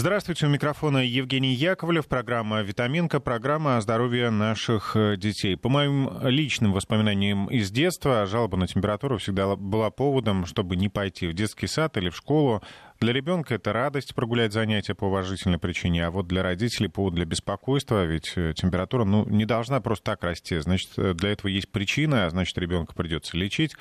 Здравствуйте, 0.00 0.46
у 0.46 0.48
микрофона 0.48 1.04
Евгений 1.04 1.52
Яковлев, 1.52 2.08
программа 2.08 2.62
«Витаминка», 2.62 3.20
программа 3.20 3.76
о 3.76 3.82
здоровье 3.82 4.30
наших 4.30 4.96
э, 4.96 5.18
детей. 5.18 5.58
По 5.58 5.68
моим 5.68 6.26
личным 6.26 6.72
воспоминаниям 6.72 7.48
из 7.48 7.70
детства, 7.70 8.24
жалоба 8.24 8.56
на 8.56 8.66
температуру 8.66 9.18
всегда 9.18 9.56
была 9.56 9.90
поводом, 9.90 10.46
чтобы 10.46 10.76
не 10.76 10.88
пойти 10.88 11.26
в 11.26 11.34
детский 11.34 11.66
сад 11.66 11.98
или 11.98 12.08
в 12.08 12.16
школу. 12.16 12.62
Для 12.98 13.12
ребенка 13.12 13.56
это 13.56 13.74
радость 13.74 14.14
прогулять 14.14 14.54
занятия 14.54 14.94
по 14.94 15.04
уважительной 15.04 15.58
причине, 15.58 16.06
а 16.06 16.10
вот 16.10 16.26
для 16.26 16.42
родителей 16.42 16.88
повод 16.88 17.12
для 17.12 17.26
беспокойства, 17.26 18.02
ведь 18.06 18.32
э, 18.36 18.54
температура 18.56 19.04
ну, 19.04 19.28
не 19.28 19.44
должна 19.44 19.82
просто 19.82 20.12
так 20.12 20.24
расти. 20.24 20.56
Значит, 20.60 20.92
э, 20.96 21.12
для 21.12 21.32
этого 21.32 21.50
есть 21.50 21.70
причина, 21.70 22.24
а 22.24 22.30
значит, 22.30 22.56
ребенка 22.56 22.94
придется 22.94 23.36
лечить. 23.36 23.76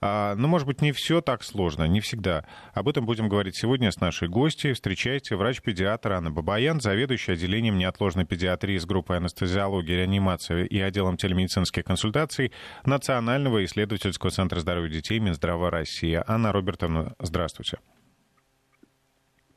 А, 0.00 0.34
но, 0.36 0.48
может 0.48 0.66
быть, 0.66 0.80
не 0.80 0.92
все 0.92 1.20
так 1.20 1.42
сложно, 1.42 1.84
не 1.84 2.00
всегда. 2.00 2.44
Об 2.72 2.88
этом 2.88 3.04
будем 3.04 3.28
говорить 3.28 3.56
сегодня 3.56 3.90
с 3.90 4.00
нашей 4.00 4.28
гостьей. 4.28 4.72
Встречайте 4.72 5.36
врач-педиатр 5.36 6.12
Анна 6.12 6.30
Бабаян, 6.30 6.80
заведующая 6.80 7.34
отделением 7.34 7.78
неотложной 7.78 8.24
педиатрии 8.24 8.78
с 8.78 8.86
группой 8.86 9.16
анестезиологии, 9.16 9.92
реанимации 9.92 10.66
и 10.66 10.80
отделом 10.80 11.16
телемедицинских 11.16 11.84
консультаций 11.84 12.52
Национального 12.84 13.64
исследовательского 13.64 14.30
центра 14.30 14.60
здоровья 14.60 14.90
детей 14.90 15.18
Минздрава 15.18 15.70
России. 15.70 16.22
Анна 16.26 16.52
Робертовна, 16.52 17.14
здравствуйте. 17.18 17.78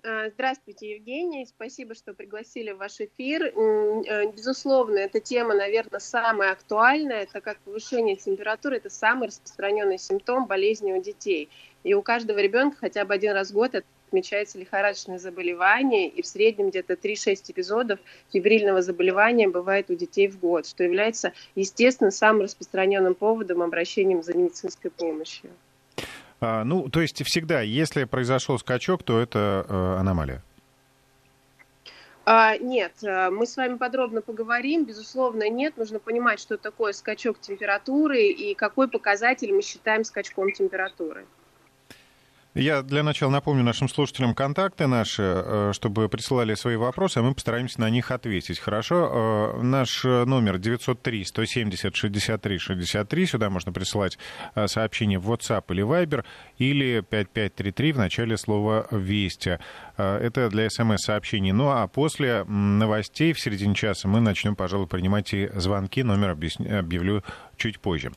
А, 0.04 0.30
здравствуйте, 0.30 0.96
Евгений. 0.96 1.46
Спасибо, 1.46 1.94
что 1.94 2.16
пригласили 2.16 2.72
в 2.72 2.78
ваш 2.78 3.00
эфир. 3.00 3.46
Э, 3.46 4.32
безусловно, 4.32 4.98
эта 4.98 5.20
тема, 5.20 5.54
наверное, 5.54 6.00
самая 6.00 6.54
актуальная, 6.54 7.28
так 7.32 7.44
как 7.44 7.60
повышение 7.60 8.16
температуры– 8.16 8.78
это 8.78 8.90
самый 8.90 9.28
распространенный 9.28 10.00
симптом 10.00 10.48
болезни 10.48 10.92
у 10.92 11.02
детей. 11.02 11.50
И 11.84 11.94
у 11.94 12.02
каждого 12.02 12.40
ребенка 12.40 12.78
хотя 12.80 13.06
бы 13.06 13.14
один 13.14 13.34
раз 13.34 13.52
в 13.52 13.54
год 13.54 13.76
отмечается 14.08 14.58
лихорадочное 14.58 15.20
заболевание, 15.20 16.08
и 16.08 16.24
в 16.24 16.26
среднем 16.26 16.72
где-то 16.72 16.94
3-6 16.94 17.52
эпизодов 17.52 18.00
фибрильного 18.34 18.82
заболевания 18.82 19.50
бывает 19.50 19.92
у 19.92 19.94
детей 19.94 20.28
в 20.28 20.40
год, 20.40 20.66
что 20.66 20.84
является, 20.84 21.32
естественно, 21.54 22.10
самым 22.10 22.42
распространенным 22.42 23.14
поводом 23.14 23.62
обращения 23.62 24.20
за 24.24 24.34
медицинской 24.36 24.90
помощью. 24.90 25.52
А, 26.42 26.64
ну, 26.64 26.90
то 26.90 27.02
есть 27.02 27.24
всегда, 27.24 27.62
если 27.62 28.04
произошел 28.06 28.58
скачок, 28.58 29.04
то 29.04 29.20
это 29.20 29.64
э, 29.70 30.00
аномалия. 30.00 30.42
А, 32.26 32.58
нет, 32.58 32.94
э, 33.04 33.30
мы 33.30 33.46
с 33.46 33.56
вами 33.56 33.78
подробно 33.78 34.22
поговорим. 34.22 34.86
Безусловно, 34.86 35.48
нет. 35.50 35.78
Нужно 35.78 36.00
понимать, 36.00 36.40
что 36.40 36.58
такое 36.58 36.94
скачок 36.94 37.40
температуры 37.40 38.24
и 38.24 38.56
какой 38.56 38.88
показатель 38.88 39.54
мы 39.54 39.62
считаем 39.62 40.04
скачком 40.04 40.52
температуры. 40.52 41.28
Я 42.54 42.82
для 42.82 43.02
начала 43.02 43.32
напомню 43.32 43.64
нашим 43.64 43.88
слушателям 43.88 44.36
контакты 44.36 44.86
наши, 44.86 45.24
э, 45.24 45.72
чтобы 45.74 46.10
присылали 46.10 46.54
свои 46.56 46.76
вопросы, 46.76 47.20
а 47.20 47.22
мы 47.22 47.34
постараемся 47.34 47.80
на 47.80 47.90
них 47.90 48.12
ответить. 48.12 48.60
Хорошо? 48.60 49.56
Э, 49.58 49.62
наш 49.62 50.04
номер 50.04 50.58
903-170-63-63. 50.58 53.26
Сюда 53.26 53.50
можно 53.50 53.72
присылать 53.72 54.18
э, 54.56 54.68
сообщение 54.68 55.18
в 55.18 55.32
WhatsApp 55.32 55.64
или 55.70 55.82
Viber, 55.82 56.26
или 56.58 57.00
5533 57.00 57.94
в 57.94 57.98
начале 57.98 58.36
слова 58.36 58.86
«Вести». 58.92 59.58
Это 59.98 60.50
для 60.50 60.70
смс-сообщений. 60.70 61.52
Ну 61.52 61.70
а 61.70 61.88
после 61.88 62.44
новостей 62.46 63.34
в 63.34 63.40
середине 63.40 63.76
часа 63.76 64.08
мы 64.08 64.20
начнем, 64.20 64.56
пожалуй, 64.56 64.88
принимать 64.88 65.32
и 65.34 65.50
звонки. 65.54 66.02
Номер 66.02 66.32
объявлю 66.32 67.24
чуть 67.62 67.80
позже. 67.80 68.12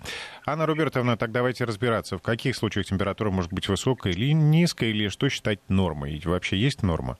Анна 0.47 0.65
Робертовна, 0.65 1.17
так 1.17 1.31
давайте 1.31 1.65
разбираться, 1.65 2.17
в 2.17 2.23
каких 2.23 2.57
случаях 2.57 2.87
температура 2.87 3.31
может 3.31 3.53
быть 3.53 3.69
высокой 3.69 4.13
или 4.13 4.33
низкой, 4.33 4.91
или 4.91 5.09
что 5.09 5.29
считать 5.29 5.61
нормой? 5.69 6.15
И 6.17 6.27
вообще 6.27 6.57
есть 6.57 6.83
норма? 6.83 7.19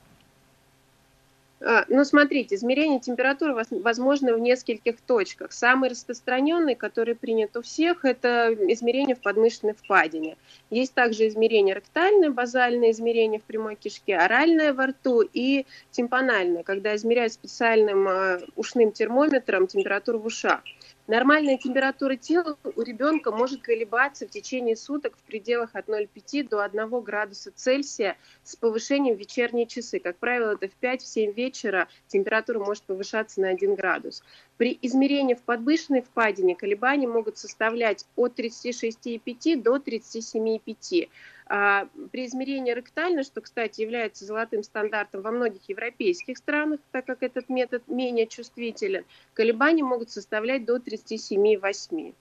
А, 1.61 1.85
ну, 1.89 2.05
смотрите, 2.05 2.55
измерение 2.55 3.01
температуры 3.01 3.55
возможно 3.71 4.35
в 4.35 4.39
нескольких 4.39 5.01
точках. 5.01 5.53
Самый 5.53 5.91
распространенный, 5.91 6.75
который 6.75 7.15
принят 7.15 7.57
у 7.57 7.63
всех, 7.63 8.05
это 8.05 8.55
измерение 8.69 9.17
в 9.17 9.21
подмышечной 9.21 9.73
впадине. 9.73 10.37
Есть 10.71 10.95
также 10.95 11.29
измерение 11.29 11.75
ректальное, 11.75 12.31
базальное 12.31 12.91
измерение 12.91 13.41
в 13.41 13.45
прямой 13.45 13.77
кишке, 13.77 14.17
оральное 14.17 14.73
во 14.73 14.89
рту 14.89 15.23
и 15.23 15.65
тимпанальное, 15.91 16.63
когда 16.63 16.95
измеряют 16.97 17.33
специальным 17.35 18.09
а, 18.09 18.41
ушным 18.57 18.93
термометром 18.93 19.67
температуру 19.67 20.19
в 20.19 20.27
ушах. 20.27 20.63
Нормальная 21.07 21.59
температура 21.59 22.17
тела 22.17 22.57
у 22.65 22.81
ребенка 22.81 23.31
может 23.31 23.61
колебаться 23.61 24.27
в 24.27 24.31
течение 24.31 24.75
суток 24.75 25.19
в 25.19 25.23
пределах 25.23 25.75
от 25.75 25.87
0,5 25.87 26.49
до 26.49 26.63
1 26.65 27.01
градуса 27.03 27.53
Цельсия 27.55 28.17
с 28.43 28.57
повышением 28.57 29.17
в 29.17 29.19
вечерние 29.19 29.67
часы. 29.67 29.99
Как 29.99 30.17
правило, 30.17 30.53
это 30.53 30.69
в 30.69 30.83
5-7 30.83 31.35
вечера 31.35 31.89
температура 32.07 32.59
может 32.59 32.85
повышаться 32.85 33.43
на 33.43 33.51
1 33.51 33.75
градус. 33.75 34.23
При 34.57 34.79
измерении 34.83 35.35
в 35.35 35.43
подвышенной 35.43 36.03
впадине 36.03 36.55
колебания 36.55 37.09
могут 37.09 37.39
составлять 37.39 38.07
от 38.15 38.39
36,5 38.39 39.61
до 39.61 39.77
37,5. 39.77 41.09
А, 41.47 41.89
при 42.13 42.27
измерении 42.27 42.73
ректально, 42.73 43.25
что, 43.25 43.41
кстати, 43.41 43.81
является 43.81 44.25
золотым 44.25 44.63
стандартом 44.63 45.23
во 45.23 45.33
многих 45.33 45.69
европейских 45.69 46.39
странах, 46.39 46.81
так 46.93 47.05
как 47.05 47.23
этот 47.23 47.49
метод 47.49 47.83
менее 47.89 48.27
чувствителен, 48.27 49.05
колебания 49.35 49.83
могут 49.83 50.11
составлять 50.11 50.65
до 50.65 50.77
37,8. 50.77 52.15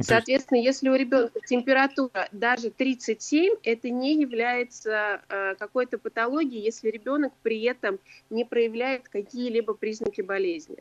Соответственно, 0.00 0.58
если 0.58 0.88
у 0.88 0.96
ребенка 0.96 1.38
температура 1.46 2.28
даже 2.32 2.70
37, 2.70 3.54
это 3.62 3.90
не 3.90 4.20
является 4.20 5.22
э, 5.28 5.54
какой-то 5.56 5.98
патологией, 5.98 6.64
если 6.64 6.90
ребенок 6.90 7.32
при 7.42 7.62
этом 7.62 7.98
не 8.28 8.44
проявляет 8.44 9.08
какие-либо 9.08 9.74
признаки 9.74 10.20
болезни. 10.20 10.78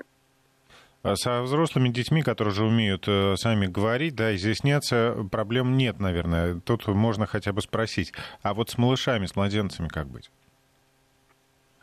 А 1.04 1.16
со 1.16 1.42
взрослыми 1.44 1.90
детьми, 1.90 2.24
которые 2.24 2.54
же 2.54 2.66
умеют 2.66 3.06
э, 3.08 3.36
сами 3.38 3.68
говорить, 3.68 4.16
да, 4.16 4.34
изъясняться, 4.36 5.28
проблем 5.30 5.78
нет, 5.78 6.00
наверное. 6.00 6.60
Тут 6.62 6.88
можно 6.88 7.28
хотя 7.28 7.52
бы 7.52 7.62
спросить. 7.62 8.14
А 8.42 8.54
вот 8.54 8.70
с 8.70 8.78
малышами, 8.78 9.26
с 9.26 9.36
младенцами 9.36 9.90
как 9.90 10.08
быть? 10.08 10.32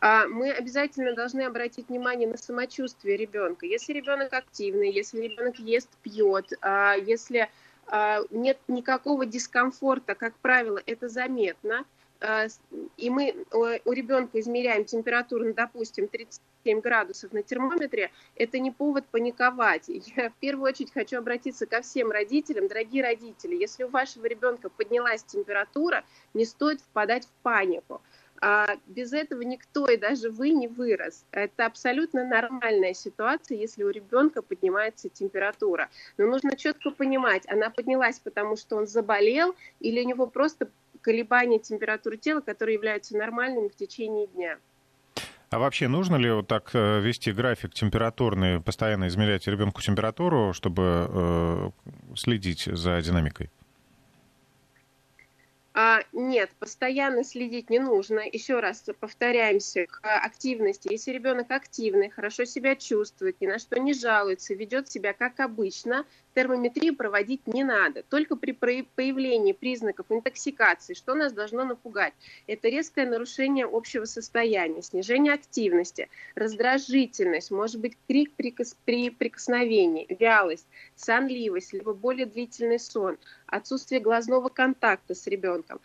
А 0.01 0.27
мы 0.27 0.51
обязательно 0.51 1.13
должны 1.13 1.41
обратить 1.41 1.89
внимание 1.89 2.27
на 2.27 2.37
самочувствие 2.37 3.17
ребенка. 3.17 3.67
Если 3.67 3.93
ребенок 3.93 4.33
активный, 4.33 4.91
если 4.91 5.21
ребенок 5.21 5.59
ест, 5.59 5.89
пьет, 6.01 6.51
а 6.61 6.95
если 6.95 7.49
а, 7.85 8.21
нет 8.31 8.57
никакого 8.67 9.27
дискомфорта, 9.27 10.15
как 10.15 10.33
правило, 10.41 10.81
это 10.87 11.07
заметно, 11.07 11.85
и 12.97 13.09
мы 13.09 13.35
у 13.53 13.91
ребенка 13.91 14.39
измеряем 14.39 14.85
температуру, 14.85 15.45
ну, 15.45 15.53
допустим, 15.53 16.07
37 16.07 16.79
градусов 16.79 17.33
на 17.33 17.41
термометре, 17.41 18.11
это 18.35 18.59
не 18.59 18.69
повод 18.69 19.05
паниковать. 19.07 19.85
Я 20.15 20.29
в 20.29 20.35
первую 20.35 20.69
очередь 20.69 20.93
хочу 20.93 21.17
обратиться 21.17 21.65
ко 21.65 21.81
всем 21.81 22.11
родителям. 22.11 22.67
Дорогие 22.67 23.01
родители, 23.03 23.55
если 23.55 23.85
у 23.85 23.89
вашего 23.89 24.27
ребенка 24.27 24.69
поднялась 24.69 25.23
температура, 25.23 26.03
не 26.35 26.45
стоит 26.45 26.81
впадать 26.81 27.25
в 27.25 27.31
панику. 27.41 28.01
А 28.43 28.75
без 28.87 29.13
этого 29.13 29.41
никто, 29.43 29.87
и 29.87 29.97
даже 29.97 30.31
вы, 30.31 30.49
не 30.49 30.67
вырос. 30.67 31.25
Это 31.31 31.67
абсолютно 31.67 32.27
нормальная 32.27 32.95
ситуация, 32.95 33.55
если 33.55 33.83
у 33.83 33.89
ребенка 33.89 34.41
поднимается 34.41 35.09
температура. 35.09 35.89
Но 36.17 36.25
нужно 36.25 36.55
четко 36.55 36.89
понимать, 36.89 37.43
она 37.47 37.69
поднялась, 37.69 38.19
потому 38.19 38.55
что 38.57 38.77
он 38.77 38.87
заболел, 38.87 39.55
или 39.79 40.01
у 40.03 40.07
него 40.07 40.25
просто 40.25 40.69
колебания 41.01 41.59
температуры 41.59 42.17
тела, 42.17 42.41
которые 42.41 42.75
являются 42.75 43.15
нормальными 43.15 43.67
в 43.67 43.75
течение 43.75 44.25
дня. 44.25 44.57
А 45.51 45.59
вообще 45.59 45.87
нужно 45.87 46.15
ли 46.15 46.31
вот 46.31 46.47
так 46.47 46.71
э, 46.73 46.99
вести 47.01 47.31
график 47.31 47.73
температурный, 47.73 48.61
постоянно 48.61 49.07
измерять 49.09 49.45
ребенку 49.47 49.81
температуру, 49.81 50.53
чтобы 50.53 51.07
э, 51.09 51.69
следить 52.15 52.63
за 52.63 53.01
динамикой? 53.01 53.51
А, 55.73 56.01
нет, 56.11 56.49
постоянно 56.59 57.23
следить 57.23 57.69
не 57.69 57.79
нужно. 57.79 58.19
Еще 58.19 58.59
раз 58.59 58.83
повторяемся 58.99 59.85
к 59.85 59.99
активности. 60.03 60.89
Если 60.91 61.11
ребенок 61.11 61.49
активный, 61.49 62.09
хорошо 62.09 62.43
себя 62.43 62.75
чувствует, 62.75 63.39
ни 63.39 63.47
на 63.47 63.57
что 63.57 63.79
не 63.79 63.93
жалуется, 63.93 64.53
ведет 64.53 64.91
себя 64.91 65.13
как 65.13 65.39
обычно, 65.39 66.05
термометрию 66.33 66.95
проводить 66.95 67.47
не 67.47 67.63
надо. 67.63 68.03
Только 68.03 68.35
при 68.35 68.51
появлении 68.51 69.53
признаков 69.53 70.07
интоксикации, 70.09 70.93
что 70.93 71.13
нас 71.13 71.31
должно 71.31 71.63
напугать? 71.63 72.13
Это 72.47 72.67
резкое 72.67 73.05
нарушение 73.05 73.65
общего 73.65 74.05
состояния, 74.05 74.81
снижение 74.81 75.33
активности, 75.33 76.09
раздражительность, 76.35 77.51
может 77.51 77.79
быть 77.79 77.97
крик 78.07 78.31
при 78.33 79.09
прикосновении, 79.09 80.05
вялость, 80.19 80.67
сонливость, 80.95 81.73
либо 81.73 81.93
более 81.93 82.25
длительный 82.25 82.79
сон, 82.79 83.17
отсутствие 83.51 84.01
глазного 84.01 84.49
контакта 84.49 85.13
с 85.13 85.27
ребенком 85.27 85.79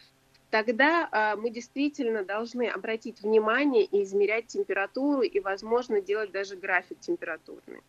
тогда 0.50 1.08
э, 1.10 1.36
мы 1.36 1.50
действительно 1.50 2.24
должны 2.24 2.68
обратить 2.68 3.20
внимание 3.22 3.84
и 3.84 4.02
измерять 4.04 4.46
температуру 4.46 5.22
и, 5.22 5.40
возможно, 5.40 6.00
делать 6.00 6.32
даже 6.32 6.56
график 6.56 6.98
температурный. 7.00 7.82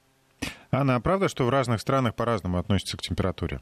Анна, 0.71 0.95
а 0.95 0.99
правда, 0.99 1.29
что 1.29 1.45
в 1.45 1.49
разных 1.49 1.79
странах 1.79 2.15
по-разному 2.15 2.57
относятся 2.57 2.97
к 2.97 3.01
температуре? 3.01 3.61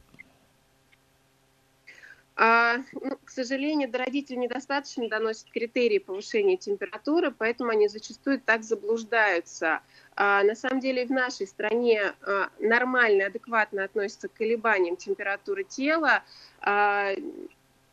А, 2.38 2.76
ну, 2.92 3.16
к 3.24 3.30
сожалению, 3.30 3.90
до 3.90 3.98
родителей 3.98 4.36
недостаточно 4.36 5.08
доносят 5.08 5.50
критерии 5.50 5.98
повышения 5.98 6.58
температуры, 6.58 7.30
поэтому 7.30 7.70
они 7.70 7.88
зачастую 7.88 8.40
так 8.40 8.62
заблуждаются. 8.62 9.80
А, 10.16 10.42
на 10.42 10.54
самом 10.54 10.80
деле 10.80 11.06
в 11.06 11.10
нашей 11.10 11.46
стране 11.46 12.12
а, 12.20 12.50
нормально, 12.58 13.26
адекватно 13.26 13.84
относятся 13.84 14.28
к 14.28 14.34
колебаниям 14.34 14.96
температуры 14.96 15.64
тела. 15.64 16.22
А, 16.60 17.12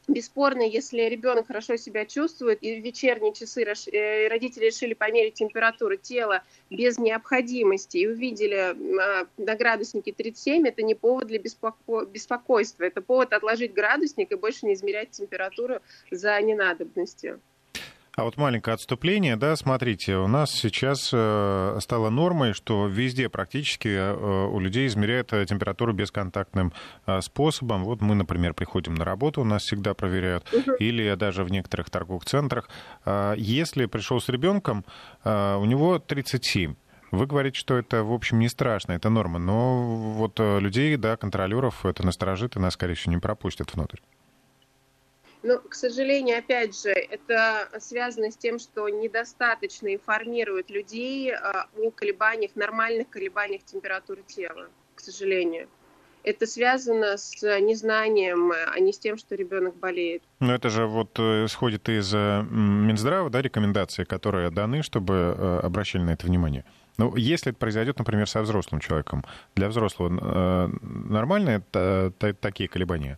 Бесспорно, 0.07 0.63
если 0.63 1.01
ребенок 1.03 1.47
хорошо 1.47 1.77
себя 1.77 2.05
чувствует, 2.05 2.61
и 2.61 2.79
в 2.79 2.83
вечерние 2.83 3.33
часы 3.33 3.63
э, 3.63 4.27
родители 4.27 4.65
решили 4.65 4.93
померить 4.93 5.35
температуру 5.35 5.95
тела 5.95 6.43
без 6.69 6.97
необходимости 6.97 7.97
и 7.97 8.07
увидели 8.07 8.55
а, 8.55 9.27
на 9.37 9.55
градуснике 9.55 10.11
37, 10.11 10.67
это 10.67 10.83
не 10.83 10.93
повод 10.93 11.27
для 11.27 11.39
беспоко... 11.39 12.03
беспокойства, 12.05 12.83
это 12.83 13.01
повод 13.01 13.31
отложить 13.31 13.73
градусник 13.73 14.33
и 14.33 14.35
больше 14.35 14.65
не 14.65 14.73
измерять 14.73 15.11
температуру 15.11 15.79
за 16.11 16.41
ненадобностью. 16.41 17.39
А 18.15 18.25
вот 18.25 18.37
маленькое 18.37 18.75
отступление, 18.75 19.35
да, 19.37 19.55
смотрите, 19.55 20.17
у 20.17 20.27
нас 20.27 20.51
сейчас 20.51 21.09
э, 21.11 21.79
стало 21.81 22.11
нормой, 22.11 22.53
что 22.53 22.85
везде 22.85 23.27
практически 23.27 23.87
э, 23.87 24.45
у 24.45 24.59
людей 24.59 24.85
измеряют 24.85 25.33
э, 25.33 25.43
температуру 25.47 25.93
бесконтактным 25.93 26.73
способом. 27.21 27.83
Вот 27.85 28.01
мы, 28.01 28.13
например, 28.13 28.53
приходим 28.53 28.93
на 28.93 29.03
работу, 29.03 29.41
у 29.41 29.45
нас 29.45 29.63
всегда 29.63 29.95
проверяют, 29.95 30.47
угу. 30.53 30.73
или 30.75 31.15
даже 31.15 31.43
в 31.43 31.51
некоторых 31.51 31.89
торговых 31.89 32.25
центрах. 32.25 32.69
Если 33.35 33.87
пришел 33.87 34.21
с 34.21 34.29
ребенком, 34.29 34.85
у 35.25 35.65
него 35.65 35.99
37. 35.99 36.75
Вы 37.11 37.27
говорите, 37.27 37.59
что 37.59 37.77
это, 37.77 38.03
в 38.03 38.13
общем, 38.13 38.39
не 38.39 38.47
страшно, 38.47 38.93
это 38.93 39.09
норма, 39.09 39.39
но 39.39 39.83
вот 39.83 40.39
людей, 40.39 40.95
да, 40.97 41.17
контролеров 41.17 41.85
это 41.85 42.05
насторожит 42.05 42.55
и 42.55 42.59
нас, 42.59 42.73
скорее 42.73 42.95
всего, 42.95 43.13
не 43.13 43.19
пропустят 43.19 43.73
внутрь. 43.73 43.99
Но, 45.43 45.59
к 45.59 45.75
сожалению, 45.75 46.39
опять 46.39 46.81
же, 46.81 46.89
это 46.89 47.69
связано 47.79 48.31
с 48.31 48.37
тем, 48.37 48.59
что 48.59 48.87
недостаточно 48.87 49.93
информируют 49.93 50.69
людей 50.69 51.33
а, 51.33 51.67
о 51.77 51.91
колебаниях, 51.91 52.55
нормальных 52.55 53.09
колебаниях 53.09 53.63
температуры 53.63 54.23
тела, 54.23 54.69
к 54.95 55.01
сожалению. 55.01 55.67
Это 56.23 56.47
связано 56.47 57.17
с 57.17 57.41
незнанием, 57.59 58.53
а 58.53 58.79
не 58.79 58.93
с 58.93 58.99
тем, 58.99 59.17
что 59.17 59.35
ребенок 59.35 59.75
болеет. 59.75 60.23
Но 60.39 60.55
это 60.55 60.69
же 60.69 60.85
вот 60.85 61.19
э, 61.19 61.45
исходит 61.45 61.89
из 61.89 62.13
э, 62.13 62.43
Минздрава, 62.49 63.29
да, 63.29 63.41
рекомендации, 63.41 64.05
которые 64.05 64.49
даны, 64.49 64.83
чтобы 64.83 65.35
э, 65.37 65.59
обращали 65.61 66.03
на 66.03 66.11
это 66.11 66.25
внимание. 66.25 66.63
Ну, 66.97 67.13
если 67.17 67.51
это 67.51 67.59
произойдет, 67.59 67.97
например, 67.97 68.29
со 68.29 68.41
взрослым 68.41 68.79
человеком, 68.79 69.25
для 69.55 69.67
взрослого 69.67 70.69
нормально 70.81 71.49
это 71.49 72.13
такие 72.39 72.69
колебания? 72.69 73.17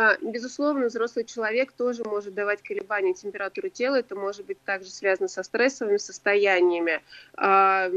А, 0.00 0.16
безусловно, 0.22 0.86
взрослый 0.86 1.24
человек 1.24 1.72
тоже 1.72 2.04
может 2.04 2.32
давать 2.32 2.62
колебания 2.62 3.14
температуры 3.14 3.68
тела. 3.68 3.96
Это 3.96 4.14
может 4.14 4.46
быть 4.46 4.62
также 4.62 4.90
связано 4.90 5.26
со 5.26 5.42
стрессовыми 5.42 5.96
состояниями. 5.96 7.02
А, 7.36 7.90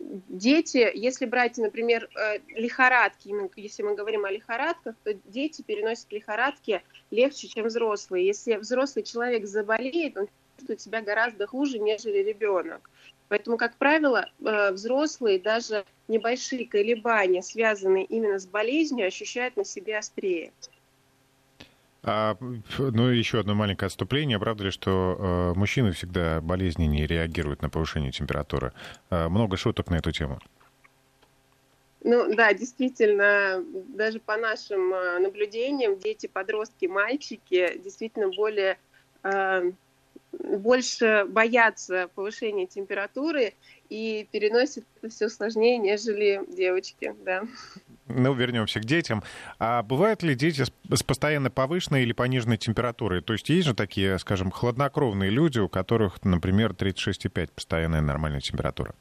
дети, 0.00 0.90
если 0.92 1.26
брать, 1.26 1.56
например, 1.56 2.10
э, 2.16 2.40
лихорадки, 2.48 3.32
если 3.54 3.84
мы 3.84 3.94
говорим 3.94 4.24
о 4.24 4.32
лихорадках, 4.32 4.96
то 5.04 5.14
дети 5.26 5.62
переносят 5.62 6.10
лихорадки 6.10 6.82
легче, 7.12 7.46
чем 7.46 7.66
взрослые. 7.66 8.26
Если 8.26 8.56
взрослый 8.56 9.04
человек 9.04 9.46
заболеет, 9.46 10.16
он 10.16 10.28
чувствует 10.56 10.80
себя 10.80 11.02
гораздо 11.02 11.46
хуже, 11.46 11.78
нежели 11.78 12.18
ребенок. 12.18 12.90
Поэтому, 13.28 13.58
как 13.58 13.76
правило, 13.76 14.28
э, 14.44 14.72
взрослые 14.72 15.38
даже 15.38 15.84
небольшие 16.08 16.66
колебания, 16.66 17.42
связанные 17.42 18.06
именно 18.06 18.40
с 18.40 18.46
болезнью, 18.46 19.06
ощущают 19.06 19.56
на 19.56 19.64
себе 19.64 19.98
острее. 19.98 20.52
А, 22.06 22.36
ну, 22.78 23.08
еще 23.08 23.40
одно 23.40 23.54
маленькое 23.54 23.86
отступление. 23.86 24.38
Правда 24.38 24.64
ли, 24.64 24.70
что 24.70 25.16
э, 25.54 25.58
мужчины 25.58 25.92
всегда 25.92 26.40
болезненнее 26.42 27.06
реагируют 27.06 27.62
на 27.62 27.70
повышение 27.70 28.12
температуры? 28.12 28.72
Э, 29.10 29.28
много 29.28 29.56
шуток 29.56 29.88
на 29.88 29.96
эту 29.96 30.12
тему. 30.12 30.38
Ну 32.02 32.34
да, 32.34 32.52
действительно, 32.52 33.64
даже 33.96 34.20
по 34.20 34.36
нашим 34.36 34.92
э, 34.92 35.18
наблюдениям, 35.20 35.98
дети, 35.98 36.26
подростки, 36.26 36.84
мальчики 36.84 37.80
действительно 37.82 38.28
более 38.28 38.78
э, 39.22 39.72
больше 40.32 41.24
боятся 41.28 42.10
повышения 42.14 42.66
температуры 42.66 43.54
и 43.88 44.28
переносят 44.30 44.84
это 44.96 45.08
все 45.08 45.28
сложнее, 45.30 45.78
нежели 45.78 46.42
девочки, 46.48 47.14
да. 47.24 47.44
Ну, 48.06 48.34
вернемся 48.34 48.80
к 48.80 48.84
детям. 48.84 49.22
А 49.58 49.82
бывают 49.82 50.22
ли 50.22 50.34
дети 50.34 50.64
с 50.64 51.02
постоянно 51.02 51.50
повышенной 51.50 52.02
или 52.02 52.12
пониженной 52.12 52.58
температурой? 52.58 53.22
То 53.22 53.32
есть 53.32 53.48
есть 53.48 53.66
же 53.66 53.74
такие, 53.74 54.18
скажем, 54.18 54.50
хладнокровные 54.50 55.30
люди, 55.30 55.58
у 55.58 55.68
которых, 55.68 56.22
например, 56.22 56.72
36,5 56.72 57.50
постоянная 57.54 58.02
нормальная 58.02 58.40
температура? 58.40 58.94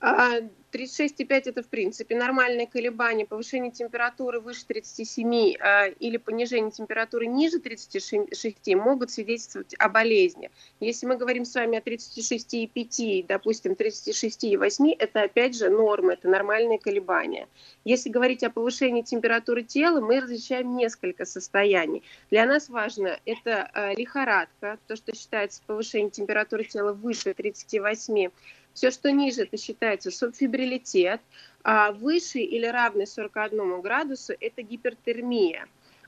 А, 0.00 0.40
36,5 0.72 1.42
это 1.46 1.62
в 1.62 1.68
принципе 1.68 2.16
нормальное 2.16 2.66
колебание, 2.66 3.26
повышение 3.26 3.70
температуры 3.70 4.40
выше 4.40 4.64
37 4.66 5.54
э, 5.58 5.92
или 5.98 6.16
понижение 6.16 6.70
температуры 6.70 7.26
ниже 7.26 7.58
36 7.58 8.74
могут 8.74 9.10
свидетельствовать 9.10 9.74
о 9.78 9.88
болезни. 9.88 10.50
Если 10.80 11.06
мы 11.06 11.16
говорим 11.16 11.44
с 11.44 11.54
вами 11.54 11.78
о 11.78 11.80
36,5, 11.80 13.26
допустим, 13.26 13.72
36,8, 13.72 14.94
это 14.98 15.22
опять 15.22 15.56
же 15.56 15.70
норма, 15.70 16.14
это 16.14 16.28
нормальные 16.28 16.78
колебания. 16.78 17.48
Если 17.84 18.08
говорить 18.08 18.42
о 18.44 18.50
повышении 18.50 19.02
температуры 19.02 19.62
тела, 19.62 20.00
мы 20.00 20.20
различаем 20.20 20.76
несколько 20.76 21.24
состояний. 21.24 22.02
Для 22.30 22.46
нас 22.46 22.68
важно 22.68 23.18
это 23.24 23.70
э, 23.74 23.94
лихорадка, 23.94 24.78
то, 24.86 24.96
что 24.96 25.14
считается 25.14 25.62
повышение 25.66 26.10
температуры 26.10 26.64
тела 26.64 26.92
выше 26.92 27.34
38 27.34 28.30
все, 28.74 28.90
что 28.90 29.10
ниже, 29.10 29.42
это 29.42 29.56
считается 29.56 30.10
субфибрилитет, 30.10 31.20
а 31.62 31.92
выше 31.92 32.38
или 32.38 32.66
равный 32.66 33.06
41 33.06 33.80
градусу– 33.80 34.32
это 34.40 34.62
гипертермия. 34.62 35.66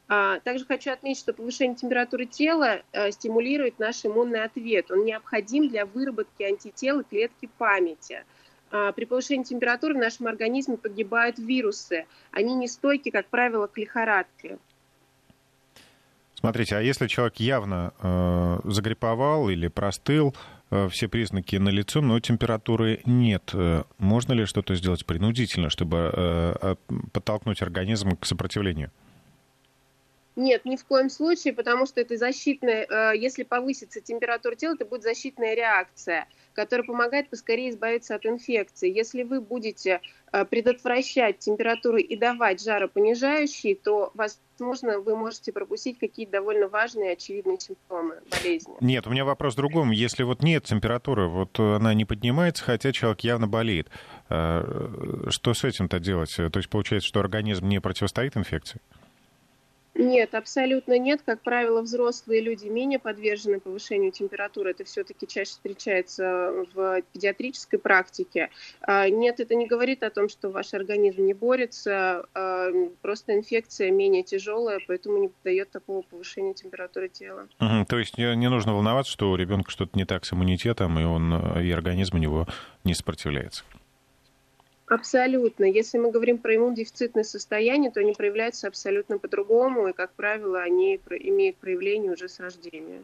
А, 0.08 0.40
также 0.40 0.64
хочу 0.64 0.90
отметить, 0.90 1.20
что 1.20 1.32
повышение 1.32 1.76
температуры 1.76 2.26
тела 2.26 2.82
э, 2.92 3.10
стимулирует 3.12 3.78
наш 3.78 4.04
иммунный 4.04 4.42
ответ. 4.42 4.90
Он 4.90 5.04
необходим 5.04 5.68
для 5.68 5.86
выработки 5.86 6.42
антител 6.42 7.00
и 7.00 7.04
клетки 7.04 7.48
памяти. 7.58 8.24
А, 8.70 8.92
при 8.92 9.04
повышении 9.04 9.44
температуры 9.44 9.94
в 9.94 9.98
нашем 9.98 10.26
организме 10.26 10.76
погибают 10.76 11.38
вирусы. 11.38 12.06
Они 12.30 12.54
нестойки, 12.54 13.10
как 13.10 13.26
правило, 13.26 13.66
к 13.66 13.78
лихорадке. 13.78 14.58
Смотрите, 16.34 16.76
а 16.76 16.80
если 16.80 17.06
человек 17.06 17.36
явно 17.36 17.94
э, 18.02 18.58
загриповал 18.64 19.48
или 19.48 19.68
простыл, 19.68 20.34
все 20.90 21.08
признаки 21.08 21.56
налицо, 21.56 22.00
но 22.00 22.18
температуры 22.20 23.00
нет. 23.04 23.50
Э, 23.52 23.84
можно 23.98 24.32
ли 24.32 24.46
что-то 24.46 24.74
сделать 24.74 25.04
принудительно, 25.04 25.70
чтобы 25.70 26.10
э, 26.12 26.76
подтолкнуть 27.12 27.62
организм 27.62 28.16
к 28.16 28.24
сопротивлению? 28.24 28.90
Нет, 30.34 30.64
ни 30.64 30.76
в 30.76 30.84
коем 30.84 31.10
случае, 31.10 31.52
потому 31.52 31.86
что 31.86 32.00
это 32.00 32.16
защитная, 32.16 33.12
если 33.12 33.42
повысится 33.42 34.00
температура 34.00 34.54
тела, 34.54 34.74
это 34.74 34.86
будет 34.86 35.02
защитная 35.02 35.54
реакция, 35.54 36.26
которая 36.54 36.86
помогает 36.86 37.28
поскорее 37.28 37.70
избавиться 37.70 38.14
от 38.14 38.24
инфекции. 38.24 38.90
Если 38.90 39.24
вы 39.24 39.40
будете 39.40 40.00
предотвращать 40.50 41.38
температуру 41.38 41.98
и 41.98 42.16
давать 42.16 42.62
жаропонижающие, 42.62 43.74
то 43.74 44.10
возможно, 44.14 45.00
вы 45.00 45.16
можете 45.16 45.52
пропустить 45.52 45.98
какие-то 45.98 46.32
довольно 46.32 46.68
важные 46.68 47.12
очевидные 47.12 47.60
симптомы 47.60 48.20
болезни. 48.30 48.74
Нет, 48.80 49.06
у 49.06 49.10
меня 49.10 49.26
вопрос 49.26 49.52
в 49.52 49.56
другом. 49.58 49.90
Если 49.90 50.22
вот 50.22 50.42
нет 50.42 50.64
температуры, 50.64 51.28
вот 51.28 51.60
она 51.60 51.92
не 51.92 52.06
поднимается, 52.06 52.64
хотя 52.64 52.92
человек 52.92 53.20
явно 53.20 53.48
болеет, 53.48 53.88
э, 54.30 55.26
что 55.28 55.52
с 55.52 55.64
этим-то 55.64 55.98
делать? 55.98 56.34
То 56.34 56.50
есть 56.54 56.70
получается, 56.70 57.08
что 57.08 57.20
организм 57.20 57.68
не 57.68 57.80
противостоит 57.80 58.36
инфекции? 58.36 58.80
Нет, 59.94 60.34
абсолютно 60.34 60.98
нет. 60.98 61.20
Как 61.24 61.42
правило, 61.42 61.82
взрослые 61.82 62.40
люди 62.40 62.66
менее 62.66 62.98
подвержены 62.98 63.60
повышению 63.60 64.10
температуры. 64.10 64.70
Это 64.70 64.84
все-таки 64.84 65.26
чаще 65.26 65.50
встречается 65.50 66.64
в 66.74 67.02
педиатрической 67.12 67.78
практике. 67.78 68.48
А, 68.80 69.08
нет, 69.10 69.40
это 69.40 69.54
не 69.54 69.66
говорит 69.66 70.02
о 70.02 70.10
том, 70.10 70.30
что 70.30 70.50
ваш 70.50 70.72
организм 70.72 71.26
не 71.26 71.34
борется. 71.34 72.24
А, 72.34 72.70
просто 73.02 73.34
инфекция 73.34 73.90
менее 73.90 74.22
тяжелая, 74.22 74.80
поэтому 74.86 75.18
не 75.18 75.30
дает 75.44 75.70
такого 75.70 76.02
повышения 76.02 76.54
температуры 76.54 77.08
тела. 77.08 77.48
Угу, 77.60 77.86
то 77.88 77.98
есть 77.98 78.16
не 78.16 78.48
нужно 78.48 78.72
волноваться, 78.72 79.12
что 79.12 79.30
у 79.30 79.36
ребенка 79.36 79.70
что-то 79.70 79.98
не 79.98 80.06
так 80.06 80.24
с 80.24 80.32
иммунитетом, 80.32 80.98
и, 80.98 81.04
он, 81.04 81.60
и 81.60 81.70
организм 81.70 82.16
у 82.16 82.18
него 82.18 82.46
не 82.84 82.94
сопротивляется. 82.94 83.64
Абсолютно. 84.92 85.64
Если 85.64 85.96
мы 85.96 86.10
говорим 86.10 86.36
про 86.36 86.54
иммунодефицитное 86.54 87.24
состояние, 87.24 87.90
то 87.90 88.00
они 88.00 88.12
проявляются 88.12 88.68
абсолютно 88.68 89.18
по-другому, 89.18 89.88
и, 89.88 89.94
как 89.94 90.12
правило, 90.12 90.60
они 90.60 90.96
имеют 90.96 91.56
проявление 91.56 92.12
уже 92.12 92.28
с 92.28 92.38
рождения. 92.40 93.02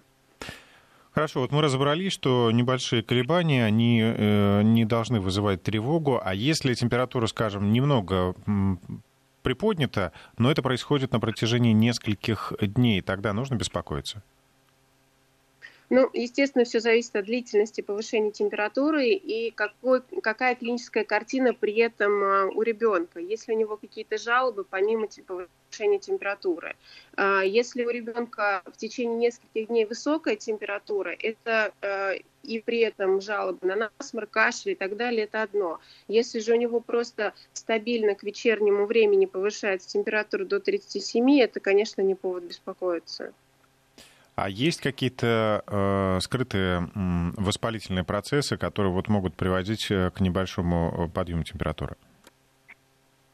Хорошо, 1.12 1.40
вот 1.40 1.50
мы 1.50 1.62
разобрались, 1.62 2.12
что 2.12 2.50
небольшие 2.50 3.02
колебания, 3.02 3.64
они 3.64 4.02
э, 4.02 4.61
не 4.62 4.85
должны 4.85 5.18
вызывать 5.18 5.62
тревогу, 5.62 6.21
а 6.23 6.35
если 6.35 6.75
температура, 6.75 7.26
скажем, 7.26 7.73
немного 7.73 8.35
приподнято, 9.42 10.12
но 10.37 10.50
это 10.50 10.61
происходит 10.61 11.12
на 11.12 11.21
протяжении 11.21 11.73
нескольких 11.73 12.52
дней. 12.61 13.00
Тогда 13.00 13.33
нужно 13.33 13.54
беспокоиться? 13.54 14.23
Ну, 15.90 16.11
естественно, 16.12 16.64
все 16.66 16.80
зависит 16.80 17.16
от 17.16 17.25
длительности 17.25 17.80
повышения 17.80 18.30
температуры 18.30 19.09
и 19.09 19.50
какой, 19.50 20.02
какая 20.23 20.54
клиническая 20.54 21.04
картина 21.04 21.54
при 21.54 21.76
этом 21.76 22.23
а, 22.23 22.45
у 22.54 22.61
ребенка. 22.61 23.21
Если 23.21 23.54
у 23.54 23.57
него 23.57 23.78
какие-то 23.78 24.18
жалобы 24.18 24.64
помимо 24.64 25.09
повышения 25.26 25.99
температуры. 25.99 26.76
А, 27.16 27.40
если 27.40 27.87
у 27.87 27.90
ребенка 27.90 28.62
в 28.66 28.76
течение 28.76 29.16
нескольких 29.16 29.68
дней 29.68 29.87
высокая 29.87 30.37
температура, 30.37 31.16
это 31.18 31.73
а, 31.80 32.12
и 32.42 32.61
при 32.61 32.80
этом 32.80 33.23
жалобы 33.23 33.66
на 33.66 33.90
насморк, 33.99 34.28
кашель 34.30 34.73
и 34.73 34.75
так 34.75 34.95
далее, 34.97 35.25
это 35.25 35.42
одно. 35.42 35.80
Если 36.07 36.40
же 36.40 36.52
у 36.52 36.57
него 36.57 36.80
просто 36.80 37.33
стабильно 37.54 38.14
к 38.14 38.25
вечернему 38.25 38.85
времени 38.85 39.25
повышается 39.25 39.88
температура 39.88 40.45
до 40.45 40.61
37, 40.61 41.40
это, 41.40 41.61
конечно, 41.61 42.02
не 42.02 42.14
повод 42.14 42.45
беспокоиться. 42.45 43.33
А 44.40 44.49
есть 44.49 44.80
какие-то 44.80 45.64
э, 45.66 46.18
скрытые 46.23 46.88
э, 46.95 47.30
воспалительные 47.37 48.04
процессы, 48.04 48.57
которые 48.57 48.92
вот 48.92 49.09
могут 49.09 49.35
приводить 49.35 49.90
э, 49.90 50.12
к 50.14 50.21
небольшому 50.21 50.95
э, 50.95 51.12
подъему 51.12 51.42
температуры? 51.42 51.97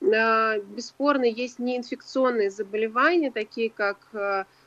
Бесспорно, 0.00 1.24
есть 1.24 1.58
неинфекционные 1.58 2.50
заболевания, 2.50 3.30
такие 3.30 3.68
как 3.68 3.98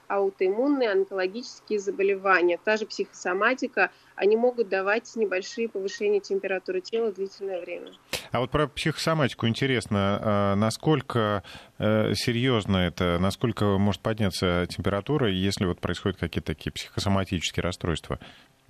аутоиммунные, 0.07 0.91
онкологические 0.91 1.79
заболевания, 1.79 2.59
та 2.63 2.77
же 2.77 2.85
психосоматика, 2.85 3.91
они 4.15 4.35
могут 4.35 4.69
давать 4.69 5.15
небольшие 5.15 5.69
повышения 5.69 6.19
температуры 6.19 6.81
тела 6.81 7.11
длительное 7.11 7.61
время. 7.61 7.91
А 8.31 8.39
вот 8.39 8.51
про 8.51 8.67
психосоматику 8.67 9.47
интересно, 9.47 10.19
а 10.21 10.55
насколько 10.55 11.43
э, 11.77 12.13
серьезно 12.13 12.77
это, 12.77 13.17
насколько 13.19 13.77
может 13.77 14.01
подняться 14.01 14.65
температура, 14.69 15.31
если 15.31 15.65
вот 15.65 15.79
происходят 15.79 16.17
какие-то 16.17 16.53
такие 16.53 16.71
психосоматические 16.71 17.63
расстройства? 17.63 18.19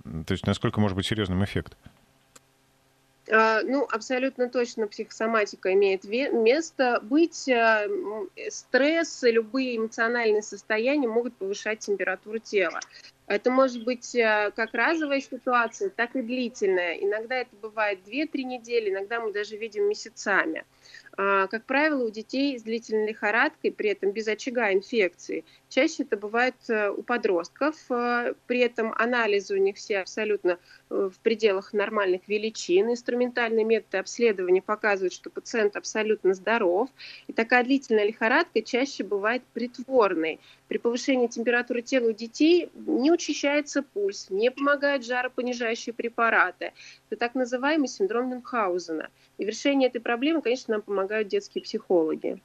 То 0.04 0.32
есть 0.32 0.46
насколько 0.46 0.80
может 0.80 0.96
быть 0.96 1.06
серьезным 1.06 1.44
эффект? 1.44 1.76
А, 3.30 3.62
ну, 3.62 3.86
абсолютно 3.90 4.48
точно 4.48 4.86
психосоматика 4.86 5.72
имеет 5.74 6.04
место 6.04 7.00
быть. 7.02 7.48
А, 7.48 7.86
стресс, 8.50 9.22
любые 9.22 9.76
эмоциональные 9.76 10.42
состояния 10.42 11.08
могут 11.08 11.36
повышать 11.36 11.80
температуру 11.80 12.38
тела. 12.38 12.80
Это 13.26 13.50
может 13.50 13.84
быть 13.84 14.16
а, 14.16 14.50
как 14.50 14.72
разовая 14.72 15.20
ситуация, 15.20 15.90
так 15.90 16.16
и 16.16 16.22
длительная. 16.22 16.94
Иногда 16.94 17.36
это 17.36 17.54
бывает 17.60 18.00
2-3 18.06 18.44
недели, 18.44 18.90
иногда 18.90 19.20
мы 19.20 19.32
даже 19.32 19.56
видим 19.56 19.88
месяцами. 19.88 20.64
А, 21.20 21.48
как 21.48 21.64
правило, 21.64 22.04
у 22.04 22.10
детей 22.10 22.56
с 22.56 22.62
длительной 22.62 23.08
лихорадкой, 23.08 23.72
при 23.72 23.90
этом 23.90 24.12
без 24.12 24.28
очага 24.28 24.72
инфекции, 24.72 25.44
чаще 25.68 26.04
это 26.04 26.16
бывает 26.16 26.54
э, 26.68 26.90
у 26.90 27.02
подростков, 27.02 27.74
э, 27.90 28.34
при 28.46 28.60
этом 28.60 28.94
анализы 28.96 29.54
у 29.54 29.56
них 29.56 29.78
все 29.78 29.98
абсолютно 29.98 30.60
э, 30.90 31.10
в 31.12 31.18
пределах 31.18 31.72
нормальных 31.72 32.28
величин, 32.28 32.92
инструментальные 32.92 33.64
методы 33.64 33.98
обследования 33.98 34.62
показывают, 34.62 35.12
что 35.12 35.28
пациент 35.28 35.74
абсолютно 35.74 36.34
здоров, 36.34 36.88
и 37.26 37.32
такая 37.32 37.64
длительная 37.64 38.06
лихорадка 38.06 38.62
чаще 38.62 39.02
бывает 39.02 39.42
притворной. 39.54 40.38
При 40.68 40.78
повышении 40.78 41.26
температуры 41.26 41.82
тела 41.82 42.10
у 42.10 42.12
детей 42.12 42.70
не 42.86 43.10
учащается 43.10 43.82
пульс, 43.82 44.28
не 44.30 44.52
помогают 44.52 45.04
жаропонижающие 45.04 45.94
препараты. 45.94 46.72
Это 47.10 47.18
так 47.18 47.34
называемый 47.34 47.88
синдром 47.88 48.28
Мюнхгаузена. 48.28 49.08
И 49.38 49.44
в 49.44 49.48
решении 49.48 49.86
этой 49.86 50.00
проблемы, 50.00 50.42
конечно, 50.42 50.74
нам 50.74 50.82
помогают 51.08 51.28
детские 51.28 51.64
психологи. 51.64 52.40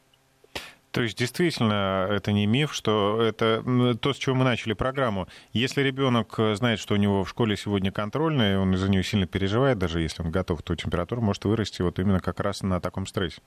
То 0.92 1.02
есть 1.02 1.18
действительно 1.18 2.08
это 2.10 2.32
не 2.32 2.46
миф, 2.46 2.72
что 2.72 3.20
это 3.22 3.64
то, 4.00 4.14
с 4.14 4.18
чего 4.18 4.36
мы 4.36 4.44
начали 4.44 4.74
программу. 4.74 5.28
Если 5.52 5.82
ребенок 5.82 6.36
знает, 6.54 6.80
что 6.80 6.94
у 6.94 6.98
него 6.98 7.24
в 7.24 7.30
школе 7.30 7.58
сегодня 7.58 7.92
контрольная, 7.92 8.54
и 8.54 8.58
он 8.58 8.74
из-за 8.76 8.90
нее 8.90 9.04
сильно 9.04 9.26
переживает, 9.26 9.80
даже 9.80 10.02
если 10.02 10.22
он 10.22 10.30
готов, 10.30 10.62
то 10.62 10.76
температура 10.76 11.20
может 11.20 11.46
вырасти 11.46 11.82
вот 11.82 11.98
именно 11.98 12.20
как 12.20 12.40
раз 12.40 12.62
на 12.62 12.80
таком 12.80 13.08
стрессе. 13.08 13.42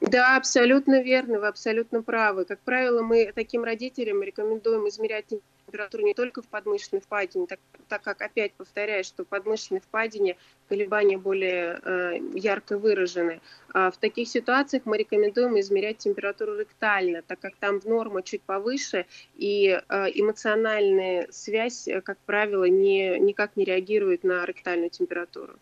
Да, 0.00 0.36
абсолютно 0.36 1.00
верно, 1.00 1.38
вы 1.38 1.46
абсолютно 1.46 2.02
правы. 2.02 2.44
Как 2.44 2.58
правило, 2.60 3.02
мы 3.02 3.32
таким 3.34 3.62
родителям 3.64 4.22
рекомендуем 4.22 4.88
измерять 4.88 5.32
температуру 5.66 6.04
не 6.04 6.14
только 6.14 6.42
в 6.42 6.46
подмышечной 6.46 7.00
впадине, 7.00 7.46
так, 7.46 7.58
так 7.88 8.02
как, 8.02 8.22
опять 8.22 8.52
повторяю, 8.54 9.04
что 9.04 9.24
в 9.24 9.28
подмышечной 9.28 9.80
впадине 9.80 10.36
колебания 10.68 11.18
более 11.18 11.80
э, 11.82 12.18
ярко 12.34 12.78
выражены. 12.78 13.40
А 13.74 13.90
в 13.90 13.96
таких 13.96 14.28
ситуациях 14.28 14.82
мы 14.86 14.98
рекомендуем 14.98 15.58
измерять 15.60 15.98
температуру 15.98 16.58
ректально, 16.58 17.22
так 17.22 17.40
как 17.40 17.56
там 17.56 17.80
норма 17.84 18.22
чуть 18.22 18.42
повыше, 18.42 19.06
и 19.34 19.68
э, 19.88 20.06
эмоциональная 20.14 21.28
связь, 21.30 21.88
э, 21.88 22.00
как 22.00 22.18
правило, 22.26 22.64
не, 22.64 23.18
никак 23.18 23.56
не 23.56 23.64
реагирует 23.64 24.24
на 24.24 24.44
ректальную 24.44 24.90
температуру. 24.90 25.54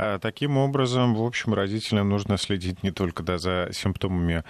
А 0.00 0.20
таким 0.20 0.56
образом, 0.56 1.16
в 1.16 1.22
общем, 1.22 1.54
родителям 1.54 2.08
нужно 2.08 2.38
следить 2.38 2.84
не 2.84 2.92
только 2.92 3.24
да, 3.24 3.38
за 3.38 3.70
симптомами 3.72 4.44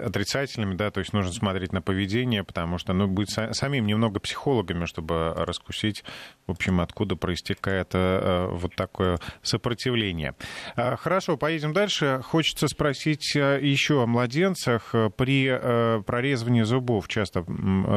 отрицательными, 0.00 0.74
да, 0.74 0.90
то 0.90 1.00
есть 1.00 1.12
нужно 1.12 1.32
смотреть 1.32 1.72
на 1.72 1.82
поведение, 1.82 2.44
потому 2.44 2.78
что, 2.78 2.92
ну, 2.92 3.06
быть 3.06 3.30
самим 3.30 3.86
немного 3.86 4.20
психологами, 4.20 4.84
чтобы 4.84 5.32
раскусить, 5.36 6.04
в 6.46 6.52
общем, 6.52 6.80
откуда 6.80 7.16
проистекает 7.16 7.90
э, 7.92 8.48
вот 8.50 8.74
такое 8.74 9.18
сопротивление. 9.42 10.34
А, 10.76 10.96
хорошо, 10.96 11.36
поедем 11.36 11.72
дальше. 11.72 12.20
Хочется 12.24 12.68
спросить 12.68 13.34
э, 13.36 13.58
еще 13.62 14.02
о 14.02 14.06
младенцах. 14.06 14.94
При 15.16 15.48
э, 15.50 16.02
прорезывании 16.06 16.62
зубов 16.62 17.08
часто 17.08 17.44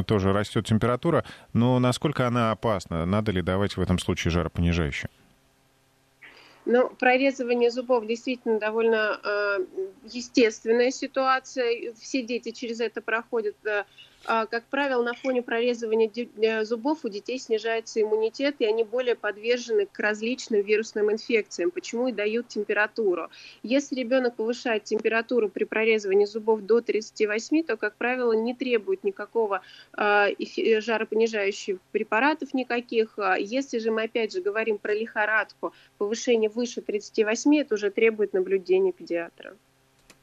тоже 0.05 0.33
растет 0.33 0.65
температура, 0.65 1.23
но 1.53 1.79
насколько 1.79 2.27
она 2.27 2.51
опасна? 2.51 3.05
Надо 3.05 3.31
ли 3.31 3.41
давать 3.41 3.77
в 3.77 3.81
этом 3.81 3.99
случае 3.99 4.31
жаропонижающее? 4.31 5.09
Ну, 6.71 6.87
прорезывание 6.87 7.71
зубов 7.71 8.05
действительно 8.05 8.59
довольно 8.59 9.19
э, 9.23 9.65
естественная 10.03 10.91
ситуация. 10.91 11.95
Все 11.95 12.21
дети 12.21 12.51
через 12.51 12.79
это 12.79 13.01
проходят. 13.01 13.55
Э, 13.65 13.85
как 14.25 14.65
правило, 14.65 15.03
на 15.03 15.13
фоне 15.13 15.41
прорезывания 15.41 16.09
э, 16.37 16.65
зубов 16.65 17.05
у 17.05 17.09
детей 17.09 17.39
снижается 17.39 18.01
иммунитет, 18.01 18.55
и 18.59 18.65
они 18.65 18.83
более 18.83 19.15
подвержены 19.15 19.85
к 19.85 19.97
различным 19.99 20.61
вирусным 20.61 21.11
инфекциям, 21.11 21.71
почему 21.71 22.07
и 22.07 22.11
дают 22.11 22.47
температуру. 22.47 23.29
Если 23.63 23.95
ребенок 23.95 24.35
повышает 24.35 24.83
температуру 24.83 25.49
при 25.49 25.63
прорезывании 25.63 26.25
зубов 26.25 26.61
до 26.61 26.81
38, 26.81 27.63
то, 27.63 27.77
как 27.77 27.95
правило, 27.95 28.33
не 28.33 28.53
требует 28.53 29.03
никакого 29.03 29.61
а, 29.93 30.27
жаропонижающих 30.79 31.79
препаратов 31.91 32.53
никаких. 32.53 33.17
А 33.17 33.37
если 33.37 33.79
же 33.79 33.91
мы, 33.91 34.03
опять 34.03 34.33
же, 34.33 34.41
говорим 34.41 34.77
про 34.77 34.93
лихорадку, 34.93 35.73
повышение 35.97 36.49
выше 36.49 36.81
38, 36.81 37.57
это 37.57 37.75
уже 37.75 37.89
требует 37.89 38.33
наблюдения 38.33 38.91
педиатра. 38.91 39.55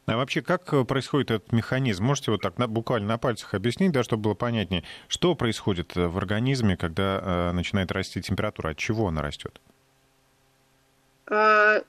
А 0.07 0.17
вообще, 0.17 0.41
как 0.41 0.73
э, 0.73 0.85
происходит 0.85 1.33
этот 1.33 1.53
механизм? 1.53 2.05
Можете 2.05 2.31
вот 2.31 2.41
так 2.41 2.59
на, 2.59 2.69
буквально 2.69 3.09
на 3.09 3.19
пальцах 3.19 3.55
объяснить, 3.55 3.91
да, 3.91 4.05
чтобы 4.05 4.23
было 4.23 4.35
понятнее, 4.35 4.85
что 5.09 5.35
происходит 5.35 5.97
э, 5.97 6.07
в 6.07 6.17
организме, 6.17 6.77
когда 6.77 7.21
э, 7.21 7.53
начинает 7.53 7.91
расти 7.91 8.23
температура, 8.23 8.71
от 8.71 8.77
чего 8.77 9.09
она 9.09 9.21
растет? 9.21 9.61
А, 11.29 11.81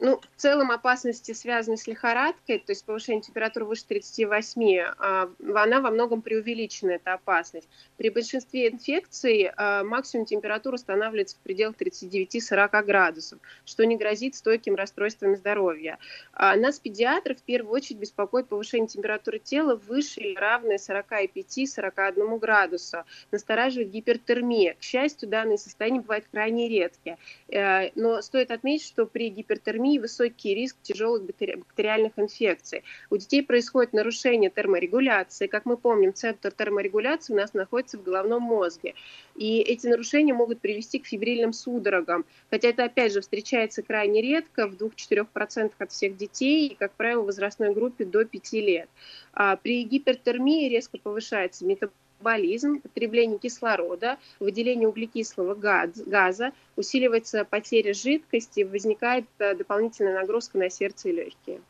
ну, 0.00 0.20
в 0.36 0.40
целом 0.40 0.70
опасности, 0.70 1.32
связанные 1.32 1.78
с 1.78 1.86
лихорадкой, 1.86 2.58
то 2.58 2.72
есть 2.72 2.84
повышение 2.84 3.22
температуры 3.22 3.64
выше 3.64 3.84
38, 3.86 4.80
а, 4.98 5.30
она 5.54 5.80
во 5.80 5.90
многом 5.90 6.22
преувеличена, 6.22 6.92
эта 6.92 7.14
опасность. 7.14 7.68
При 7.96 8.10
большинстве 8.10 8.68
инфекций 8.68 9.50
а, 9.56 9.82
максимум 9.82 10.26
температуры 10.26 10.74
устанавливается 10.74 11.36
в 11.36 11.40
пределах 11.40 11.76
39-40 11.76 12.82
градусов, 12.84 13.38
что 13.64 13.84
не 13.86 13.96
грозит 13.96 14.34
стойким 14.34 14.74
расстройством 14.74 15.36
здоровья. 15.36 15.98
А, 16.32 16.54
нас, 16.56 16.78
педиатров, 16.78 17.38
в 17.38 17.42
первую 17.42 17.72
очередь 17.72 17.98
беспокоит 17.98 18.48
повышение 18.48 18.88
температуры 18.88 19.38
тела 19.38 19.76
выше 19.76 20.20
или 20.20 20.36
равное 20.36 20.76
45-41 20.76 22.38
градуса. 22.38 23.04
Настораживает 23.30 23.90
гипертермия. 23.90 24.74
К 24.74 24.82
счастью, 24.82 25.28
данные 25.28 25.58
состояния 25.58 26.00
бывают 26.00 26.26
крайне 26.30 26.68
редкие. 26.68 27.16
Э, 27.48 27.90
но 27.94 28.20
стоит 28.20 28.50
отметить, 28.50 28.86
что 28.86 29.06
при 29.06 29.30
гипертермии 29.30 29.86
гипотермии 29.86 29.98
высокий 30.26 30.54
риск 30.54 30.76
тяжелых 30.82 31.22
бактериальных 31.24 32.12
инфекций. 32.16 32.82
У 33.10 33.16
детей 33.16 33.42
происходит 33.42 33.92
нарушение 33.92 34.50
терморегуляции. 34.50 35.46
Как 35.46 35.64
мы 35.66 35.76
помним, 35.76 36.12
центр 36.12 36.50
терморегуляции 36.50 37.32
у 37.32 37.36
нас 37.36 37.54
находится 37.54 37.98
в 37.98 38.02
головном 38.02 38.42
мозге. 38.42 38.94
И 39.36 39.60
эти 39.60 39.86
нарушения 39.86 40.34
могут 40.34 40.60
привести 40.60 40.98
к 40.98 41.06
фибрильным 41.06 41.52
судорогам. 41.52 42.24
Хотя 42.50 42.68
это, 42.68 42.84
опять 42.84 43.12
же, 43.12 43.20
встречается 43.20 43.82
крайне 43.82 44.22
редко, 44.22 44.66
в 44.66 44.74
2-4% 44.74 45.72
от 45.78 45.92
всех 45.92 46.16
детей, 46.16 46.68
и, 46.68 46.74
как 46.74 46.92
правило, 46.92 47.22
в 47.22 47.26
возрастной 47.26 47.74
группе 47.74 48.04
до 48.04 48.24
5 48.24 48.52
лет. 48.54 48.88
А 49.32 49.56
при 49.56 49.84
гипертермии 49.84 50.68
резко 50.68 50.98
повышается 50.98 51.64
метаболизм 51.64 52.05
метаболизм, 52.26 52.80
потребление 52.80 53.38
кислорода, 53.38 54.18
выделение 54.40 54.88
углекислого 54.88 55.54
газа, 55.54 56.52
усиливается 56.76 57.44
потеря 57.44 57.94
жидкости, 57.94 58.62
возникает 58.62 59.26
э, 59.38 59.54
дополнительная 59.54 60.20
нагрузка 60.20 60.58
на 60.58 60.70
сердце 60.70 61.08
и 61.08 61.12
легкие. 61.12 61.60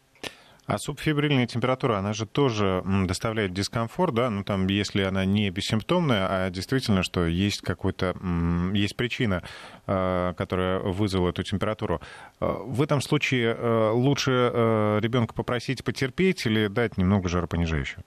А 0.67 0.79
субфибрильная 0.79 1.47
температура, 1.47 1.99
она 1.99 2.13
же 2.13 2.27
тоже 2.27 2.83
доставляет 3.07 3.53
дискомфорт, 3.53 4.15
да? 4.15 4.31
Ну, 4.31 4.43
там, 4.43 4.67
если 4.67 5.03
она 5.03 5.25
не 5.25 5.49
бессимптомная, 5.51 6.27
а 6.29 6.51
действительно, 6.51 7.05
что 7.05 7.25
есть 7.25 7.61
какой-то, 7.61 8.17
есть 8.75 8.97
причина, 8.97 9.45
э, 9.87 10.35
которая 10.37 10.81
вызвала 10.81 11.31
эту 11.31 11.45
температуру. 11.45 12.01
Э, 12.41 12.47
в 12.65 12.83
этом 12.83 13.01
случае 13.01 13.55
лучше 13.93 14.99
ребенка 15.01 15.35
попросить 15.35 15.85
потерпеть 15.85 16.47
или 16.47 16.67
дать 16.67 16.97
немного 16.97 17.29
жаропонижающего? 17.29 18.03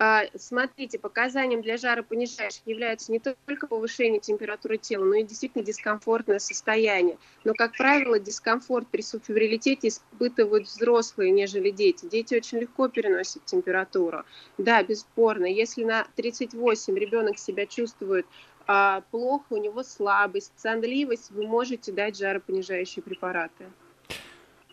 А, 0.00 0.26
смотрите, 0.36 0.96
показанием 0.96 1.60
для 1.60 1.76
жаропонижающих 1.76 2.62
является 2.66 3.10
не 3.10 3.18
только 3.18 3.66
повышение 3.66 4.20
температуры 4.20 4.78
тела, 4.78 5.04
но 5.04 5.14
и 5.14 5.24
действительно 5.24 5.64
дискомфортное 5.64 6.38
состояние. 6.38 7.18
Но, 7.42 7.52
как 7.52 7.76
правило, 7.76 8.20
дискомфорт 8.20 8.86
при 8.86 9.00
субфибрилитете 9.00 9.88
испытывают 9.88 10.68
взрослые, 10.68 11.32
нежели 11.32 11.70
дети. 11.70 12.06
Дети 12.06 12.36
очень 12.36 12.58
легко 12.58 12.86
переносят 12.88 13.44
температуру. 13.44 14.22
Да, 14.56 14.84
бесспорно, 14.84 15.46
если 15.46 15.82
на 15.82 16.06
38 16.14 16.96
ребенок 16.96 17.36
себя 17.36 17.66
чувствует 17.66 18.26
а, 18.68 19.00
плохо, 19.10 19.46
у 19.50 19.56
него 19.56 19.82
слабость, 19.82 20.52
сонливость, 20.56 21.32
вы 21.32 21.44
можете 21.44 21.90
дать 21.90 22.16
жаропонижающие 22.16 23.02
препараты. 23.02 23.64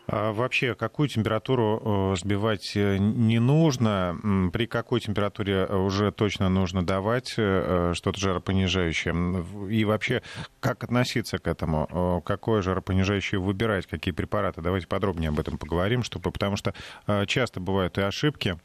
А 0.08 0.32
вообще, 0.32 0.76
какую 0.76 1.08
температуру 1.08 2.12
э, 2.12 2.16
сбивать 2.16 2.76
э, 2.76 2.96
не 2.98 3.40
нужно? 3.40 4.16
При 4.52 4.66
какой 4.66 5.00
температуре 5.00 5.66
э, 5.68 5.76
уже 5.76 6.12
точно 6.12 6.48
нужно 6.48 6.86
давать 6.86 7.30
что-то 7.30 8.14
жаропонижающее? 8.14 9.44
И 9.68 9.84
вообще, 9.84 10.22
как 10.60 10.84
относиться 10.84 11.38
к 11.38 11.48
этому? 11.48 12.22
Какое 12.24 12.62
жаропонижающее 12.62 13.40
выбирать? 13.40 13.86
Какие 13.86 14.14
препараты? 14.14 14.60
Давайте 14.60 14.86
подробнее 14.86 15.30
об 15.30 15.40
этом 15.40 15.58
поговорим, 15.58 16.04
чтобы, 16.04 16.30
потому 16.30 16.56
что 16.56 16.72
часто 17.26 17.58
бывают 17.58 17.98
и 17.98 18.02
ошибки. 18.02 18.58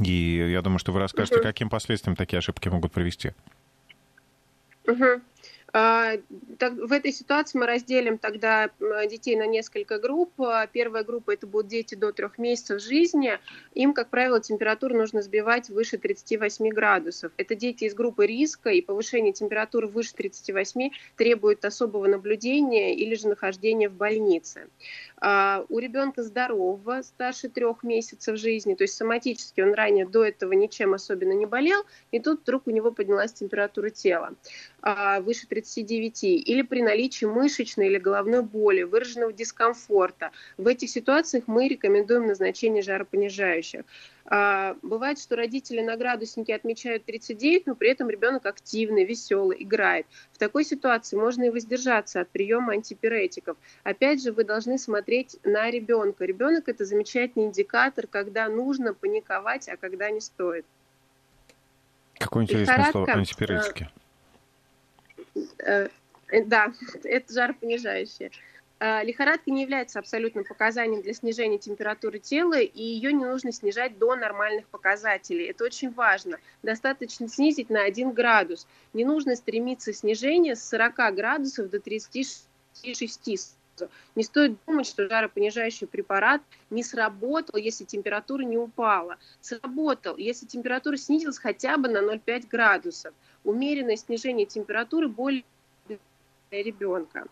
И 0.00 0.50
я 0.52 0.60
думаю, 0.60 0.78
что 0.78 0.92
вы 0.92 1.00
расскажете, 1.00 1.40
каким 1.40 1.70
последствиям 1.70 2.14
такие 2.14 2.38
ошибки 2.38 2.68
могут 2.68 2.92
привести. 2.92 3.32
Угу. 4.86 5.22
А, 5.72 6.12
в 6.60 6.92
этой 6.92 7.12
ситуации 7.12 7.58
мы 7.58 7.66
разделим 7.66 8.18
тогда 8.18 8.70
детей 9.10 9.36
на 9.36 9.46
несколько 9.46 9.98
групп. 9.98 10.40
А, 10.40 10.66
первая 10.66 11.04
группа 11.04 11.32
это 11.32 11.46
будут 11.46 11.68
дети 11.68 11.94
до 11.94 12.12
трех 12.12 12.38
месяцев 12.38 12.80
жизни. 12.80 13.38
Им, 13.74 13.92
как 13.92 14.08
правило, 14.08 14.40
температуру 14.40 14.96
нужно 14.96 15.22
сбивать 15.22 15.68
выше 15.68 15.98
38 15.98 16.68
градусов. 16.70 17.32
Это 17.36 17.54
дети 17.54 17.84
из 17.84 17.94
группы 17.94 18.26
риска, 18.26 18.70
и 18.70 18.80
повышение 18.80 19.32
температуры 19.32 19.88
выше 19.88 20.14
38 20.14 20.90
требует 21.16 21.64
особого 21.64 22.06
наблюдения 22.06 22.94
или 22.94 23.14
же 23.14 23.28
нахождения 23.28 23.88
в 23.88 23.94
больнице. 23.94 24.68
А, 25.20 25.64
у 25.68 25.78
ребенка 25.78 26.22
здорового, 26.22 27.02
старше 27.02 27.48
трех 27.48 27.82
месяцев 27.82 28.38
жизни, 28.38 28.74
то 28.74 28.84
есть 28.84 28.94
соматически 28.94 29.60
он 29.60 29.74
ранее 29.74 30.06
до 30.06 30.24
этого 30.24 30.52
ничем 30.52 30.94
особенно 30.94 31.32
не 31.32 31.46
болел, 31.46 31.82
и 32.10 32.20
тут 32.20 32.42
вдруг 32.42 32.66
у 32.66 32.70
него 32.70 32.92
поднялась 32.92 33.32
температура 33.32 33.90
тела 33.90 34.34
выше 35.20 35.46
39, 35.60 36.22
или 36.24 36.62
при 36.62 36.82
наличии 36.82 37.24
мышечной 37.24 37.86
или 37.86 37.98
головной 37.98 38.42
боли, 38.42 38.82
выраженного 38.82 39.32
дискомфорта. 39.32 40.30
В 40.56 40.66
этих 40.66 40.88
ситуациях 40.90 41.44
мы 41.46 41.68
рекомендуем 41.68 42.26
назначение 42.26 42.82
жаропонижающих. 42.82 43.84
А, 44.26 44.76
бывает, 44.82 45.18
что 45.18 45.36
родители 45.36 45.80
на 45.80 45.96
градуснике 45.96 46.54
отмечают 46.54 47.04
39, 47.06 47.66
но 47.66 47.74
при 47.74 47.90
этом 47.90 48.10
ребенок 48.10 48.46
активный, 48.46 49.04
веселый, 49.04 49.62
играет. 49.62 50.06
В 50.32 50.38
такой 50.38 50.64
ситуации 50.64 51.16
можно 51.16 51.44
и 51.44 51.50
воздержаться 51.50 52.20
от 52.20 52.28
приема 52.28 52.74
антипиретиков. 52.74 53.56
Опять 53.84 54.22
же, 54.22 54.32
вы 54.32 54.44
должны 54.44 54.78
смотреть 54.78 55.38
на 55.44 55.70
ребенка. 55.70 56.24
Ребенок 56.24 56.68
это 56.68 56.84
замечательный 56.84 57.46
индикатор, 57.46 58.06
когда 58.06 58.48
нужно 58.48 58.92
паниковать, 58.94 59.68
а 59.68 59.76
когда 59.76 60.10
не 60.10 60.20
стоит. 60.20 60.66
Какое 62.18 62.44
интересное 62.44 62.90
слово 62.90 63.12
антипиретики. 63.12 63.88
Э, 65.58 65.88
э, 66.28 66.44
да, 66.44 66.72
это 67.04 67.32
жаропонижающее. 67.32 68.30
Э, 68.80 69.02
лихорадка 69.04 69.50
не 69.50 69.62
является 69.62 69.98
абсолютным 69.98 70.44
показанием 70.44 71.02
для 71.02 71.12
снижения 71.12 71.58
температуры 71.58 72.18
тела, 72.18 72.58
и 72.60 72.82
ее 72.82 73.12
не 73.12 73.24
нужно 73.24 73.52
снижать 73.52 73.98
до 73.98 74.14
нормальных 74.14 74.66
показателей. 74.68 75.46
Это 75.46 75.64
очень 75.64 75.90
важно. 75.92 76.38
Достаточно 76.62 77.28
снизить 77.28 77.70
на 77.70 77.82
1 77.82 78.12
градус. 78.12 78.66
Не 78.92 79.04
нужно 79.04 79.36
стремиться 79.36 79.92
снижение 79.92 80.54
с 80.54 80.68
40 80.68 81.14
градусов 81.14 81.70
до 81.70 81.80
36 81.80 82.48
не 84.14 84.24
стоит 84.24 84.56
думать, 84.66 84.86
что 84.86 85.08
жаропонижающий 85.08 85.86
препарат 85.86 86.42
не 86.70 86.82
сработал, 86.82 87.58
если 87.58 87.84
температура 87.84 88.42
не 88.42 88.58
упала. 88.58 89.18
Сработал, 89.40 90.16
если 90.16 90.46
температура 90.46 90.96
снизилась 90.96 91.38
хотя 91.38 91.76
бы 91.76 91.88
на 91.88 91.98
0,5 91.98 92.48
градусов 92.48 93.14
умеренное 93.44 93.96
снижение 93.96 94.46
температуры 94.46 95.08
более 95.08 95.44
для 95.86 96.62
ребенка. 96.62 97.26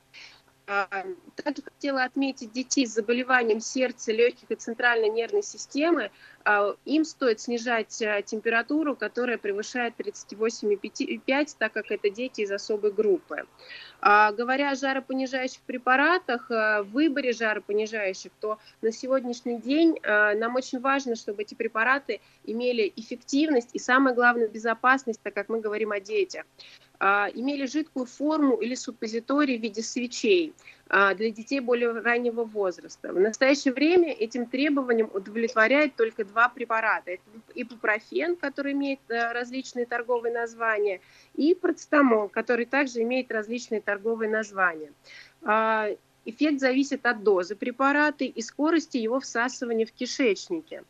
А, 0.69 0.89
также 1.37 1.63
хотела 1.63 2.03
отметить 2.03 2.51
детей 2.51 2.87
с 2.87 2.95
заболеванием 2.95 3.61
сердца, 3.61 4.11
легких 4.11 4.51
и 4.51 4.57
центральной 4.57 5.09
нервной 5.09 5.45
системы. 5.45 6.11
А, 6.45 6.75
им 6.85 7.05
стоит 7.05 7.41
снижать 7.41 8.03
а, 8.03 8.21
температуру, 8.23 8.97
которая 8.97 9.39
превышает 9.39 9.95
38,5, 9.97 11.57
так 11.57 11.73
как 11.73 11.93
это 11.93 12.11
дети 12.11 12.41
из 12.41 12.51
особой 12.51 12.91
группы. 12.93 13.45
Говоря 14.03 14.73
о 14.73 14.75
жаропонижающих 14.75 15.63
препаратах, 15.63 16.51
в 16.51 16.87
выборе 16.93 17.33
жаропонижающих, 17.33 18.31
то 18.41 18.59
на 18.83 18.93
сегодняшний 18.93 19.59
день 19.59 19.99
нам 20.03 20.55
очень 20.55 20.81
важно, 20.81 21.17
чтобы 21.17 21.43
эти 21.43 21.55
препараты 21.55 22.21
имели 22.45 22.93
эффективность 22.95 23.71
и, 23.73 23.79
самое 23.79 24.15
главное, 24.15 24.49
безопасность, 24.49 25.21
так 25.23 25.35
как 25.35 25.49
мы 25.49 25.61
говорим 25.61 25.93
о 25.93 25.99
детях. 25.99 26.45
А, 26.99 27.29
имели 27.35 27.67
жидкую 27.67 28.07
форму 28.07 28.57
или 28.57 28.75
суппозиторий 28.75 29.59
в 29.59 29.63
виде 29.63 29.83
свечей 29.83 30.55
а, 30.89 31.15
для 31.15 31.31
детей 31.31 31.61
более 31.61 31.93
раннего 31.93 32.45
возраста. 32.45 33.13
В 33.13 33.21
настоящее 33.21 33.75
время 33.75 34.13
этим 34.13 34.47
требованиям 34.47 35.11
удовлетворяет 35.13 35.97
только 35.97 36.25
два 36.25 36.49
препарата. 36.49 37.13
Это 37.13 37.23
ипупрофен, 37.55 38.37
который 38.37 38.73
имеет 38.73 39.01
э, 39.09 39.33
различные 39.33 39.85
торговые 39.85 40.33
названия, 40.33 41.01
и 41.35 41.55
процетамол, 41.55 42.29
который 42.29 42.65
также 42.65 43.03
имеет 43.03 43.31
различные 43.31 43.81
торговые 43.81 44.31
названия. 44.31 44.93
А, 45.43 45.89
эффект 46.25 46.61
зависит 46.61 47.05
от 47.05 47.23
дозы 47.23 47.57
препарата 47.57 48.25
и 48.25 48.43
скорости 48.43 48.97
его 48.97 49.21
всасывания 49.21 49.87
в 49.87 49.93
кишечнике. 49.93 50.85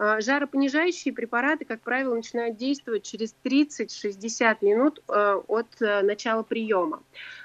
А, 0.00 0.20
жаропонижающие 0.20 1.12
препараты, 1.12 1.64
как 1.64 1.80
правило, 1.80 2.14
начинают 2.14 2.56
действовать 2.56 3.02
через 3.02 3.34
30-60 3.42 4.58
минут 4.60 5.02
э, 5.08 5.40
от 5.48 5.66
э, 5.82 6.02
начала 6.02 6.44
приема. 6.44 7.02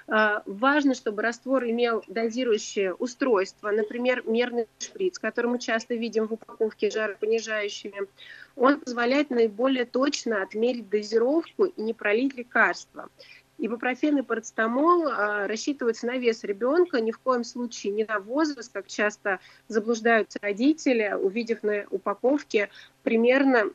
А, 0.08 0.44
важно, 0.46 0.94
чтобы 0.94 1.24
раствор 1.24 1.64
имел 1.66 2.04
дозирующее 2.08 2.94
устройство, 2.94 3.72
например, 3.72 4.22
мерный 4.28 4.68
шприц, 4.78 5.18
который 5.18 5.48
мы 5.48 5.58
часто 5.58 5.96
видим 5.96 6.28
в 6.28 6.34
упаковке 6.34 6.92
жаропонижающими. 6.92 8.08
Он 8.56 8.80
позволяет 8.80 9.32
наиболее 9.32 9.86
точно 9.86 10.44
отмерить 10.44 10.90
дозировку 10.90 11.66
и 11.66 11.82
не 11.82 11.96
пролить 11.96 12.38
лекарство. 12.38 13.10
Ибупрофен 13.60 14.18
и 14.18 14.22
парацетамол 14.22 15.08
а, 15.08 15.48
рассчитываются 15.48 16.08
на 16.08 16.18
вес 16.18 16.44
ребенка, 16.44 17.00
ни 17.00 17.12
в 17.12 17.20
коем 17.20 17.44
случае 17.44 17.94
не 17.94 18.04
на 18.04 18.20
возраст, 18.20 18.72
как 18.74 18.88
часто 18.88 19.40
заблуждаются 19.68 20.40
родители, 20.42 21.16
увидев 21.20 21.64
на 21.64 21.86
упаковке 21.90 22.70
примерно 23.04 23.72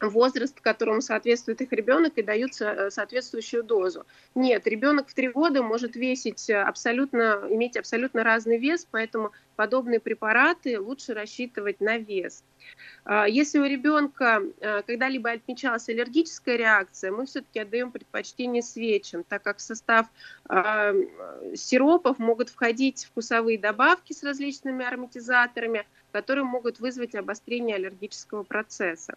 возраст, 0.00 0.60
которому 0.60 1.00
соответствует 1.00 1.60
их 1.60 1.72
ребенок, 1.72 2.16
и 2.16 2.22
дают 2.22 2.60
э, 2.60 2.90
соответствующую 2.90 3.62
дозу. 3.62 4.04
Нет, 4.34 4.66
ребенок 4.66 5.08
в 5.08 5.14
три 5.14 5.28
года 5.28 5.62
может 5.62 5.94
весить 5.94 6.50
абсолютно, 6.50 7.46
иметь 7.50 7.76
абсолютно 7.76 8.24
разный 8.24 8.58
вес, 8.58 8.86
поэтому 8.90 9.32
подобные 9.62 10.00
препараты 10.00 10.80
лучше 10.80 11.14
рассчитывать 11.14 11.80
на 11.80 11.96
вес. 11.96 12.42
А, 13.04 13.28
если 13.28 13.58
у 13.58 13.64
ребенка 13.64 14.42
а, 14.60 14.82
когда-либо 14.82 15.30
отмечалась 15.30 15.88
аллергическая 15.88 16.56
реакция, 16.56 17.12
мы 17.12 17.26
все-таки 17.26 17.60
отдаем 17.60 17.90
предпочтение 17.90 18.62
свечам, 18.62 19.24
так 19.24 19.42
как 19.42 19.58
в 19.58 19.60
состав 19.60 20.06
а, 20.48 20.94
сиропов 21.54 22.18
могут 22.18 22.48
входить 22.48 23.04
вкусовые 23.04 23.58
добавки 23.58 24.12
с 24.12 24.22
различными 24.22 24.84
ароматизаторами, 24.84 25.86
которые 26.12 26.44
могут 26.44 26.78
вызвать 26.78 27.14
обострение 27.14 27.76
аллергического 27.76 28.42
процесса. 28.42 29.16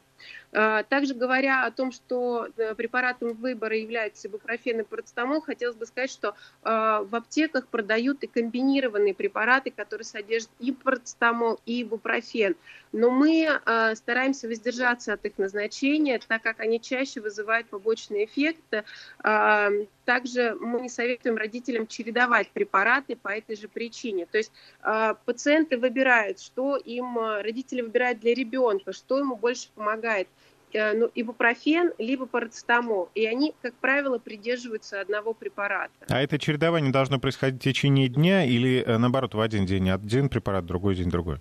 Также 0.51 1.13
говоря 1.13 1.65
о 1.65 1.71
том, 1.71 1.91
что 1.91 2.47
э, 2.55 2.73
препаратом 2.73 3.33
выбора 3.33 3.75
являются 3.75 4.29
ибупрофен 4.29 4.79
и 4.79 4.83
парацетамол, 4.83 5.41
хотелось 5.41 5.75
бы 5.75 5.85
сказать, 5.85 6.09
что 6.09 6.35
в 6.63 7.09
аптеках 7.11 7.67
продают 7.67 8.23
и 8.23 8.27
комбинированные 8.27 9.13
препараты, 9.13 9.71
которые 9.71 10.05
содержат 10.05 10.34
содержит 10.35 10.49
и 10.59 10.71
парацетамол, 10.71 11.59
и 11.65 11.83
ибупрофен. 11.83 12.55
Но 12.91 13.09
мы 13.09 13.47
э, 13.47 13.95
стараемся 13.95 14.47
воздержаться 14.47 15.13
от 15.13 15.25
их 15.25 15.37
назначения, 15.37 16.19
так 16.25 16.41
как 16.41 16.59
они 16.59 16.79
чаще 16.79 17.19
вызывают 17.19 17.67
побочные 17.67 18.25
эффекты. 18.25 18.83
Э, 19.23 19.69
также 20.05 20.55
мы 20.55 20.89
советуем 20.89 21.35
родителям 21.35 21.87
чередовать 21.87 22.49
препараты 22.51 23.15
по 23.15 23.29
этой 23.29 23.55
же 23.57 23.67
причине. 23.67 24.25
То 24.25 24.37
есть 24.37 24.51
э, 24.83 25.15
пациенты 25.25 25.77
выбирают, 25.77 26.39
что 26.39 26.77
им, 26.77 27.17
родители 27.17 27.81
выбирают 27.81 28.19
для 28.19 28.33
ребенка, 28.33 28.93
что 28.93 29.17
ему 29.19 29.35
больше 29.35 29.69
помогает– 29.75 30.27
ну, 30.93 31.09
ибупрофен, 31.13 31.93
либо 31.97 32.25
парацетамол. 32.25 33.09
И 33.15 33.25
они, 33.25 33.53
как 33.61 33.73
правило, 33.75 34.19
придерживаются 34.19 35.01
одного 35.01 35.33
препарата. 35.33 35.93
А 36.09 36.21
это 36.21 36.37
чередование 36.39 36.91
должно 36.91 37.19
происходить 37.19 37.61
в 37.61 37.63
течение 37.63 38.07
дня 38.07 38.45
или, 38.45 38.83
э, 38.85 38.97
наоборот, 38.97 39.33
в 39.33 39.39
один 39.39 39.65
день? 39.65 39.89
Один 39.89 40.29
препарат, 40.29 40.65
другой 40.65 40.95
день, 40.95 41.09
другой? 41.09 41.39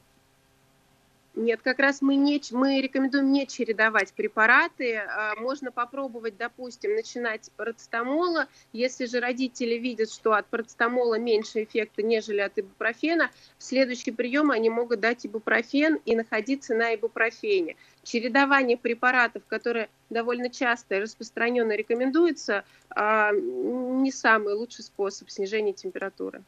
Нет, 1.37 1.63
как 1.63 1.81
раз 1.81 2.01
мы, 2.01 2.15
не, 2.15 2.41
мы 2.53 2.81
рекомендуем 2.81 3.33
не 3.33 3.47
чередовать 3.49 4.13
препараты. 4.13 4.99
А, 4.99 5.35
можно 5.35 5.73
попробовать, 5.73 6.37
допустим, 6.37 6.95
начинать 6.95 7.47
с 7.47 7.51
парацетамола. 7.51 8.47
Если 8.73 9.07
же 9.07 9.19
родители 9.19 9.75
видят, 9.75 10.13
что 10.13 10.35
от 10.35 10.47
парацетамола 10.47 11.19
меньше 11.19 11.65
эффекта, 11.65 12.03
нежели 12.03 12.39
от 12.39 12.57
ибупрофена, 12.57 13.31
в 13.59 13.65
следующий 13.65 14.13
прием 14.13 14.53
они 14.53 14.71
могут 14.71 15.01
дать 15.01 15.27
ибупрофен 15.27 15.99
и 16.05 16.15
находиться 16.15 16.73
на 16.75 16.95
ибупрофене. 16.95 17.75
Чередование 18.05 18.77
препаратов, 18.77 19.43
которые 19.49 19.89
довольно 20.11 20.51
часто 20.51 20.95
и 20.95 21.01
распространенно 21.01 21.73
рекомендуется, 21.73 22.65
а, 22.91 23.33
не 23.33 24.13
самый 24.13 24.55
лучший 24.55 24.85
способ 24.85 25.29
снижения 25.31 25.73
температуры. 25.73 26.45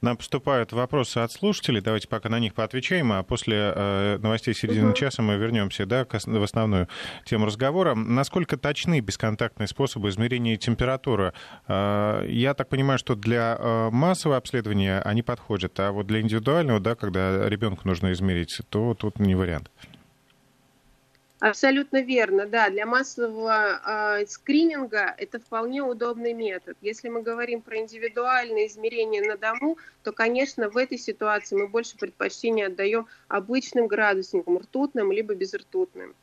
Нам 0.00 0.16
поступают 0.16 0.72
вопросы 0.72 1.18
от 1.18 1.32
слушателей. 1.32 1.80
Давайте 1.80 2.06
пока 2.06 2.28
на 2.28 2.38
них 2.38 2.54
поотвечаем, 2.54 3.12
а 3.12 3.22
после 3.22 3.72
э, 3.74 4.18
новостей 4.18 4.54
середины 4.54 4.88
угу. 4.88 4.96
часа 4.96 5.22
мы 5.22 5.36
вернемся 5.36 5.86
да, 5.86 6.04
к, 6.04 6.18
в 6.24 6.42
основную 6.42 6.88
тему 7.24 7.46
разговора. 7.46 7.94
Насколько 7.94 8.56
точны 8.56 9.00
бесконтактные 9.00 9.66
способы 9.66 10.08
измерения 10.10 10.56
температуры? 10.56 11.32
Э, 11.66 12.24
я 12.28 12.54
так 12.54 12.68
понимаю, 12.68 12.98
что 12.98 13.16
для 13.16 13.56
э, 13.58 13.90
массового 13.90 14.36
обследования 14.36 15.00
они 15.00 15.22
подходят, 15.22 15.78
а 15.80 15.90
вот 15.90 16.06
для 16.06 16.20
индивидуального, 16.20 16.78
да, 16.78 16.94
когда 16.94 17.48
ребенку 17.48 17.88
нужно 17.88 18.12
измерить, 18.12 18.60
то 18.68 18.94
тут 18.94 19.18
не 19.18 19.34
вариант. 19.34 19.70
Абсолютно 21.40 22.02
верно, 22.02 22.46
да. 22.46 22.68
Для 22.68 22.84
массового 22.84 23.80
э, 24.20 24.26
скрининга 24.26 25.14
это 25.16 25.38
вполне 25.38 25.82
удобный 25.82 26.32
метод. 26.32 26.76
Если 26.80 27.08
мы 27.08 27.22
говорим 27.22 27.62
про 27.62 27.78
индивидуальные 27.78 28.66
измерения 28.66 29.22
на 29.22 29.36
дому, 29.36 29.78
то, 30.02 30.10
конечно, 30.10 30.68
в 30.68 30.76
этой 30.76 30.98
ситуации 30.98 31.54
мы 31.56 31.68
больше 31.68 31.96
предпочтение 31.96 32.66
отдаем 32.66 33.06
обычным 33.28 33.86
градусникам, 33.86 34.58
ртутным 34.58 35.12
либо 35.12 35.34
безртутным. 35.34 36.14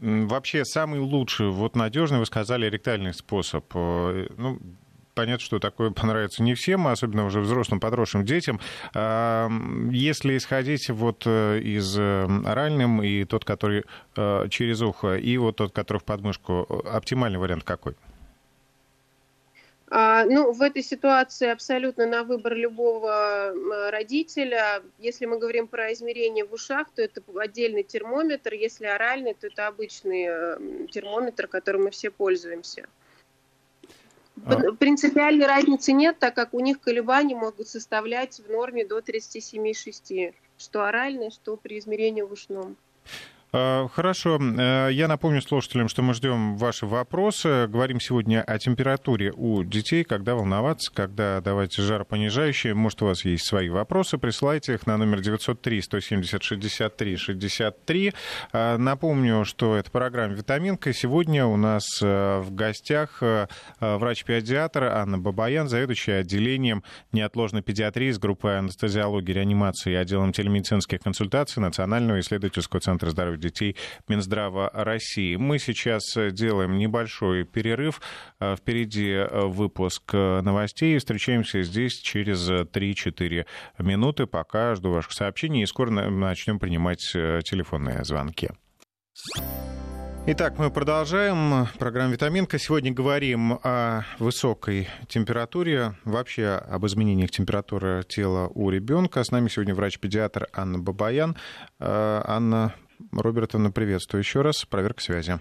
Вообще 0.00 0.64
самый 0.64 1.00
лучший, 1.00 1.50
вот 1.50 1.76
надежный, 1.76 2.18
вы 2.18 2.26
сказали, 2.26 2.70
ректальный 2.70 3.12
способ. 3.12 3.64
Э, 3.74 4.26
ну, 4.38 4.58
понятно, 5.18 5.44
что 5.44 5.58
такое 5.58 5.90
понравится 5.90 6.44
не 6.44 6.54
всем, 6.54 6.86
особенно 6.86 7.24
уже 7.26 7.40
взрослым, 7.40 7.80
подросшим 7.80 8.24
детям. 8.24 8.60
Если 8.94 10.36
исходить 10.36 10.88
вот 10.90 11.24
э, 11.26 11.58
из 11.58 11.98
э, 11.98 12.28
оральным 12.46 13.02
и 13.02 13.24
тот, 13.24 13.44
который 13.44 13.82
э, 14.16 14.48
через 14.48 14.80
ухо, 14.80 15.16
и 15.16 15.36
вот 15.36 15.56
тот, 15.56 15.72
который 15.72 15.98
в 15.98 16.04
подмышку, 16.04 16.84
оптимальный 16.88 17.40
вариант 17.40 17.64
какой? 17.64 17.96
А, 19.90 20.24
ну, 20.24 20.52
в 20.52 20.62
этой 20.62 20.84
ситуации 20.84 21.48
абсолютно 21.48 22.06
на 22.06 22.22
выбор 22.22 22.54
любого 22.54 23.52
родителя. 23.90 24.82
Если 25.00 25.26
мы 25.26 25.40
говорим 25.40 25.66
про 25.66 25.92
измерение 25.94 26.44
в 26.44 26.52
ушах, 26.52 26.86
то 26.94 27.02
это 27.02 27.22
отдельный 27.40 27.82
термометр. 27.82 28.52
Если 28.52 28.86
оральный, 28.86 29.34
то 29.34 29.48
это 29.48 29.66
обычный 29.66 30.86
термометр, 30.92 31.48
которым 31.48 31.84
мы 31.84 31.90
все 31.90 32.12
пользуемся. 32.12 32.86
А. 34.46 34.72
Принципиальной 34.72 35.46
разницы 35.46 35.92
нет, 35.92 36.18
так 36.18 36.34
как 36.34 36.54
у 36.54 36.60
них 36.60 36.80
колебания 36.80 37.36
могут 37.36 37.68
составлять 37.68 38.40
в 38.40 38.50
норме 38.50 38.86
до 38.86 38.98
37,6, 38.98 40.34
что 40.56 40.84
оральное, 40.84 41.30
что 41.30 41.56
при 41.56 41.78
измерении 41.78 42.22
в 42.22 42.32
ушном. 42.32 42.76
А, 43.50 43.88
хорошо. 43.88 44.38
Э, 44.38 44.90
я 44.92 45.08
напомню 45.08 45.40
слушателям, 45.40 45.88
что 45.88 46.02
мы 46.02 46.12
ждем 46.12 46.58
ваши 46.58 46.84
вопросы. 46.84 47.66
Говорим 47.66 47.98
сегодня 47.98 48.42
о 48.42 48.58
температуре 48.58 49.32
у 49.34 49.64
детей, 49.64 50.04
когда 50.04 50.34
волноваться, 50.34 50.92
когда 50.92 51.40
давать 51.40 51.74
жаропонижающие. 51.74 52.74
Может, 52.74 53.00
у 53.02 53.06
вас 53.06 53.24
есть 53.24 53.46
свои 53.46 53.70
вопросы, 53.70 54.18
присылайте 54.18 54.74
их 54.74 54.86
на 54.86 54.98
номер 54.98 55.20
903-170-63-63. 55.20 58.14
А, 58.52 58.76
напомню, 58.76 59.46
что 59.46 59.76
это 59.76 59.90
программа 59.90 60.34
«Витаминка». 60.34 60.92
Сегодня 60.92 61.46
у 61.46 61.56
нас 61.56 61.84
э, 62.02 62.40
в 62.40 62.54
гостях 62.54 63.22
э, 63.22 63.46
врач-педиатр 63.80 64.84
Анна 64.84 65.18
Бабаян, 65.18 65.68
заведующая 65.68 66.20
отделением 66.20 66.84
неотложной 67.12 67.62
педиатрии 67.62 68.10
с 68.10 68.18
группой 68.18 68.58
анестезиологии, 68.58 69.32
реанимации 69.32 69.92
и 69.92 69.96
отделом 69.96 70.32
телемедицинских 70.32 71.00
консультаций 71.00 71.62
Национального 71.62 72.20
исследовательского 72.20 72.80
центра 72.80 73.08
здоровья 73.08 73.37
детей 73.38 73.76
Минздрава 74.08 74.70
России. 74.72 75.36
Мы 75.36 75.58
сейчас 75.58 76.02
делаем 76.32 76.78
небольшой 76.78 77.44
перерыв. 77.44 78.00
Э, 78.40 78.56
впереди 78.56 79.10
э, 79.10 79.46
выпуск 79.46 80.02
э, 80.12 80.40
новостей. 80.40 80.98
Встречаемся 80.98 81.62
здесь 81.62 81.94
через 81.94 82.48
3-4 82.48 83.46
минуты. 83.78 84.26
Пока 84.26 84.74
жду 84.74 84.90
ваших 84.90 85.12
сообщений 85.12 85.62
и 85.62 85.66
скоро 85.66 85.90
начнем 85.90 86.58
принимать 86.58 87.00
телефонные 87.00 88.04
звонки. 88.04 88.50
Итак, 90.30 90.58
мы 90.58 90.70
продолжаем. 90.70 91.68
Программа 91.78 92.12
«Витаминка». 92.12 92.58
Сегодня 92.58 92.92
говорим 92.92 93.58
о 93.62 94.02
высокой 94.18 94.86
температуре, 95.08 95.94
вообще 96.04 96.48
об 96.48 96.84
изменениях 96.86 97.30
температуры 97.30 98.04
тела 98.06 98.50
у 98.54 98.68
ребенка. 98.68 99.24
С 99.24 99.30
нами 99.30 99.48
сегодня 99.48 99.74
врач-педиатр 99.74 100.48
Анна 100.52 100.78
Бабаян. 100.78 101.34
Анна, 101.78 102.74
Робертовна, 103.12 103.70
приветствую 103.70 104.22
еще 104.22 104.42
раз. 104.42 104.64
Проверка 104.64 105.02
связи. 105.02 105.40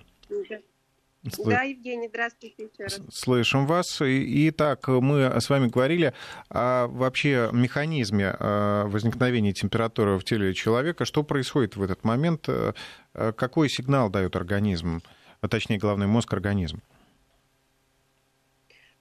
Да, 1.46 1.64
Евгений, 1.64 2.08
здравствуйте 2.08 2.64
еще 2.64 2.84
раз. 2.84 3.02
Слышим 3.12 3.66
вас. 3.66 4.02
И, 4.02 4.52
так, 4.52 4.88
мы 4.88 5.42
с 5.42 5.50
вами 5.50 5.68
говорили 5.68 6.14
о 6.50 6.88
вообще 6.88 7.50
механизме 7.52 8.36
э, 8.40 8.84
возникновения 8.86 9.52
температуры 9.52 10.18
в 10.18 10.24
теле 10.24 10.54
человека. 10.54 11.06
Что 11.06 11.24
происходит 11.24 11.76
в 11.76 11.82
этот 11.82 12.04
момент? 12.04 12.48
Э, 12.48 12.74
какой 13.14 13.70
сигнал 13.70 14.10
дает 14.10 14.36
организм, 14.36 15.02
а 15.42 15.48
точнее, 15.48 15.80
главный 15.80 16.08
мозг 16.08 16.32
организма? 16.34 16.80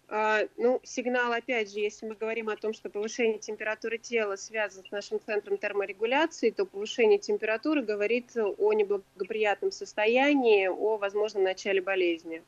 А, 0.09 0.43
ну, 0.57 0.81
сигнал, 0.85 1.33
опять 1.33 1.73
же, 1.73 1.81
если 1.81 2.07
мы 2.07 2.15
говорим 2.15 2.49
о 2.49 2.57
том, 2.57 2.73
что 2.73 2.89
повышение 2.89 3.39
температуры 3.39 3.99
тела 3.99 4.37
связано 4.37 4.85
с 4.87 4.91
нашим 4.93 5.19
центром 5.21 5.59
терморегуляции, 5.59 6.51
то 6.51 6.65
повышение 6.65 7.19
температуры 7.19 7.83
говорит 7.83 8.37
о 8.37 8.73
неблагоприятном 8.73 9.73
состоянии, 9.73 10.69
о 10.69 10.97
возможном 10.97 11.43
начале 11.43 11.83
болезни. 11.83 12.43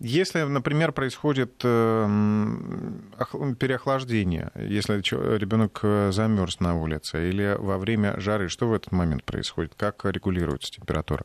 Если, 0.00 0.42
например, 0.42 0.92
происходит 0.92 1.60
эм, 1.64 3.10
переохлаждение, 3.58 4.52
если 4.54 4.98
ребенок 5.36 5.80
э, 5.82 6.12
замерз 6.12 6.60
на 6.60 6.80
улице 6.80 7.28
или 7.28 7.56
во 7.58 7.78
время 7.78 8.20
жары, 8.20 8.48
что 8.48 8.68
в 8.68 8.74
этот 8.74 8.92
момент 8.92 9.24
происходит? 9.24 9.74
Как 9.76 10.04
регулируется 10.04 10.70
температура? 10.70 11.24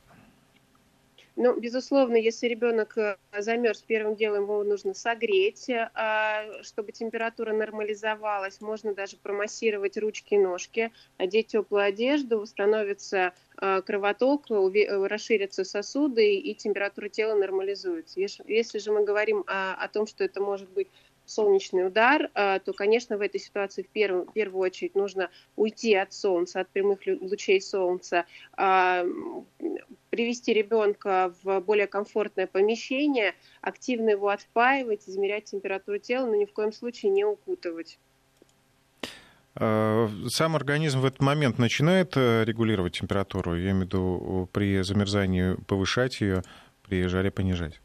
Ну, 1.35 1.59
безусловно, 1.59 2.15
если 2.15 2.47
ребенок 2.47 2.95
э, 2.95 3.17
замерз, 3.39 3.81
первым 3.81 4.15
делом 4.15 4.43
его 4.43 4.63
нужно 4.63 4.93
согреть, 4.93 5.67
а, 5.67 6.45
чтобы 6.61 6.91
температура 6.91 7.53
нормализовалась. 7.53 8.61
Можно 8.61 8.93
даже 8.93 9.17
промассировать 9.17 9.97
ручки 9.97 10.35
и 10.35 10.37
ножки, 10.37 10.91
одеть 11.17 11.47
теплую 11.47 11.83
одежду, 11.85 12.37
установится 12.39 13.33
а, 13.57 13.81
кровоток, 13.81 14.45
расширятся 14.49 15.63
сосуды 15.63 16.35
и 16.35 16.53
температура 16.53 17.09
тела 17.09 17.33
нормализуется. 17.35 18.19
Если 18.19 18.77
же 18.77 18.91
мы 18.91 19.03
говорим 19.03 19.43
о 19.47 19.87
том, 19.87 20.05
что 20.05 20.23
это 20.23 20.39
может 20.39 20.69
быть 20.69 20.89
солнечный 21.25 21.87
удар, 21.87 22.29
а, 22.33 22.59
то, 22.59 22.73
конечно, 22.73 23.17
в 23.17 23.21
этой 23.21 23.39
ситуации 23.39 23.83
в 23.83 23.89
первую, 23.89 24.25
в 24.25 24.33
первую 24.33 24.61
очередь 24.61 24.95
нужно 24.95 25.29
уйти 25.55 25.95
от 25.95 26.13
солнца, 26.13 26.61
от 26.61 26.69
прямых 26.69 26.99
лучей 27.05 27.61
солнца, 27.61 28.25
привести 30.13 30.53
ребенка 30.53 31.33
в 31.43 31.59
более 31.61 31.87
комфортное 31.87 32.45
помещение, 32.47 33.33
активно 33.61 34.11
его 34.11 34.29
отпаивать, 34.29 35.07
измерять 35.07 35.45
температуру 35.45 35.97
тела, 35.97 36.27
но 36.27 36.35
ни 36.35 36.45
в 36.45 36.53
коем 36.53 36.71
случае 36.71 37.11
не 37.11 37.25
укутывать. 37.25 37.97
А, 39.55 40.09
сам 40.27 40.55
организм 40.55 41.01
в 41.01 41.05
этот 41.05 41.21
момент 41.21 41.57
начинает 41.59 42.13
э, 42.15 42.43
регулировать 42.43 42.99
температуру, 42.99 43.55
я 43.55 43.71
имею 43.71 43.77
в 43.77 43.81
виду 43.81 44.49
при 44.51 44.81
замерзании 44.81 45.55
повышать 45.67 46.21
ее, 46.21 46.43
при 46.87 47.07
жаре 47.07 47.31
понижать? 47.31 47.79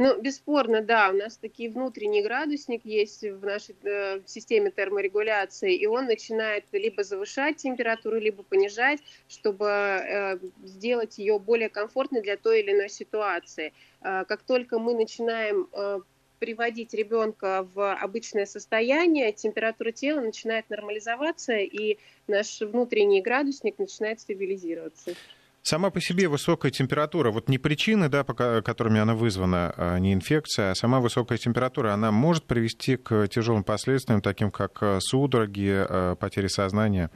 Ну, 0.00 0.20
бесспорно, 0.20 0.80
да, 0.80 1.10
у 1.10 1.12
нас 1.12 1.36
такие 1.36 1.68
внутренний 1.68 2.22
градусник 2.22 2.84
есть 2.84 3.22
в 3.24 3.44
нашей 3.44 3.74
э, 3.82 4.20
системе 4.26 4.70
терморегуляции, 4.70 5.74
и 5.74 5.86
он 5.86 6.06
начинает 6.06 6.66
либо 6.70 7.02
завышать 7.02 7.56
температуру, 7.56 8.16
либо 8.16 8.44
понижать, 8.44 9.00
чтобы 9.26 9.66
э, 9.66 10.38
сделать 10.62 11.18
ее 11.18 11.40
более 11.40 11.68
комфортной 11.68 12.22
для 12.22 12.36
той 12.36 12.60
или 12.60 12.70
иной 12.70 12.88
ситуации. 12.88 13.72
Э, 14.00 14.24
как 14.24 14.42
только 14.42 14.78
мы 14.78 14.94
начинаем 14.94 15.68
э, 15.72 15.98
приводить 16.38 16.94
ребенка 16.94 17.68
в 17.74 17.92
обычное 17.96 18.46
состояние, 18.46 19.32
температура 19.32 19.90
тела 19.90 20.20
начинает 20.20 20.70
нормализоваться, 20.70 21.56
и 21.56 21.98
наш 22.28 22.60
внутренний 22.60 23.20
градусник 23.20 23.80
начинает 23.80 24.20
стабилизироваться. 24.20 25.16
Сама 25.62 25.90
по 25.90 26.00
себе 26.00 26.28
высокая 26.28 26.70
температура, 26.70 27.30
вот 27.30 27.48
не 27.48 27.58
причины, 27.58 28.08
да, 28.08 28.24
которыми 28.24 29.00
она 29.00 29.14
вызвана, 29.14 29.74
а 29.76 29.98
не 29.98 30.14
инфекция, 30.14 30.70
а 30.70 30.74
сама 30.74 31.00
высокая 31.00 31.36
температура, 31.36 31.92
она 31.92 32.10
может 32.10 32.44
привести 32.44 32.96
к 32.96 33.28
тяжелым 33.28 33.64
последствиям, 33.64 34.22
таким 34.22 34.50
как 34.50 34.78
э, 34.82 34.98
судороги, 35.00 35.84
э, 35.88 36.16
потери 36.18 36.46
сознания? 36.46 37.10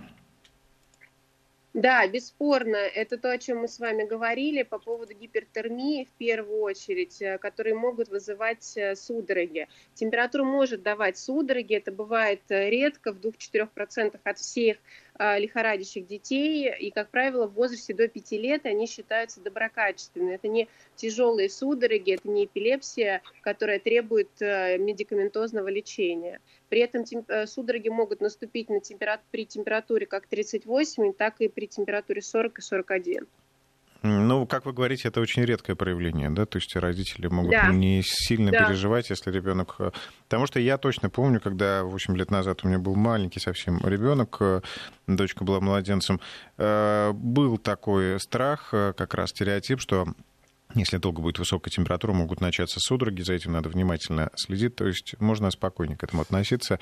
Да, 1.74 2.06
бесспорно, 2.06 2.76
это 2.76 3.16
то, 3.16 3.30
о 3.30 3.38
чем 3.38 3.60
мы 3.60 3.68
с 3.68 3.78
вами 3.78 4.04
говорили 4.04 4.62
по 4.62 4.78
поводу 4.78 5.14
гипертермии 5.14 6.04
в 6.04 6.12
первую 6.18 6.60
очередь, 6.60 7.22
э, 7.22 7.38
которые 7.38 7.74
могут 7.74 8.08
вызывать 8.08 8.78
судороги. 8.94 9.68
Температура 9.94 10.44
может 10.44 10.82
давать 10.82 11.16
судороги, 11.16 11.74
это 11.74 11.90
бывает 11.90 12.40
редко, 12.48 13.12
в 13.12 13.20
2-4% 13.20 14.20
от 14.22 14.38
всех 14.38 14.76
лихорадящих 15.18 16.06
детей, 16.06 16.72
и, 16.74 16.90
как 16.90 17.10
правило, 17.10 17.46
в 17.46 17.54
возрасте 17.54 17.94
до 17.94 18.08
5 18.08 18.32
лет 18.32 18.66
они 18.66 18.86
считаются 18.86 19.40
доброкачественными. 19.40 20.34
Это 20.34 20.48
не 20.48 20.68
тяжелые 20.96 21.50
судороги, 21.50 22.14
это 22.14 22.28
не 22.28 22.46
эпилепсия, 22.46 23.22
которая 23.42 23.78
требует 23.78 24.30
э, 24.40 24.78
медикаментозного 24.78 25.68
лечения. 25.68 26.40
При 26.72 26.80
этом 26.80 27.04
э, 27.28 27.46
судороги 27.46 27.90
могут 27.90 28.22
наступить 28.22 28.70
на 28.70 28.80
температуре, 28.80 29.26
при 29.30 29.44
температуре 29.44 30.06
как 30.06 30.26
38, 30.26 31.12
так 31.12 31.34
и 31.40 31.48
при 31.48 31.66
температуре 31.66 32.22
40 32.22 32.58
и 32.58 32.62
41. 32.62 33.26
Ну, 34.00 34.46
как 34.46 34.64
вы 34.64 34.72
говорите, 34.72 35.08
это 35.08 35.20
очень 35.20 35.44
редкое 35.44 35.74
проявление, 35.74 36.30
да, 36.30 36.46
то 36.46 36.56
есть 36.56 36.74
родители 36.74 37.26
могут 37.26 37.50
да. 37.50 37.70
не 37.70 38.00
сильно 38.02 38.50
да. 38.50 38.64
переживать, 38.64 39.10
если 39.10 39.30
ребенок... 39.30 39.76
Э, 39.80 39.90
потому 40.24 40.46
что 40.46 40.60
я 40.60 40.78
точно 40.78 41.10
помню, 41.10 41.42
когда 41.42 41.84
8 41.84 42.16
лет 42.16 42.30
назад 42.30 42.64
у 42.64 42.68
меня 42.68 42.78
был 42.78 42.94
маленький 42.94 43.38
совсем 43.38 43.78
ребенок, 43.86 44.38
э, 44.40 44.62
дочка 45.06 45.44
была 45.44 45.60
младенцем, 45.60 46.20
был 46.56 47.58
такой 47.58 48.18
страх, 48.18 48.70
как 48.70 49.12
раз 49.12 49.28
стереотип, 49.28 49.78
что 49.78 50.06
если 50.74 50.98
долго 50.98 51.20
будет 51.20 51.38
высокая 51.38 51.70
температура, 51.70 52.12
могут 52.12 52.40
начаться 52.40 52.78
судороги, 52.80 53.22
за 53.22 53.34
этим 53.34 53.52
надо 53.52 53.68
внимательно 53.68 54.30
следить, 54.36 54.76
то 54.76 54.86
есть 54.86 55.14
можно 55.20 55.50
спокойнее 55.50 55.96
к 55.96 56.04
этому 56.04 56.22
относиться. 56.22 56.78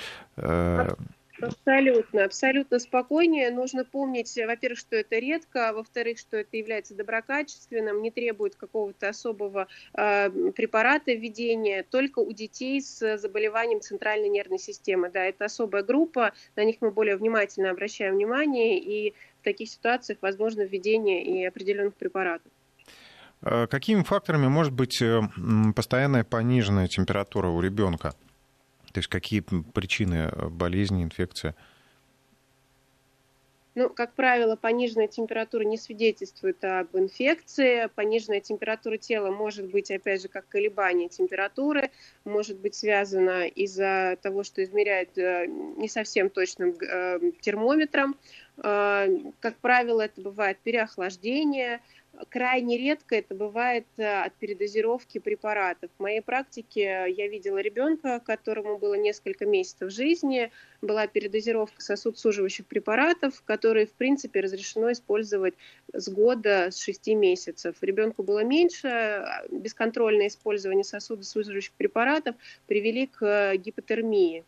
Абсолютно, 1.41 2.25
абсолютно 2.25 2.79
спокойнее. 2.79 3.51
Нужно 3.51 3.85
помнить, 3.85 4.37
во-первых, 4.37 4.79
что 4.79 4.97
это 4.97 5.19
редко, 5.19 5.71
а 5.71 5.73
во-вторых, 5.73 6.19
что 6.19 6.37
это 6.37 6.57
является 6.57 6.95
доброкачественным, 6.95 8.03
не 8.03 8.11
требует 8.11 8.57
какого-то 8.57 9.09
особого 9.09 9.67
э, 9.95 10.31
препарата 10.55 11.13
введения, 11.13 11.83
только 11.83 12.19
у 12.19 12.33
детей 12.33 12.81
с 12.83 13.17
заболеванием 13.17 13.81
центральной 13.81 14.29
нервной 14.29 14.59
системы. 14.59 15.11
Да, 15.11 15.25
это 15.25 15.47
особая 15.47 15.83
группа, 15.83 16.33
на 16.57 16.65
них 16.65 16.77
мы 16.81 16.91
более 16.91 17.17
внимательно 17.17 17.71
обращаем 17.71 18.15
внимание, 18.15 18.79
и 18.79 19.15
в 19.41 19.45
таких 19.45 19.71
ситуациях 19.71 20.19
возможно 20.21 20.63
введение 20.63 21.25
и 21.25 21.45
определенных 21.45 21.95
препаратов. 21.95 22.53
А 23.43 23.67
какими 23.67 24.03
факторами 24.03 24.49
может 24.49 24.73
быть 24.73 25.01
э, 25.01 25.23
постоянная 25.75 26.25
пониженная 26.25 26.89
температура 26.89 27.49
у 27.49 27.61
ребенка? 27.61 28.15
То 28.93 28.99
есть 28.99 29.09
какие 29.09 29.41
причины 29.41 30.31
э, 30.31 30.49
болезни, 30.49 31.03
инфекции? 31.03 31.55
Ну, 33.77 33.89
как 33.89 34.13
правило, 34.15 34.57
пониженная 34.57 35.07
температура 35.07 35.63
не 35.63 35.79
свидетельствует 35.79 36.63
об 36.65 36.89
инфекции. 36.95 37.89
Пониженная 37.95 38.41
температура 38.41 38.99
тела 38.99 39.31
может 39.31 39.71
быть, 39.71 39.91
опять 39.93 40.21
же, 40.21 40.29
как 40.29 40.47
колебание 40.49 41.09
температуры, 41.09 41.91
может 42.25 42.59
быть 42.59 42.75
связана 42.75 43.47
из-за 43.47 44.19
того, 44.21 44.43
что 44.43 44.63
измеряют 44.63 45.17
э, 45.17 45.47
не 45.47 45.89
совсем 45.89 46.29
точным 46.29 46.75
э, 46.81 47.21
термометром. 47.41 48.17
Как 48.57 49.57
правило, 49.63 50.03
это 50.03 50.21
бывает 50.21 50.59
переохлаждение, 50.63 51.81
Крайне 52.29 52.77
редко 52.77 53.17
это 53.17 53.35
бывает 53.35 53.87
э, 53.97 54.23
от 54.23 54.35
передозировки 54.35 55.19
препаратов. 55.19 55.91
В 55.97 56.03
моей 56.03 56.21
практике 56.21 57.07
я 57.09 57.29
видела 57.29 57.59
ребенка, 57.59 58.21
которому 58.21 58.79
было 58.79 58.95
несколько 58.95 59.47
месяцев 59.47 59.91
жизни, 59.91 60.51
была 60.83 61.07
передозировка 61.07 61.81
сосудосуживающих 61.81 62.67
препаратов, 62.67 63.43
которые, 63.45 63.87
в 63.87 63.93
принципе, 63.93 64.41
разрешено 64.41 64.93
использовать 64.93 65.55
с 65.93 66.09
года, 66.09 66.71
с 66.71 66.83
6 66.83 67.09
месяцев. 67.09 67.77
Ребенку 67.81 68.23
было 68.23 68.45
меньше, 68.45 68.89
а 68.89 69.45
бесконтрольное 69.51 70.29
использование 70.29 70.85
сосудосуживающих 70.85 71.73
препаратов 71.73 72.37
привели 72.67 73.07
к 73.07 73.25
э, 73.25 73.57
гипотермии. 73.57 74.45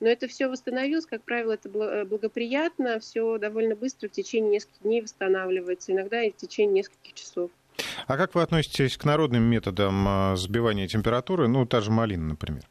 Но 0.00 0.08
это 0.08 0.28
все 0.28 0.48
восстановилось, 0.48 1.04
как 1.06 1.22
правило, 1.22 1.52
это 1.52 1.68
э, 1.68 2.04
благоприятно, 2.04 2.98
все 3.00 3.36
довольно 3.38 3.76
быстро, 3.76 4.08
в 4.08 4.12
течение 4.12 4.52
нескольких 4.52 4.82
дней 4.82 5.02
восстанавливается, 5.02 5.92
иногда 5.92 6.22
и 6.22 6.32
в 6.32 6.36
течение 6.36 6.76
нескольких 6.76 7.12
часов. 7.12 7.50
А 8.06 8.16
как 8.16 8.34
вы 8.34 8.42
относитесь 8.42 8.96
к 8.96 9.04
народным 9.04 9.42
методам 9.42 10.04
а, 10.08 10.36
сбивания 10.36 10.88
температуры, 10.88 11.48
ну, 11.48 11.66
та 11.66 11.80
же 11.80 11.90
малина, 11.90 12.28
например? 12.28 12.62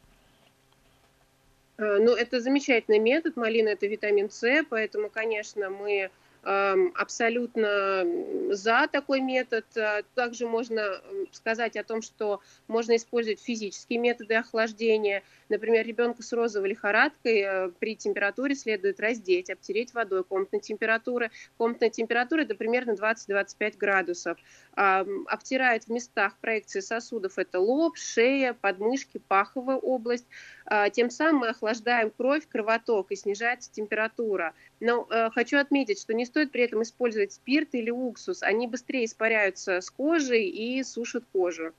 Э, 1.78 1.98
ну, 2.00 2.14
это 2.14 2.40
замечательный 2.40 2.98
метод. 2.98 3.36
Малина– 3.36 3.68
это 3.70 3.86
витамин 3.86 4.30
С, 4.30 4.64
поэтому, 4.68 5.08
конечно, 5.08 5.70
мы 5.70 6.10
абсолютно 6.42 8.04
за 8.50 8.88
такой 8.90 9.20
метод. 9.20 9.64
Э, 9.76 10.02
также 10.14 10.46
можно 10.46 11.00
сказать 11.32 11.76
о 11.76 11.84
том, 11.84 12.02
что 12.02 12.40
можно 12.68 12.96
использовать 12.96 13.40
физические 13.40 13.98
методы 13.98 14.34
охлаждения– 14.34 15.22
Например, 15.50 15.84
ребенка 15.84 16.22
с 16.22 16.32
розовой 16.32 16.70
лихорадкой 16.70 17.40
э, 17.40 17.68
при 17.80 17.96
температуре 17.96 18.54
следует 18.54 19.00
раздеть, 19.00 19.50
обтереть 19.50 19.92
водой 19.92 20.22
комнатной 20.22 20.60
температуры. 20.60 21.32
Комнатная 21.58 21.90
температура 21.90 22.42
это 22.42 22.54
примерно 22.54 22.92
20-25 22.92 23.76
градусов. 23.76 24.38
Обтирает 24.74 25.84
в 25.84 25.88
местах 25.88 26.38
проекции 26.40 26.78
сосудов 26.78 27.38
это 27.38 27.58
лоб, 27.58 27.96
шея, 27.96 28.54
подмышки, 28.54 29.18
паховая 29.18 29.76
область. 29.76 30.26
А, 30.72 30.88
тем 30.88 31.10
самым 31.10 31.40
мы 31.40 31.48
охлаждаем 31.48 32.12
кровь, 32.16 32.46
кровоток 32.48 33.10
и 33.10 33.16
снижается 33.16 33.72
температура. 33.72 34.54
Но 34.78 35.04
э, 35.10 35.30
хочу 35.30 35.58
отметить, 35.58 36.00
что 36.00 36.14
не 36.14 36.24
стоит 36.24 36.52
при 36.52 36.62
этом 36.62 36.84
использовать 36.84 37.32
спирт 37.32 37.74
или 37.74 37.90
уксус. 37.90 38.44
Они 38.44 38.68
быстрее 38.68 39.04
испаряются 39.04 39.80
с 39.80 39.90
кожи 39.90 40.40
и 40.40 40.84
сушат 40.84 41.24
кожу. 41.32 41.72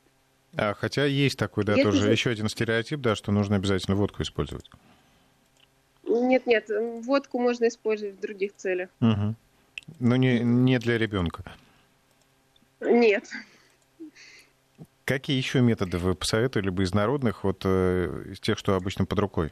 А, 0.57 0.73
хотя 0.73 1.05
есть 1.05 1.39
такой, 1.39 1.63
да, 1.63 1.71
Если 1.71 1.83
тоже 1.83 2.01
же... 2.01 2.11
еще 2.11 2.31
один 2.31 2.49
стереотип, 2.49 2.99
да, 2.99 3.15
что 3.15 3.31
нужно 3.31 3.55
обязательно 3.55 3.95
водку 3.95 4.23
использовать. 4.23 4.69
Нет, 6.03 6.45
нет, 6.45 6.65
водку 6.67 7.39
можно 7.39 7.69
использовать 7.69 8.15
в 8.15 8.19
других 8.19 8.53
целях. 8.57 8.89
Угу. 8.99 9.35
Но 10.01 10.15
не, 10.17 10.41
не 10.41 10.77
для 10.79 10.97
ребенка. 10.97 11.45
Нет. 12.81 13.29
Какие 15.05 15.37
еще 15.37 15.61
методы 15.61 15.97
вы 15.97 16.15
посоветовали 16.15 16.69
бы 16.69 16.83
из 16.83 16.93
народных, 16.93 17.43
вот 17.43 17.63
э, 17.65 18.23
из 18.31 18.39
тех, 18.39 18.57
что 18.57 18.75
обычно 18.75 19.05
под 19.05 19.19
рукой? 19.19 19.51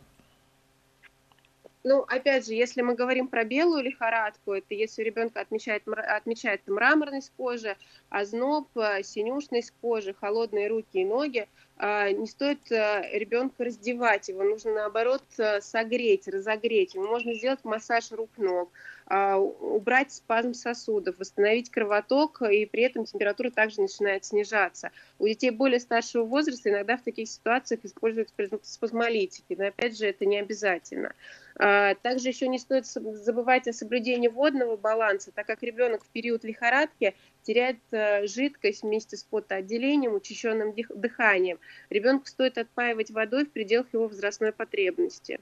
Ну, 1.83 2.01
опять 2.01 2.45
же, 2.45 2.53
если 2.53 2.81
мы 2.81 2.93
говорим 2.93 3.27
про 3.27 3.45
белую 3.45 3.83
лихорадку, 3.83 4.53
это 4.53 4.73
если 4.73 5.01
у 5.01 5.05
ребенка 5.05 5.39
отмечает, 5.39 5.87
отмечается 5.87 6.71
мраморность 6.71 7.31
кожи, 7.37 7.77
озноб, 8.09 8.67
э, 8.77 9.01
синюшность 9.03 9.73
кожи, 9.81 10.13
холодные 10.13 10.67
руки 10.67 10.99
и 10.99 11.05
ноги, 11.05 11.47
а, 11.81 12.11
не 12.11 12.27
стоит 12.27 12.69
э, 12.73 13.09
ребенка 13.17 13.63
раздевать 13.63 14.27
его, 14.27 14.43
нужно 14.43 14.73
наоборот 14.73 15.23
э, 15.37 15.61
согреть, 15.61 16.27
разогреть. 16.27 16.93
Можно 16.95 17.33
сделать 17.33 17.63
массаж 17.63 18.11
рук-ног, 18.11 18.69
убрать 19.09 20.11
спазм 20.11 20.53
сосудов, 20.53 21.17
восстановить 21.17 21.71
кровоток, 21.71 22.41
и 22.43 22.65
при 22.65 22.83
этом 22.83 23.05
температура 23.05 23.49
также 23.49 23.81
начинает 23.81 24.23
снижаться. 24.25 24.91
У 25.17 25.27
детей 25.27 25.49
более 25.49 25.79
старшего 25.79 26.23
возраста 26.23 26.69
иногда 26.69 26.95
в 26.95 27.01
таких 27.01 27.27
ситуациях 27.27 27.81
используют 27.83 28.29
спазмолитики, 28.63 29.55
но 29.57 29.67
опять 29.67 29.97
же 29.97 30.05
это 30.05 30.25
не 30.25 30.37
обязательно. 30.37 31.13
А, 31.55 31.95
также 31.95 32.29
еще 32.29 32.47
не 32.47 32.59
стоит 32.59 32.85
забывать 32.85 33.67
о 33.67 33.73
соблюдении 33.73 34.27
водного 34.27 34.77
баланса, 34.77 35.31
так 35.31 35.47
как 35.47 35.63
ребенок 35.63 36.03
в 36.03 36.09
период 36.09 36.43
лихорадки 36.43 37.15
теряет 37.41 37.79
э, 37.91 38.27
жидкость 38.27 38.83
вместе 38.83 39.17
с 39.17 39.23
потоотделением, 39.23 40.13
учащенным 40.13 40.73
дыханием. 40.89 41.59
Ребенку 41.89 42.27
стоит 42.27 42.57
отпаивать 42.57 43.11
водой 43.11 43.45
в 43.45 43.51
пределах 43.51 43.87
его 43.91 44.07
возрастной 44.07 44.53
потребности. 44.53 45.39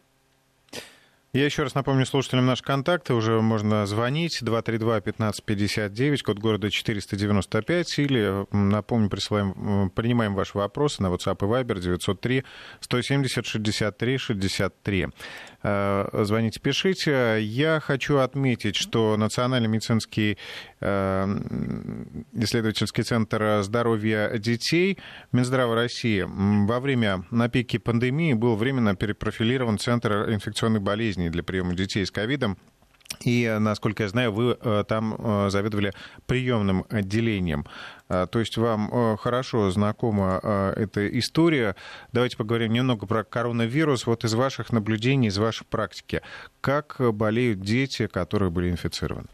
Я 1.34 1.44
еще 1.44 1.64
раз 1.64 1.76
напомню 1.76 2.06
слушателям 2.06 2.46
наши 2.46 2.64
контакты. 2.64 3.14
Уже 3.14 3.42
можно 3.42 3.86
звонить 3.86 4.42
232-1559, 4.42 6.24
код 6.24 6.40
города 6.40 6.72
495. 6.72 8.00
Или, 8.00 8.46
напомню, 8.56 9.10
присылаем, 9.10 9.90
принимаем 9.90 10.36
ваши 10.36 10.58
вопросы 10.58 11.04
на 11.04 11.08
WhatsApp 11.08 11.40
и 11.42 11.46
Viber 11.46 12.44
903-170-63-63. 12.82 15.12
Э, 15.64 16.24
звоните, 16.24 16.62
пишите. 16.62 17.40
Я 17.42 17.82
хочу 17.82 18.18
отметить, 18.18 18.78
что 18.78 19.18
Национальный 19.18 19.68
медицинский 19.68 20.38
э, 20.80 21.26
исследовательский 22.34 23.04
центр 23.04 23.64
здоровья 23.64 24.38
детей 24.38 24.98
Минздрава 25.34 25.76
России 25.76 26.24
во 26.26 26.80
время, 26.80 27.26
на 27.32 27.50
пике 27.50 27.80
пандемии 27.80 28.32
был 28.34 28.56
временно 28.56 28.96
перепрофилирован 28.96 29.78
Центр 29.78 30.32
инфекционных 30.32 30.84
болезней 31.18 31.30
для 31.30 31.44
приема 31.44 31.74
детей 31.76 32.06
с 32.06 32.12
ковидом. 32.12 32.58
И, 33.26 33.58
насколько 33.60 34.04
я 34.04 34.10
знаю, 34.10 34.34
вы 34.34 34.58
э, 34.60 34.84
там 34.88 35.50
заведовали 35.50 35.94
приемным 36.26 36.86
отделением. 36.90 37.66
То 38.10 38.40
есть 38.40 38.58
вам 38.58 39.18
хорошо 39.18 39.72
знакома 39.72 40.40
эта 40.76 41.08
история. 41.20 41.76
Давайте 42.14 42.38
поговорим 42.38 42.74
немного 42.74 43.06
про 43.06 43.24
коронавирус. 43.24 44.06
Вот 44.08 44.26
из 44.26 44.34
ваших 44.34 44.72
наблюдений, 44.72 45.28
из 45.28 45.38
вашей 45.38 45.66
практики. 45.66 46.22
Как 46.62 46.98
болеют 47.00 47.62
дети, 47.62 48.08
которые 48.08 48.50
были 48.50 48.70
инфицированы? 48.70 49.28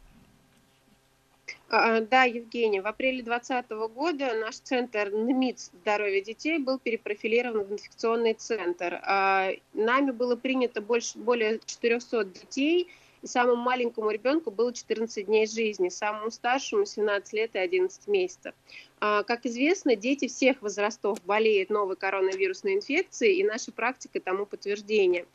А, 1.75 2.01
да, 2.01 2.25
Евгений, 2.25 2.81
в 2.81 2.85
апреле 2.85 3.23
2020 3.23 3.71
года 3.95 4.35
наш 4.35 4.57
центр 4.57 5.09
НМИЦ 5.09 5.71
здоровья 5.81 6.21
детей 6.21 6.59
был 6.59 6.77
перепрофилирован 6.77 7.63
в 7.63 7.73
инфекционный 7.73 8.35
центр. 8.35 8.99
А, 9.01 9.49
нами 9.73 10.11
было 10.11 10.35
принято 10.35 10.81
больше, 10.81 11.17
более 11.17 11.59
400 11.65 12.25
детей, 12.25 12.89
и 13.23 13.27
самому 13.27 13.55
маленькому 13.55 14.11
ребенку 14.11 14.51
было 14.51 14.71
14 14.71 15.25
дней 15.25 15.47
жизни, 15.47 15.89
самому 15.89 16.29
старшему 16.29 16.85
17 16.85 17.33
лет 17.33 17.55
и 17.55 17.57
11 17.57 18.07
месяцев. 18.07 18.53
А, 18.99 19.23
как 19.23 19.47
известно, 19.47 19.95
дети 19.95 20.27
всех 20.27 20.61
возрастов 20.61 21.25
болеют 21.25 21.71
новой 21.71 21.95
коронавирусной 21.95 22.75
инфекцией, 22.75 23.39
и 23.39 23.43
наша 23.43 23.71
практика 23.71 24.19
тому 24.19 24.45
подтверждение. 24.45 25.25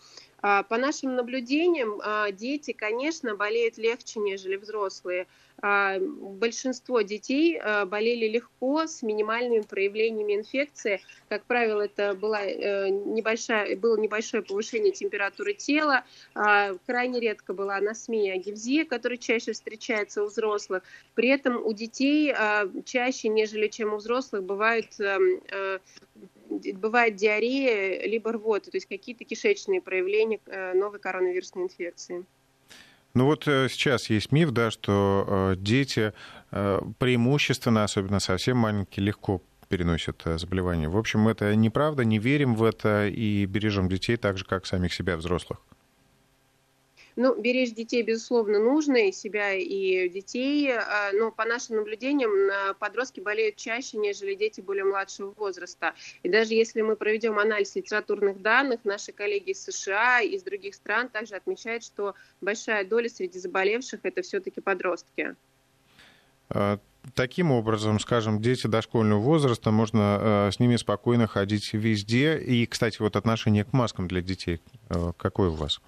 По 0.40 0.77
нашим 0.77 1.16
наблюдениям, 1.16 2.01
дети, 2.37 2.72
конечно, 2.72 3.35
болеют 3.35 3.77
легче, 3.77 4.20
нежели 4.20 4.57
взрослые. 4.57 5.27
А, 5.61 5.98
большинство 5.98 7.01
детей 7.01 7.59
а, 7.59 7.85
болели 7.85 8.29
легко, 8.29 8.87
с 8.87 9.03
минимальными 9.03 9.62
проявлениями 9.62 10.37
инфекции. 10.37 11.01
Как 11.29 11.44
правило, 11.46 11.83
это 11.83 12.14
была 12.14 12.44
э, 12.44 12.88
небольшая, 12.88 13.77
было 13.77 13.96
небольшое 13.96 14.42
повышение 14.42 14.92
температуры 14.92 15.55
тела. 15.55 16.05
А, 16.35 16.74
крайне 16.87 17.18
редко 17.18 17.55
была 17.55 17.77
анасмия 17.77 18.37
гивзия, 18.37 18.85
которая 18.85 19.18
чаще 19.18 19.53
встречается 19.53 20.22
у 20.22 20.27
взрослых. 20.27 20.85
При 21.14 21.29
этом 21.29 21.64
у 21.64 21.72
детей 21.72 22.33
чаще, 22.85 23.29
нежели 23.29 23.68
чем 23.68 23.94
у 23.94 23.96
взрослых, 23.96 24.44
бывают 24.44 24.88
эм, 25.01 25.42
э, 25.51 25.79
бывает 26.75 27.17
диарея 27.17 28.07
либо 28.07 28.33
рвота, 28.33 28.71
то 28.71 28.77
есть 28.77 28.87
какие-то 28.87 29.25
кишечные 29.25 29.81
проявления 29.81 30.41
э, 30.47 30.75
новой 30.75 30.99
коронавирусной 30.99 31.65
инфекции. 31.65 32.25
Ну 33.15 33.25
вот 33.27 33.47
э, 33.49 33.69
сейчас 33.71 34.11
есть 34.11 34.33
миф, 34.33 34.51
да, 34.51 34.71
что 34.71 35.25
э, 35.27 35.57
дети 35.57 36.13
преимущественно, 36.51 37.85
особенно 37.85 38.21
совсем 38.21 38.57
маленькие, 38.57 39.05
легко 39.05 39.43
переносят 39.69 40.23
заболевания. 40.25 40.89
В 40.89 40.97
общем, 40.97 41.29
это 41.29 41.55
неправда, 41.55 42.07
не 42.07 42.19
верим 42.19 42.55
в 42.55 42.65
это 42.65 43.07
и 43.07 43.45
бережем 43.45 43.91
детей 43.91 44.17
так 44.17 44.39
же, 44.39 44.47
как 44.47 44.65
самих 44.65 44.95
себя 44.95 45.19
взрослых. 45.19 45.59
Ну, 47.20 47.35
беречь 47.35 47.74
детей, 47.74 48.04
безусловно, 48.04 48.61
нужно, 48.61 49.09
и 49.09 49.11
себя, 49.11 49.52
и 49.52 50.09
детей, 50.09 50.70
а, 50.72 51.11
но 51.12 51.33
по 51.33 51.44
нашим 51.44 51.74
наблюдениям 51.74 52.31
подростки 52.78 53.18
болеют 53.18 53.57
чаще, 53.57 53.98
нежели 53.98 54.37
дети 54.37 54.61
более 54.61 54.85
младшего 54.85 55.33
возраста. 55.37 55.94
И 56.22 56.28
даже 56.28 56.54
если 56.54 56.81
мы 56.81 56.94
проведем 56.94 57.37
анализ 57.40 57.74
литературных 57.74 58.40
данных, 58.40 58.85
наши 58.85 59.11
коллеги 59.11 59.50
из 59.50 59.64
США 59.64 60.20
и 60.20 60.28
из 60.28 60.44
других 60.44 60.76
стран 60.76 61.09
также 61.09 61.35
отмечают, 61.35 61.83
что 61.83 62.14
большая 62.40 62.85
доля 62.85 63.09
среди 63.09 63.40
заболевших– 63.40 63.98
это 64.04 64.22
все-таки 64.22 64.61
подростки. 64.61 65.35
А, 66.50 66.78
таким 67.14 67.50
образом, 67.50 67.98
скажем, 67.98 68.40
дети 68.40 68.68
дошкольного 68.68 69.18
возраста, 69.18 69.72
можно 69.72 70.18
а, 70.20 70.50
с 70.52 70.61
ними 70.61 70.76
спокойно 70.76 71.26
ходить 71.26 71.72
везде. 71.72 72.38
И, 72.38 72.64
кстати, 72.66 72.98
вот 73.00 73.16
отношение 73.16 73.64
к 73.64 73.72
маскам 73.72 74.07
для 74.07 74.20
детей 74.20 74.61
какое 75.16 75.48
у 75.48 75.54
вас? 75.54 75.81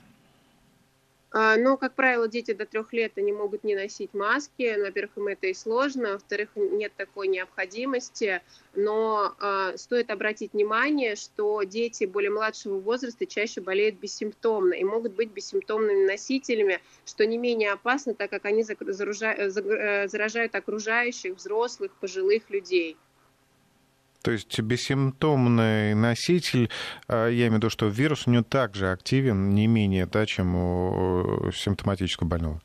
Но, 1.32 1.76
как 1.76 1.94
правило, 1.94 2.26
дети 2.26 2.52
до 2.52 2.66
трех 2.66 2.92
лет 2.92 3.12
они 3.16 3.32
могут 3.32 3.62
не 3.62 3.76
носить 3.76 4.14
маски. 4.14 4.76
Во-первых, 4.80 5.16
им 5.16 5.28
это 5.28 5.46
и 5.46 5.54
сложно. 5.54 6.14
Во-вторых, 6.14 6.48
нет 6.56 6.92
такой 6.96 7.28
необходимости. 7.28 8.42
Но 8.74 9.34
э, 9.40 9.76
стоит 9.76 10.10
обратить 10.10 10.52
внимание, 10.52 11.14
что 11.14 11.62
дети 11.62 12.04
более 12.04 12.30
младшего 12.30 12.80
возраста 12.80 13.26
чаще 13.26 13.60
болеют 13.60 13.96
бессимптомно 13.96 14.74
и 14.74 14.82
могут 14.82 15.14
быть 15.14 15.30
бессимптомными 15.30 16.04
носителями, 16.04 16.80
что 17.04 17.26
не 17.26 17.38
менее 17.38 17.72
опасно, 17.72 18.14
так 18.14 18.30
как 18.30 18.44
они 18.44 18.64
э, 18.64 19.48
заражают 20.08 20.54
окружающих, 20.54 21.36
взрослых, 21.36 21.92
пожилых 22.00 22.50
людей. 22.50 22.96
То 24.22 24.33
есть 24.33 24.61
бессимптомный 24.61 25.94
носитель, 25.94 26.68
а, 27.09 27.28
я 27.28 27.46
имею 27.46 27.52
в 27.52 27.56
виду, 27.56 27.70
что 27.70 27.87
вирус 27.87 28.26
у 28.26 28.30
него 28.30 28.42
также 28.42 28.90
активен, 28.90 29.50
не 29.50 29.66
менее, 29.66 30.06
да, 30.06 30.26
чем 30.26 30.54
у 30.56 31.50
симптоматического 31.52 32.28
больного. 32.28 32.61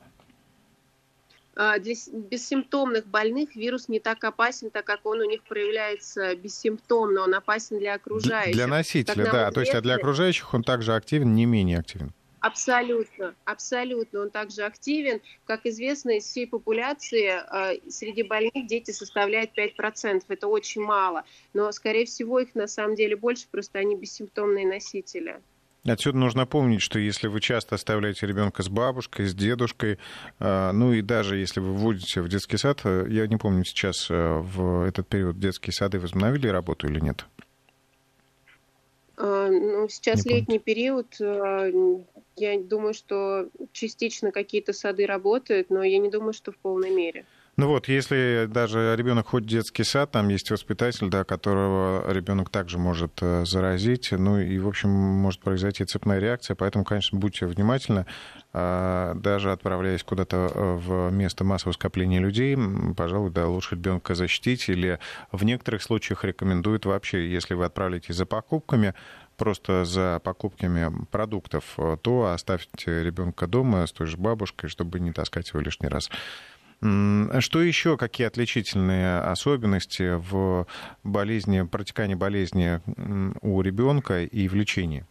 А, 1.58 1.80
для 1.80 1.96
бессимптомных 2.12 3.08
больных 3.08 3.56
вирус 3.56 3.88
не 3.88 4.02
так 4.02 4.22
опасен, 4.26 4.70
так 4.70 4.84
как 4.84 5.06
он 5.06 5.22
у 5.22 5.24
них 5.24 5.42
проявляется 5.44 6.36
бессимптомно, 6.36 7.22
он 7.22 7.34
опасен 7.34 7.80
для 7.80 7.94
окружающих. 7.94 8.54
Для 8.54 8.68
носителя, 8.68 9.24
да, 9.24 9.30
известно... 9.30 9.52
то 9.52 9.60
есть 9.62 9.74
а 9.74 9.82
для 9.82 9.96
окружающих 9.96 10.54
он 10.54 10.64
также 10.64 10.94
активен, 10.94 11.34
не 11.34 11.46
менее 11.46 11.80
активен. 11.80 12.12
Абсолютно, 12.46 13.34
абсолютно. 13.44 14.20
Он 14.20 14.30
также 14.30 14.66
активен. 14.66 15.20
Как 15.46 15.66
известно, 15.66 16.12
из 16.12 16.26
всей 16.26 16.46
популяции 16.46 17.42
э, 17.42 17.80
среди 17.90 18.22
больных 18.22 18.68
дети 18.68 18.92
составляют 18.92 19.58
5%. 19.58 20.26
Это 20.28 20.48
очень 20.48 20.84
мало. 20.84 21.24
Но, 21.56 21.72
скорее 21.72 22.06
всего, 22.06 22.40
их 22.40 22.54
на 22.54 22.68
самом 22.68 22.94
деле 22.94 23.16
больше, 23.16 23.48
просто 23.50 23.80
они 23.80 23.96
бессимптомные 23.96 24.68
носители. 24.68 25.42
Отсюда 25.88 26.20
нужно 26.20 26.46
помнить, 26.46 26.84
что 26.84 27.00
если 27.00 27.28
вы 27.28 27.42
часто 27.42 27.74
оставляете 27.74 28.28
ребенка 28.28 28.62
с 28.62 28.70
бабушкой, 28.70 29.26
с 29.26 29.34
дедушкой, 29.34 29.98
э, 30.38 30.72
ну 30.72 30.94
и 30.94 31.02
даже 31.02 31.38
если 31.38 31.60
вы 31.62 31.74
вводите 31.74 32.22
в 32.22 32.30
детский 32.30 32.58
сад, 32.58 32.82
э, 32.84 33.08
я 33.10 33.26
не 33.26 33.38
помню 33.38 33.64
сейчас 33.64 34.08
в 34.08 34.88
этот 34.88 35.08
период 35.08 35.40
детские 35.40 35.74
сады 35.74 36.00
возобновили 36.00 36.48
работу 36.48 36.86
или 36.88 37.00
нет? 37.00 37.26
Ну, 39.18 39.88
сейчас 39.88 40.26
не 40.26 40.34
летний 40.36 40.60
период, 40.60 41.16
я 41.20 42.60
думаю, 42.60 42.94
что 42.94 43.50
частично 43.72 44.32
какие-то 44.32 44.74
сады 44.74 45.06
работают, 45.06 45.70
но 45.70 45.84
я 45.84 46.00
не 46.00 46.10
думаю, 46.10 46.34
что 46.34 46.52
в 46.52 46.58
полной 46.58 46.92
мере. 46.92 47.26
Ну 47.58 47.70
вот, 47.70 47.88
если 47.88 48.48
даже 48.50 48.96
ребенок 48.98 49.28
ходит 49.28 49.48
в 49.48 49.52
детский 49.52 49.86
сад, 49.86 50.12
там 50.12 50.28
есть 50.28 50.52
воспитатель, 50.52 51.08
да, 51.10 51.24
которого 51.24 52.12
ребенок 52.12 52.50
также 52.50 52.78
может 52.78 53.20
э, 53.22 53.46
заразить, 53.46 54.12
ну 54.12 54.38
и, 54.38 54.60
в 54.60 54.68
общем, 54.68 54.90
может 54.90 55.40
произойти 55.40 55.86
цепная 55.86 56.20
реакция, 56.20 56.56
поэтому, 56.56 56.84
конечно, 56.84 57.18
будьте 57.18 57.46
внимательны, 57.46 58.08
а, 58.52 59.16
даже 59.16 59.54
отправляясь 59.54 60.04
куда-то 60.04 60.52
э, 60.54 60.76
в 60.76 61.12
место 61.12 61.46
массового 61.46 61.72
скопления 61.72 62.20
людей, 62.20 62.58
пожалуй, 62.98 63.32
да, 63.32 63.48
лучше 63.48 63.76
ребенка 63.76 64.16
защитить, 64.16 64.68
или 64.68 65.00
в 65.32 65.46
некоторых 65.46 65.82
случаях 65.82 66.26
рекомендуют 66.26 66.86
вообще, 66.86 67.32
если 67.32 67.54
вы 67.54 67.64
отправляетесь 67.64 68.16
за 68.16 68.26
покупками, 68.26 68.94
просто 69.38 69.86
за 69.86 70.20
покупками 70.22 70.92
продуктов, 71.10 71.76
э, 71.78 71.96
то 72.02 72.26
оставьте 72.34 73.02
ребенка 73.02 73.48
дома 73.48 73.88
с 73.88 73.94
той 73.94 74.08
же 74.08 74.18
бабушкой, 74.18 74.70
чтобы 74.70 75.00
не 75.00 75.14
таскать 75.14 75.50
его 75.52 75.62
лишний 75.62 75.88
раз. 75.88 76.10
Что 77.40 77.62
еще, 77.62 77.98
какие 77.98 78.28
отличительные 78.28 79.20
особенности 79.20 80.18
в 80.18 80.68
болезни, 81.04 81.64
протекании 81.64 82.16
болезни 82.16 82.80
у 83.42 83.62
ребенка 83.62 84.24
и 84.24 84.48
в 84.48 84.54
лечении? 84.54 85.06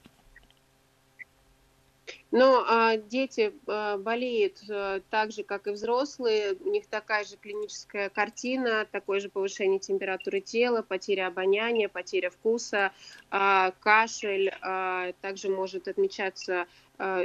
Но 2.30 2.64
а, 2.68 2.96
дети 2.96 3.54
а, 3.68 3.96
болеют 3.96 4.58
а, 4.68 5.00
так 5.08 5.30
же, 5.30 5.44
как 5.44 5.68
и 5.68 5.70
взрослые. 5.70 6.54
У 6.64 6.68
них 6.68 6.86
такая 6.88 7.24
же 7.24 7.36
клиническая 7.36 8.08
картина, 8.08 8.88
такое 8.90 9.20
же 9.20 9.28
повышение 9.28 9.78
температуры 9.78 10.40
тела, 10.40 10.82
потеря 10.82 11.28
обоняния, 11.28 11.88
потеря 11.88 12.30
вкуса, 12.30 12.90
а, 13.30 13.70
кашель. 13.78 14.52
А, 14.62 15.12
также 15.20 15.48
может 15.48 15.86
отмечаться 15.86 16.66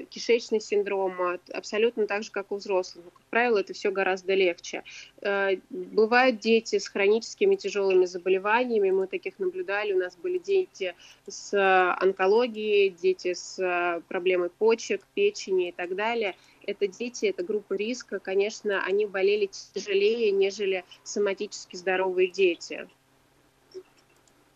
кишечный 0.10 0.60
синдром, 0.60 1.40
абсолютно 1.54 2.08
так 2.08 2.24
же, 2.24 2.32
как 2.32 2.52
у 2.52 2.56
взрослых. 2.56 3.06
Но, 3.06 3.12
как 3.12 3.24
правило, 3.30 3.60
это 3.60 3.74
все 3.74 3.92
гораздо 3.92 4.34
легче. 4.34 4.84
Э, 5.22 5.58
бывают 5.70 6.40
дети 6.40 6.80
с 6.80 6.88
хроническими 6.88 7.56
тяжелыми 7.56 8.06
заболеваниями, 8.06 8.92
мы 8.92 9.08
таких 9.08 9.40
наблюдали, 9.40 9.94
у 9.94 10.00
нас 10.00 10.16
были 10.16 10.38
дети 10.38 10.96
с 11.28 11.54
онкологией, 12.02 12.90
дети 12.90 13.34
с 13.34 14.02
проблемой 14.08 14.50
почек, 14.50 15.06
печени 15.14 15.70
и 15.70 15.72
так 15.72 15.96
далее 15.96 16.36
это 16.68 16.88
дети, 16.88 17.26
это 17.26 17.42
группа 17.42 17.74
риска, 17.74 18.20
конечно, 18.20 18.84
они 18.84 19.08
болели 19.08 19.50
тяжелее, 19.74 20.30
нежели 20.30 20.86
соматически 21.04 21.76
здоровые 21.76 22.28
дети 22.28 22.88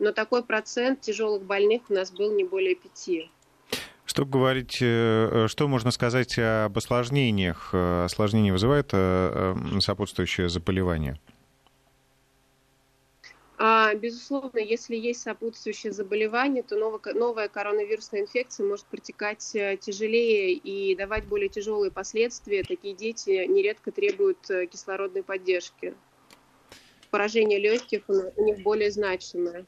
но 0.03 0.11
такой 0.11 0.43
процент 0.43 1.01
тяжелых 1.01 1.43
больных 1.43 1.89
у 1.89 1.93
нас 1.93 2.11
был 2.11 2.33
не 2.33 2.43
более 2.43 2.75
пяти. 2.75 3.31
Что 4.13 4.27
говорить, 4.27 4.77
э, 4.79 5.47
что 5.47 5.67
можно 5.67 5.89
сказать 5.89 6.37
об 6.37 6.77
осложнениях? 6.77 7.71
Э, 7.73 8.03
осложнения 8.03 8.51
вызывает 8.51 8.89
э, 8.91 9.55
сопутствующее 9.79 10.49
заболевание? 10.49 11.19
А, 13.57 13.95
безусловно, 13.95 14.59
если 14.59 14.95
есть 14.95 15.21
сопутствующее 15.21 15.91
заболевание, 15.91 16.61
то 16.61 16.75
новая 16.75 17.47
коронавирусная 17.47 18.21
инфекция 18.21 18.67
может 18.67 18.85
протекать 18.85 19.39
тяжелее 19.81 20.53
и 20.53 20.95
давать 20.95 21.25
более 21.25 21.49
тяжелые 21.49 21.89
последствия. 21.89 22.61
Такие 22.61 22.93
дети 22.93 23.47
нередко 23.47 23.91
требуют 23.91 24.41
кислородной 24.71 25.23
поддержки. 25.23 25.95
Поражение 27.09 27.57
легких 27.57 28.03
у 28.07 28.43
них 28.43 28.61
более 28.61 28.91
значимое. 28.91 29.65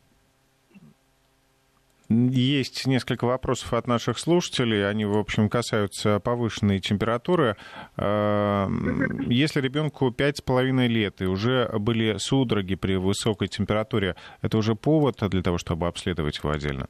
Есть 2.10 2.86
несколько 2.86 3.26
вопросов 3.26 3.74
от 3.74 3.88
наших 3.88 4.20
слушателей. 4.20 4.88
Они, 4.88 5.06
в 5.06 5.18
общем, 5.18 5.50
касаются 5.50 6.20
повышенной 6.20 6.80
температуры. 6.80 7.58
Э, 7.98 8.68
если 9.28 9.60
ребенку 9.60 10.10
5,5 10.10 10.88
лет 10.88 11.22
и 11.22 11.26
уже 11.26 11.70
были 11.80 12.18
судороги 12.18 12.76
при 12.76 12.96
высокой 12.96 13.48
температуре, 13.48 14.16
это 14.42 14.58
уже 14.58 14.76
повод 14.76 15.18
для 15.30 15.42
того, 15.42 15.58
чтобы 15.58 15.88
обследовать 15.88 16.38
его 16.38 16.52
отдельно? 16.52 16.88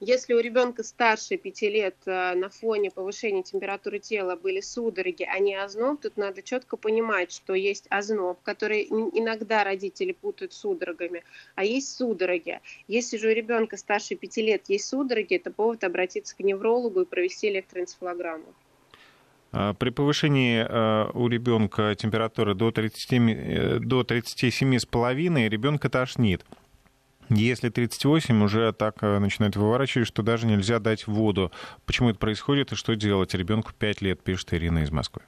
Если 0.00 0.34
у 0.34 0.40
ребенка 0.40 0.82
старше 0.82 1.38
5 1.38 1.62
лет 1.62 1.96
э, 2.04 2.34
на 2.34 2.50
фоне 2.50 2.90
повышения 2.90 3.42
температуры 3.42 3.98
тела 3.98 4.36
были 4.36 4.60
судороги, 4.60 5.22
а 5.22 5.38
не 5.38 5.54
озноб, 5.54 6.02
тут 6.02 6.18
надо 6.18 6.42
четко 6.42 6.76
понимать, 6.76 7.32
что 7.32 7.54
есть 7.54 7.86
озноб, 7.88 8.38
который 8.42 8.82
иногда 8.82 9.64
родители 9.64 10.12
путают 10.12 10.52
с 10.52 10.58
судорогами, 10.58 11.24
а 11.54 11.64
есть 11.64 11.96
судороги. 11.96 12.60
Если 12.88 13.16
же 13.16 13.28
у 13.28 13.32
ребенка 13.32 13.78
старше 13.78 14.16
5 14.16 14.36
лет 14.38 14.64
есть 14.68 14.86
судороги, 14.86 15.36
это 15.36 15.50
повод 15.50 15.82
обратиться 15.82 16.36
к 16.36 16.40
неврологу 16.40 17.00
и 17.00 17.06
провести 17.06 17.48
электроэнцефалограмму. 17.48 18.52
А, 19.52 19.72
при 19.72 19.88
повышении 19.88 20.66
э, 20.68 21.10
у 21.14 21.26
ребенка 21.28 21.94
температуры 21.94 22.54
до 22.54 22.68
37,5 22.68 23.32
э, 23.32 23.78
до 23.78 24.02
37,5 24.02 25.48
ребенка 25.48 25.88
тошнит. 25.88 26.44
Если 27.28 27.70
38, 27.70 28.42
уже 28.42 28.72
так 28.72 28.96
э, 29.02 29.18
начинает 29.18 29.56
выворачивать, 29.56 30.06
что 30.06 30.22
даже 30.22 30.46
нельзя 30.46 30.78
дать 30.78 31.06
воду. 31.06 31.50
Почему 31.84 32.10
это 32.10 32.18
происходит 32.18 32.72
и 32.72 32.76
что 32.76 32.94
делать? 32.94 33.34
Ребенку 33.34 33.72
5 33.76 34.02
лет, 34.02 34.22
пишет 34.22 34.54
Ирина 34.54 34.80
из 34.80 34.90
Москвы. 34.90 35.22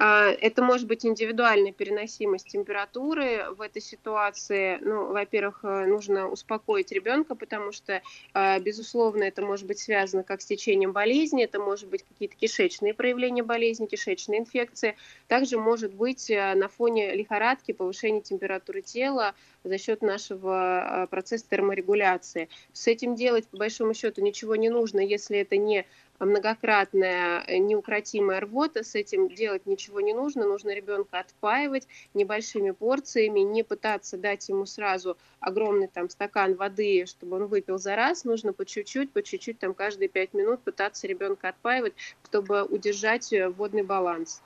А, 0.00 0.30
это 0.30 0.62
может 0.62 0.86
быть 0.86 1.04
индивидуальная 1.04 1.72
переносимость 1.72 2.46
температуры 2.46 3.46
в 3.56 3.60
этой 3.60 3.82
ситуации. 3.82 4.78
Ну, 4.80 5.12
во-первых, 5.12 5.60
э, 5.64 5.86
нужно 5.86 6.28
успокоить 6.28 6.92
ребенка, 6.92 7.34
потому 7.34 7.72
что, 7.72 8.00
а, 8.32 8.60
безусловно, 8.60 9.24
это 9.24 9.42
может 9.42 9.66
быть 9.66 9.80
связано 9.80 10.22
как 10.22 10.40
с 10.40 10.46
течением 10.46 10.92
болезни, 10.92 11.42
это 11.42 11.58
может 11.58 11.88
быть 11.88 12.04
какие-то 12.04 12.36
кишечные 12.36 12.94
проявления 12.94 13.42
болезни, 13.42 13.86
кишечные 13.86 14.38
инфекции. 14.38 14.96
Также 15.26 15.58
может 15.58 15.92
быть 15.92 16.30
э, 16.30 16.54
на 16.54 16.68
фоне 16.68 17.16
лихорадки 17.16 17.72
повышение 17.72 18.22
температуры 18.22 18.82
тела 18.82 19.34
за 19.64 19.78
счет 19.78 20.02
нашего 20.02 21.02
а, 21.02 21.06
процесса 21.08 21.46
терморегуляции. 21.50 22.48
С 22.72 22.86
этим 22.86 23.16
делать, 23.16 23.48
по 23.48 23.56
большому 23.56 23.94
счету, 23.94 24.22
ничего 24.22 24.54
не 24.54 24.68
нужно, 24.68 25.00
если 25.00 25.38
это 25.38 25.56
не 25.56 25.86
многократная 26.24 27.44
э, 27.46 27.58
неукротимая 27.58 28.40
рвота, 28.40 28.82
с 28.82 28.94
этим 28.94 29.28
делать 29.28 29.66
ничего 29.66 30.00
не 30.00 30.12
нужно, 30.12 30.46
нужно 30.46 30.74
ребенка 30.74 31.20
отпаивать 31.20 31.86
небольшими 32.14 32.72
порциями, 32.72 33.40
не 33.40 33.62
пытаться 33.62 34.16
дать 34.16 34.48
ему 34.48 34.66
сразу 34.66 35.16
огромный 35.40 35.88
там 35.88 36.08
стакан 36.08 36.54
воды, 36.54 37.06
чтобы 37.06 37.36
он 37.36 37.46
выпил 37.46 37.78
за 37.78 37.96
раз, 37.96 38.24
нужно 38.24 38.52
по 38.52 38.64
чуть-чуть, 38.64 39.12
по 39.12 39.22
чуть-чуть 39.22 39.58
там 39.58 39.74
каждые 39.74 40.08
пять 40.08 40.34
минут 40.34 40.60
пытаться 40.62 41.06
ребенка 41.06 41.50
отпаивать, 41.50 41.94
чтобы 42.24 42.64
удержать 42.64 43.32
э, 43.32 43.48
водный 43.48 43.82
баланс. 43.82 44.42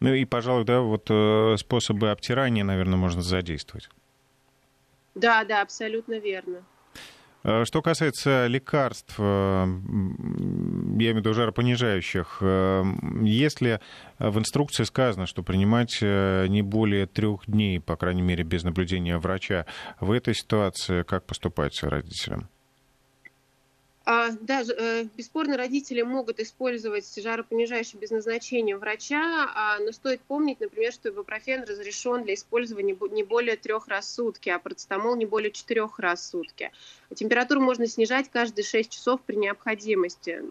Ну 0.00 0.12
и, 0.12 0.24
пожалуй, 0.24 0.64
да, 0.64 0.80
вот 0.80 1.06
э, 1.10 1.56
способы 1.58 2.10
обтирания, 2.10 2.64
наверное, 2.64 2.96
можно 2.96 3.22
задействовать. 3.22 3.88
Да, 5.14 5.44
да, 5.44 5.62
абсолютно 5.62 6.18
верно. 6.18 6.64
Э, 7.44 7.64
что 7.66 7.82
касается 7.82 8.46
лекарств, 8.46 9.14
э, 9.18 9.22
я 9.22 9.66
имею 9.66 11.14
в 11.14 11.18
виду 11.18 11.34
жаропонижающих, 11.34 12.38
э, 12.40 12.84
если 13.22 13.80
в 14.18 14.38
инструкции 14.38 14.84
сказано, 14.84 15.26
что 15.26 15.42
принимать 15.42 16.00
не 16.00 16.62
более 16.62 17.06
трех 17.06 17.46
дней, 17.46 17.80
по 17.80 17.96
крайней 17.96 18.22
мере, 18.22 18.44
без 18.44 18.64
наблюдения 18.64 19.18
врача, 19.18 19.66
в 20.00 20.10
этой 20.10 20.34
ситуации 20.34 21.02
как 21.02 21.26
поступать 21.26 21.82
родителям? 21.82 22.48
А, 24.06 24.30
да, 24.32 24.62
э, 24.62 25.04
бесспорно, 25.16 25.56
родители 25.56 26.02
могут 26.02 26.38
использовать 26.38 27.10
жаропонижающий 27.16 27.98
без 27.98 28.10
назначения 28.10 28.76
врача, 28.76 29.50
а, 29.54 29.78
но 29.78 29.92
стоит 29.92 30.20
помнить, 30.20 30.60
например, 30.60 30.92
что 30.92 31.08
ибупрофен 31.08 31.62
разрешен 31.62 32.22
для 32.24 32.34
использования 32.34 32.96
не 33.10 33.22
более 33.22 33.56
трех 33.56 33.88
раз 33.88 34.06
в 34.06 34.10
сутки, 34.10 34.50
а 34.50 34.58
процетамол 34.58 35.16
не 35.16 35.24
более 35.24 35.52
четырех 35.52 35.98
раз 35.98 36.20
в 36.20 36.24
сутки. 36.24 36.70
Температуру 37.14 37.62
можно 37.62 37.86
снижать 37.86 38.28
каждые 38.30 38.64
6 38.64 38.90
часов 38.90 39.22
при 39.22 39.36
необходимости. 39.36 40.42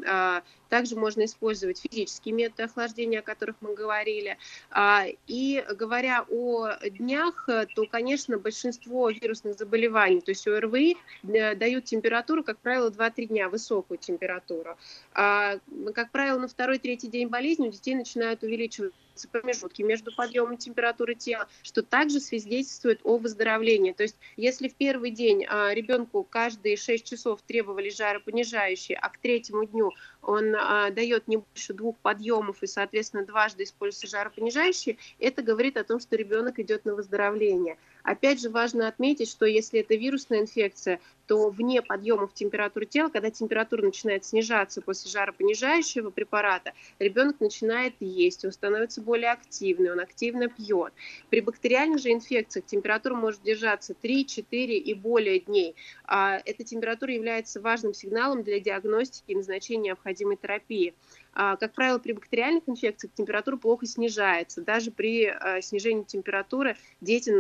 Также 0.74 0.96
можно 0.96 1.26
использовать 1.26 1.80
физические 1.80 2.34
методы 2.34 2.64
охлаждения, 2.64 3.20
о 3.20 3.22
которых 3.22 3.58
мы 3.62 3.76
говорили. 3.76 4.40
А, 4.72 5.06
и 5.28 5.64
говоря 5.78 6.26
о 6.28 6.72
днях, 6.90 7.48
то, 7.76 7.86
конечно, 7.86 8.40
большинство 8.40 9.12
вирусных 9.12 9.56
заболеваний, 9.56 10.20
то 10.22 10.32
есть 10.32 10.48
ОРВИ, 10.48 10.98
э, 11.28 11.54
дают 11.54 11.86
температуру, 11.86 12.44
как 12.44 12.58
правило, 12.58 12.90
2-3 12.90 13.28
дня, 13.28 13.50
высокую 13.50 14.00
температуру. 14.00 14.76
А, 15.14 15.60
как 15.94 16.10
правило, 16.10 16.40
на 16.40 16.48
второй-третий 16.48 17.08
день 17.08 17.28
болезни 17.28 17.68
у 17.68 17.72
детей 17.72 17.94
начинают 17.94 18.42
увеличиваться 18.42 18.98
промежутки 19.32 19.82
между 19.82 20.14
подъемом 20.14 20.57
температуры 20.57 21.16
тела, 21.16 21.47
что 21.61 21.84
также 21.84 22.20
свидетельствует 22.20 22.99
о 23.03 23.18
выздоровлении. 23.18 23.91
То 23.91 24.03
есть 24.03 24.18
если 24.36 24.68
в 24.68 24.76
первый 24.76 25.11
день 25.11 25.45
а, 25.47 25.74
ребенку 25.74 26.24
каждые 26.24 26.78
6 26.78 27.05
часов 27.05 27.41
требовали 27.41 27.89
жаропонижающие, 27.89 28.97
а 28.97 29.09
к 29.09 29.18
третьему 29.18 29.66
дню 29.66 29.91
он 30.22 30.55
а, 30.55 30.89
дает 30.91 31.28
не 31.28 31.38
больше 31.38 31.74
двух 31.74 31.97
подъемов 31.97 32.64
и, 32.64 32.68
соответственно, 32.68 33.26
дважды 33.26 33.64
используется 33.64 34.07
жаропонижающие, 34.07 34.97
это 35.20 35.41
говорит 35.41 35.78
о 35.78 35.84
том, 35.84 35.99
что 35.99 36.16
ребенок 36.16 36.59
идет 36.59 36.86
на 36.86 36.95
выздоровление. 36.95 37.78
Опять 38.04 38.41
же, 38.41 38.49
важно 38.49 38.89
отметить, 38.89 39.30
что 39.30 39.45
если 39.45 39.80
это 39.80 39.95
вирусная 39.95 40.41
инфекция, 40.41 40.99
то 41.26 41.49
вне 41.49 41.82
подъемов 41.82 42.34
температуры 42.34 42.86
тела, 42.86 43.08
когда 43.08 43.32
температура 43.32 43.82
начинает 43.82 44.26
снижаться 44.26 44.82
после 44.82 45.10
жаропонижающего 45.10 46.10
препарата, 46.10 46.74
ребенок 46.99 47.39
начинает 47.39 47.93
есть, 48.01 48.43
он 48.43 48.51
становится 48.51 49.01
более 49.01 49.32
активный, 49.32 49.91
он 49.91 50.01
активно 50.01 50.49
пьет. 50.49 50.93
При 51.30 51.39
бактериальных 51.39 52.01
же 52.01 52.12
инфекциях 52.12 52.66
температура 52.66 53.16
может 53.16 53.41
держаться 53.41 53.93
3, 53.93 54.26
4 54.26 54.78
и 54.78 54.93
более 54.93 55.39
дней. 55.39 55.76
А 56.04 56.41
эта 56.43 56.66
температура 56.66 57.14
является 57.14 57.62
важным 57.62 57.93
сигналом 57.93 58.43
для 58.43 58.60
диагностики 58.60 59.32
и 59.32 59.36
назначения 59.36 59.84
необходимой 59.84 60.36
терапии. 60.36 60.93
А, 61.34 61.56
как 61.56 61.74
правило, 61.74 61.98
при 61.98 62.12
бактериальных 62.14 62.64
инфекциях 62.68 63.14
температура 63.14 63.58
плохо 63.58 63.86
снижается. 63.86 64.62
Даже 64.62 64.92
при 64.92 65.26
а, 65.26 65.62
снижении 65.62 66.04
температуры 66.04 66.78
дети 67.02 67.32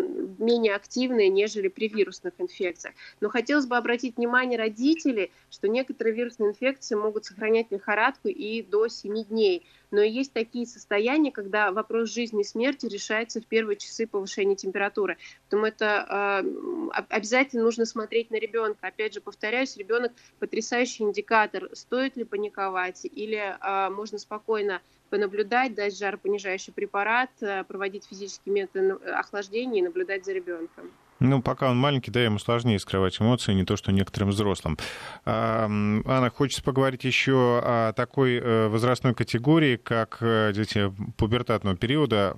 менее 0.41 0.75
активные, 0.75 1.29
нежели 1.29 1.67
при 1.67 1.87
вирусных 1.87 2.33
инфекциях. 2.39 2.95
Но 3.21 3.29
хотелось 3.29 3.65
бы 3.65 3.77
обратить 3.77 4.17
внимание 4.17 4.57
родителей, 4.57 5.31
что 5.49 5.67
некоторые 5.67 6.15
вирусные 6.15 6.49
инфекции 6.49 6.95
могут 6.95 7.25
сохранять 7.25 7.67
лихорадку 7.71 8.27
и 8.27 8.61
до 8.63 8.87
7 8.87 9.23
дней 9.25 9.65
но 9.93 10.01
есть 10.01 10.33
такие 10.33 10.65
состояния, 10.65 11.31
когда 11.31 11.71
вопрос 11.71 12.09
жизни 12.09 12.41
и 12.41 12.43
смерти 12.43 12.87
решается 12.87 13.39
в 13.39 13.45
первые 13.45 13.77
часы 13.77 14.07
повышения 14.07 14.55
температуры. 14.55 15.17
Поэтому 15.43 15.67
это 15.67 16.41
э, 16.43 17.01
обязательно 17.09 17.61
нужно 17.61 17.85
смотреть 17.85 18.31
на 18.31 18.37
ребенка. 18.37 18.87
Опять 18.87 19.13
же, 19.13 19.21
повторяюсь, 19.21 19.77
ребенок 19.77 20.11
потрясающий 20.39 21.03
индикатор, 21.03 21.69
стоит 21.73 22.17
ли 22.17 22.23
паниковать 22.23 23.05
или 23.05 23.37
э, 23.37 23.89
можно 23.91 24.17
спокойно 24.17 24.81
понаблюдать, 25.11 25.75
дать 25.75 25.95
жаропонижающий 25.95 26.73
препарат, 26.73 27.29
э, 27.41 27.63
проводить 27.63 28.05
физические 28.05 28.53
методы 28.53 28.93
охлаждения 29.11 29.81
и 29.81 29.83
наблюдать 29.83 30.25
за 30.25 30.33
ребенком. 30.33 30.91
Ну, 31.23 31.41
пока 31.41 31.71
он 31.71 31.77
маленький, 31.77 32.11
да, 32.11 32.21
ему 32.21 32.37
сложнее 32.37 32.77
скрывать 32.79 33.21
эмоции, 33.21 33.53
не 33.53 33.63
то, 33.63 33.77
что 33.77 33.93
некоторым 33.93 34.31
взрослым. 34.31 34.77
Анна, 35.23 36.29
хочется 36.35 36.61
поговорить 36.61 37.05
еще 37.05 37.61
о 37.63 37.93
такой 37.93 38.35
э, 38.35 38.67
возрастной 38.67 39.15
категории, 39.15 39.77
как 39.77 40.17
э, 40.19 40.51
дети 40.53 40.93
пубертатного 41.15 41.77
периода, 41.77 42.35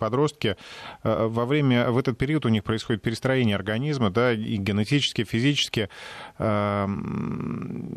подростки. 0.00 0.56
Э, 1.04 1.26
во 1.26 1.44
время, 1.44 1.90
в 1.90 1.98
этот 1.98 2.16
период 2.16 2.46
у 2.46 2.48
них 2.48 2.64
происходит 2.64 3.02
перестроение 3.02 3.54
организма, 3.54 4.08
да, 4.08 4.32
и 4.32 4.56
генетически, 4.56 5.24
физически, 5.24 5.90
гормонально 6.38 7.88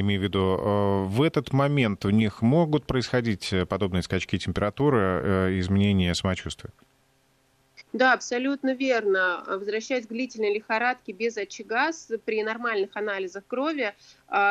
имею 0.00 0.20
в 0.20 0.24
виду. 0.24 1.06
В 1.08 1.22
этот 1.22 1.54
момент 1.54 2.04
у 2.04 2.10
них 2.10 2.42
могут 2.42 2.86
происходить 2.86 3.54
подобные 3.70 4.02
скачки 4.02 4.36
температуры, 4.36 5.56
изменения 5.58 6.14
самочувствия? 6.14 6.72
Да, 7.94 8.12
абсолютно 8.12 8.74
верно. 8.74 9.44
Возвращаясь 9.46 10.06
к 10.06 10.08
длительной 10.08 10.52
лихорадке 10.52 11.12
без 11.12 11.36
очага, 11.36 11.92
при 12.24 12.42
нормальных 12.42 12.90
анализах 12.96 13.46
крови 13.46 13.94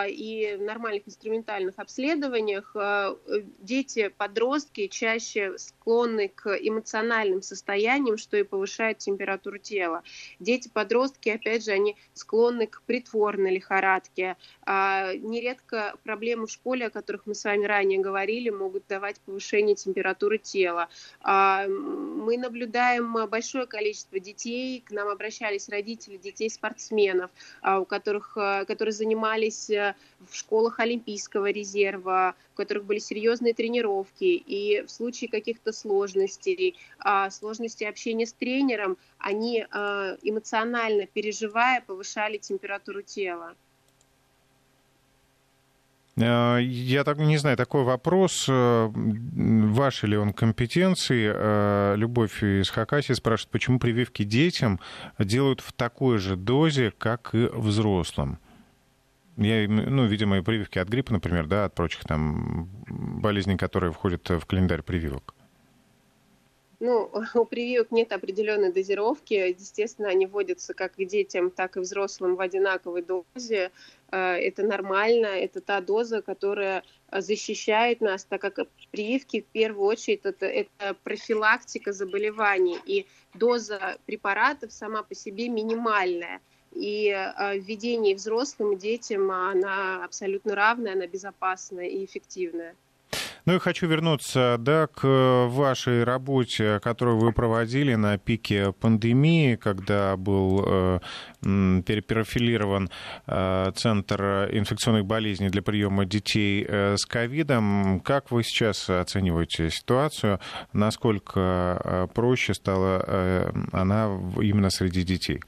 и 0.08 0.56
нормальных 0.60 1.08
инструментальных 1.08 1.78
обследованиях 1.78 2.72
а, 2.76 3.18
дети, 3.60 4.08
подростки 4.18 4.88
чаще 4.88 5.58
склонны 5.58 6.30
к 6.30 6.56
эмоциональным 6.56 7.42
состояниям, 7.42 8.18
что 8.18 8.38
и 8.38 8.44
повышает 8.44 9.00
температуру 9.00 9.58
тела. 9.58 10.04
Дети-подростки, 10.40 11.30
опять 11.30 11.66
же, 11.66 11.72
они 11.72 11.98
склонны 12.14 12.68
к 12.68 12.82
притворной 12.84 13.56
лихорадке. 13.56 14.38
А, 14.66 15.14
нередко 15.16 15.96
проблемы 16.04 16.48
в 16.48 16.52
школе, 16.52 16.86
о 16.86 16.90
которых 16.90 17.26
мы 17.26 17.36
с 17.36 17.44
вами 17.44 17.66
ранее 17.66 18.00
говорили, 18.00 18.50
могут 18.50 18.88
давать 18.88 19.20
повышение 19.22 19.76
температуры 19.76 20.38
тела. 20.38 20.90
Мы 21.24 22.38
наблюдаем 22.38 23.28
большое 23.28 23.66
количество 23.66 24.20
детей, 24.20 24.82
к 24.82 24.92
нам 24.92 25.10
обращались 25.10 25.70
родители 25.70 26.18
детей-спортсменов, 26.18 27.32
у 27.64 27.86
которых, 27.86 28.34
которые 28.34 28.94
занимались 28.94 29.73
в 29.76 30.36
школах 30.36 30.80
Олимпийского 30.80 31.52
резерва, 31.52 32.36
у 32.54 32.58
которых 32.58 32.86
были 32.86 33.00
серьезные 33.00 33.54
тренировки, 33.54 34.24
и 34.24 34.82
в 34.84 34.90
случае 34.90 35.30
каких-то 35.30 35.72
сложностей, 35.72 36.76
а, 37.00 37.30
сложностей 37.30 37.88
общения 37.88 38.26
с 38.26 38.34
тренером, 38.34 38.98
они 39.18 39.66
а, 39.70 40.18
эмоционально 40.22 41.06
переживая 41.06 41.82
повышали 41.82 42.38
температуру 42.38 43.02
тела. 43.02 43.56
Э, 46.16 46.60
я 46.62 47.04
так 47.04 47.18
не 47.18 47.38
знаю, 47.38 47.58
такой 47.58 47.84
вопрос, 47.84 48.46
э, 48.48 48.92
ваши 48.94 50.08
ли 50.08 50.16
он 50.16 50.32
компетенции. 50.34 51.96
Любовь 51.96 52.44
из 52.44 52.70
Хакасии 52.70 53.14
спрашивает, 53.14 53.52
почему 53.52 53.80
прививки 53.80 54.24
детям 54.24 54.80
делают 55.18 55.62
в 55.62 55.74
такой 55.74 56.20
же 56.20 56.36
дозе, 56.36 56.92
как 56.92 57.34
и 57.34 57.50
взрослым? 57.52 58.38
Я, 59.38 59.68
ну, 59.68 60.06
видимо, 60.06 60.38
и 60.38 60.42
прививки 60.42 60.78
от 60.78 60.88
гриппа, 60.90 61.14
например, 61.14 61.48
да, 61.48 61.66
от 61.66 61.74
прочих 61.74 62.04
там 62.04 62.70
болезней, 62.88 63.58
которые 63.58 63.92
входят 63.92 64.30
в 64.30 64.46
календарь 64.46 64.84
прививок. 64.84 65.34
Ну, 66.80 67.10
у 67.34 67.46
прививок 67.46 67.92
нет 67.92 68.12
определенной 68.12 68.72
дозировки. 68.72 69.34
Естественно, 69.34 70.10
они 70.10 70.28
вводятся 70.28 70.74
как 70.74 70.94
и 70.98 71.06
детям, 71.06 71.50
так 71.50 71.78
и 71.78 71.80
взрослым 71.80 72.36
в 72.36 72.42
одинаковой 72.42 73.02
дозе. 73.02 73.72
Э, 74.12 74.36
это 74.36 74.64
нормально, 74.64 75.28
это 75.28 75.62
та 75.62 75.82
доза, 75.82 76.22
которая 76.22 76.84
защищает 77.12 78.02
нас, 78.02 78.26
так 78.26 78.42
как 78.42 78.68
прививки 78.92 79.42
в 79.42 79.46
первую 79.46 79.88
очередь 79.88 80.26
это, 80.26 80.46
это 80.46 80.96
профилактика 81.04 81.92
заболеваний, 81.92 82.78
и 82.86 83.08
доза 83.34 83.98
препаратов 84.06 84.72
сама 84.72 85.04
по 85.04 85.16
себе 85.16 85.50
минимальная– 85.50 86.40
и 86.76 87.10
э, 87.10 87.58
введение 87.60 88.16
взрослым 88.16 88.74
и 88.74 88.76
детям, 88.78 89.32
она 89.32 90.04
абсолютно 90.04 90.56
равная, 90.56 90.94
она 90.94 91.08
безопасная 91.08 91.88
и 91.88 92.06
эффективная. 92.06 92.76
Ну 93.46 93.56
и 93.56 93.60
хочу 93.60 93.88
вернуться 93.88 94.56
да, 94.58 94.88
к 94.88 95.48
вашей 95.50 96.06
работе, 96.06 96.80
которую 96.82 97.18
вы 97.18 97.34
проводили 97.34 97.94
на 97.96 98.18
пике 98.18 98.72
пандемии, 98.72 99.56
когда 99.56 100.16
был 100.16 100.64
э, 100.66 101.00
перепрофилирован 101.42 102.90
э, 103.28 103.72
Центр 103.76 104.50
инфекционных 104.50 105.06
болезней 105.06 105.50
для 105.50 105.62
приема 105.62 106.06
детей 106.06 106.66
э, 106.66 106.96
с 106.96 107.06
ковидом. 107.06 108.00
Как 108.00 108.32
вы 108.32 108.44
сейчас 108.44 108.90
оцениваете 108.90 109.70
ситуацию? 109.70 110.40
Насколько 110.72 111.82
э, 111.84 112.08
проще 112.14 112.54
стала 112.54 113.04
э, 113.06 113.52
она 113.74 114.06
именно 114.42 114.70
среди 114.70 115.04
детей? 115.04 115.42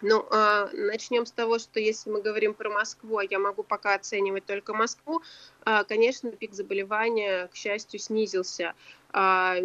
Ну, 0.00 0.24
э, 0.30 0.68
начнем 0.74 1.26
с 1.26 1.32
того, 1.32 1.58
что 1.58 1.80
если 1.80 2.08
мы 2.10 2.22
говорим 2.22 2.54
про 2.54 2.70
Москву, 2.70 3.18
а 3.18 3.24
я 3.24 3.40
могу 3.40 3.64
пока 3.64 3.94
оценивать 3.94 4.46
только 4.46 4.72
Москву, 4.72 5.22
э, 5.66 5.82
конечно, 5.88 6.30
пик 6.30 6.54
заболевания, 6.54 7.48
к 7.48 7.56
счастью, 7.56 7.98
снизился. 7.98 8.74
А, 9.10 9.56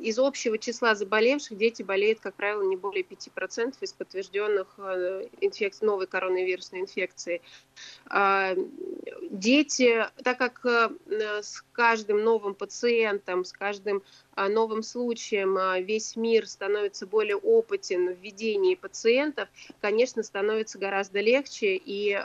из 0.00 0.18
общего 0.18 0.58
числа 0.58 0.94
заболевших 0.94 1.56
дети 1.56 1.82
болеют, 1.82 2.20
как 2.20 2.34
правило, 2.34 2.62
не 2.62 2.76
более 2.76 3.02
5% 3.02 3.76
из 3.80 3.92
подтвержденных 3.94 4.74
э, 4.76 5.28
инфекций, 5.40 5.86
новой 5.86 6.06
коронавирусной 6.06 6.82
инфекции. 6.82 7.40
А, 8.06 8.54
дети, 9.30 10.06
так 10.22 10.36
как 10.36 10.66
э, 10.66 10.90
с 11.42 11.64
каждым 11.72 12.22
новым 12.22 12.54
пациентом, 12.54 13.44
с 13.44 13.52
каждым 13.52 14.02
а, 14.34 14.50
новым 14.50 14.82
случаем 14.82 15.82
весь 15.82 16.14
мир 16.16 16.46
становится 16.46 17.06
более 17.06 17.36
опытен 17.36 18.14
в 18.14 18.20
ведении 18.20 18.74
пациентов, 18.74 19.48
конечно, 19.80 20.22
становится 20.22 20.78
гораздо 20.78 21.20
легче, 21.20 21.76
и, 21.76 22.18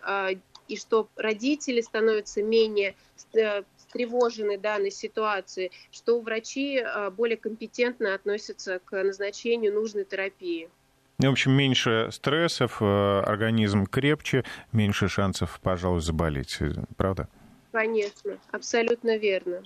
и 0.67 0.77
что 0.77 1.07
родители 1.15 1.79
становятся 1.79 2.43
менее 2.43 2.95
э, 3.33 3.63
встревожены 3.89 4.57
данной 4.57 4.91
ситуацией, 4.91 5.71
что 5.91 6.21
врачи 6.21 6.77
э, 6.77 7.09
более 7.09 7.37
компетентно 7.37 8.13
относятся 8.13 8.79
к 8.79 9.03
назначению 9.03 9.73
нужной 9.73 10.05
терапии. 10.05 10.69
В 11.17 11.25
общем, 11.25 11.51
меньше 11.51 12.09
стрессов, 12.11 12.77
э, 12.81 13.19
организм 13.25 13.85
крепче, 13.87 14.45
меньше 14.71 15.09
шансов, 15.09 15.59
пожалуй, 15.61 16.01
заболеть. 16.01 16.57
Э, 16.61 16.71
правда? 16.95 17.27
Конечно, 17.71 18.37
абсолютно 18.51 19.17
верно. 19.17 19.63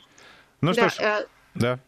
Ну 0.62 0.74
да, 0.74 0.90
что 0.90 1.22
ж, 1.22 1.28
да. 1.56 1.80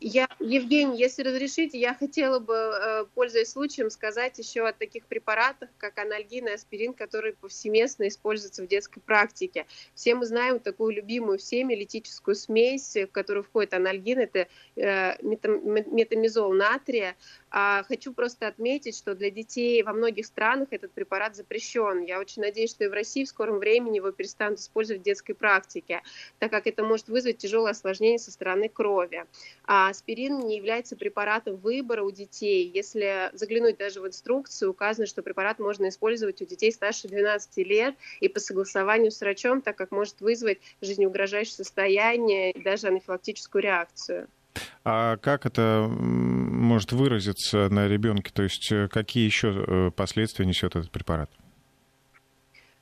Я, 0.00 0.28
Евгений, 0.38 0.98
если 0.98 1.22
разрешите, 1.22 1.78
я 1.78 1.94
хотела 1.94 2.38
бы, 2.38 2.54
э, 2.54 3.04
пользуясь 3.14 3.52
случаем, 3.52 3.90
сказать 3.90 4.38
еще 4.38 4.66
о 4.66 4.72
таких 4.72 5.06
препаратах, 5.06 5.70
как 5.78 5.98
анальгин 5.98 6.48
и 6.48 6.52
аспирин, 6.52 6.92
которые 6.92 7.34
повсеместно 7.34 8.08
используются 8.08 8.62
в 8.62 8.66
детской 8.66 9.00
практике. 9.00 9.66
Все 9.94 10.14
мы 10.14 10.26
знаем 10.26 10.58
такую 10.58 10.94
любимую 10.94 11.38
всеми 11.38 11.74
литическую 11.74 12.34
смесь, 12.34 12.96
в 12.96 13.06
которую 13.08 13.44
входит 13.44 13.72
анальгин, 13.72 14.18
это 14.18 14.48
э, 14.76 15.22
метамизол 15.22 16.52
натрия. 16.52 17.16
А 17.50 17.84
хочу 17.84 18.12
просто 18.12 18.48
отметить, 18.48 18.96
что 18.96 19.14
для 19.14 19.30
детей 19.30 19.82
во 19.84 19.92
многих 19.92 20.26
странах 20.26 20.68
этот 20.72 20.92
препарат 20.92 21.36
запрещен. 21.36 22.02
Я 22.02 22.18
очень 22.18 22.42
надеюсь, 22.42 22.70
что 22.70 22.84
и 22.84 22.88
в 22.88 22.92
России 22.92 23.24
в 23.24 23.28
скором 23.28 23.58
времени 23.58 23.96
его 23.96 24.10
перестанут 24.10 24.58
использовать 24.58 25.02
в 25.02 25.04
детской 25.04 25.34
практике, 25.34 26.02
так 26.40 26.50
как 26.50 26.66
это 26.66 26.82
может 26.82 27.08
вызвать 27.08 27.38
тяжелое 27.38 27.70
осложнение 27.70 28.18
со 28.18 28.32
стороны 28.32 28.68
крови. 28.68 29.24
А 29.66 29.83
аспирин 29.88 30.40
не 30.40 30.56
является 30.56 30.96
препаратом 30.96 31.56
выбора 31.56 32.02
у 32.02 32.10
детей. 32.10 32.70
Если 32.72 33.30
заглянуть 33.32 33.78
даже 33.78 34.00
в 34.00 34.06
инструкцию, 34.06 34.70
указано, 34.70 35.06
что 35.06 35.22
препарат 35.22 35.58
можно 35.58 35.88
использовать 35.88 36.40
у 36.42 36.46
детей 36.46 36.72
старше 36.72 37.08
12 37.08 37.56
лет 37.58 37.94
и 38.20 38.28
по 38.28 38.40
согласованию 38.40 39.10
с 39.10 39.20
врачом, 39.20 39.62
так 39.62 39.76
как 39.76 39.90
может 39.90 40.20
вызвать 40.20 40.58
жизнеугрожающее 40.80 41.54
состояние 41.54 42.52
и 42.52 42.62
даже 42.62 42.88
анафилактическую 42.88 43.62
реакцию. 43.62 44.28
А 44.84 45.16
как 45.16 45.46
это 45.46 45.86
может 45.88 46.92
выразиться 46.92 47.68
на 47.70 47.88
ребенке? 47.88 48.30
То 48.32 48.42
есть 48.42 48.70
э, 48.70 48.88
какие 48.88 49.24
еще 49.24 49.48
э, 49.48 49.90
последствия 49.90 50.46
несет 50.46 50.76
этот 50.76 50.90
препарат? 50.90 51.30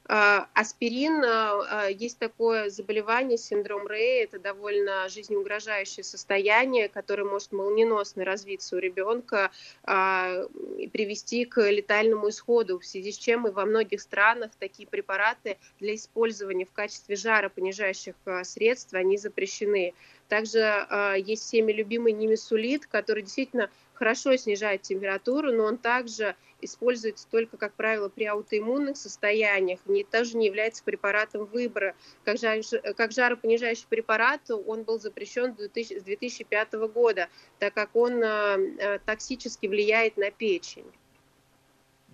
А, 0.06 0.48
аспирин, 0.54 1.24
а, 1.24 1.84
а, 1.84 1.88
есть 1.88 2.18
такое 2.18 2.70
заболевание, 2.70 3.38
синдром 3.38 3.86
Рея, 3.86 4.24
это 4.24 4.40
довольно 4.40 5.08
жизнеугрожающее 5.08 6.02
состояние, 6.02 6.88
которое 6.88 7.24
может 7.24 7.52
молниеносно 7.52 8.24
развиться 8.24 8.76
у 8.76 8.78
ребенка 8.80 9.50
и 9.86 10.88
привести 10.92 11.44
к 11.44 11.60
летальному 11.70 12.28
исходу, 12.30 12.78
в 12.78 12.84
связи 12.84 13.12
с 13.12 13.18
чем 13.18 13.46
и 13.46 13.50
во 13.50 13.64
многих 13.64 14.00
странах 14.00 14.50
такие 14.58 14.88
препараты 14.88 15.58
для 15.78 15.94
использования 15.94 16.64
в 16.64 16.72
качестве 16.72 17.16
жаропонижающих 17.16 18.14
средств, 18.42 18.94
они 18.94 19.16
запрещены. 19.16 19.94
Также 20.28 20.86
есть 21.24 21.42
всеми 21.42 21.72
любимый 21.72 22.12
нимесулит, 22.12 22.86
который 22.86 23.22
действительно 23.22 23.70
хорошо 23.94 24.36
снижает 24.36 24.82
температуру, 24.82 25.52
но 25.52 25.64
он 25.64 25.78
также 25.78 26.36
используется 26.60 27.26
только, 27.28 27.56
как 27.56 27.74
правило, 27.74 28.08
при 28.08 28.24
аутоиммунных 28.24 28.96
состояниях, 28.96 29.80
не, 29.86 30.04
тоже 30.04 30.36
не 30.36 30.46
является 30.46 30.84
препаратом 30.84 31.44
выбора. 31.44 31.94
Как, 32.24 32.38
жар, 32.38 32.60
как 32.96 33.12
жаропонижающий 33.12 33.86
препарат 33.88 34.50
он 34.50 34.84
был 34.84 35.00
запрещен 35.00 35.56
с 35.56 36.02
2005 36.02 36.72
года, 36.92 37.28
так 37.58 37.74
как 37.74 37.94
он 37.96 38.22
э, 38.22 39.00
токсически 39.04 39.66
влияет 39.66 40.16
на 40.16 40.30
печень. 40.30 40.86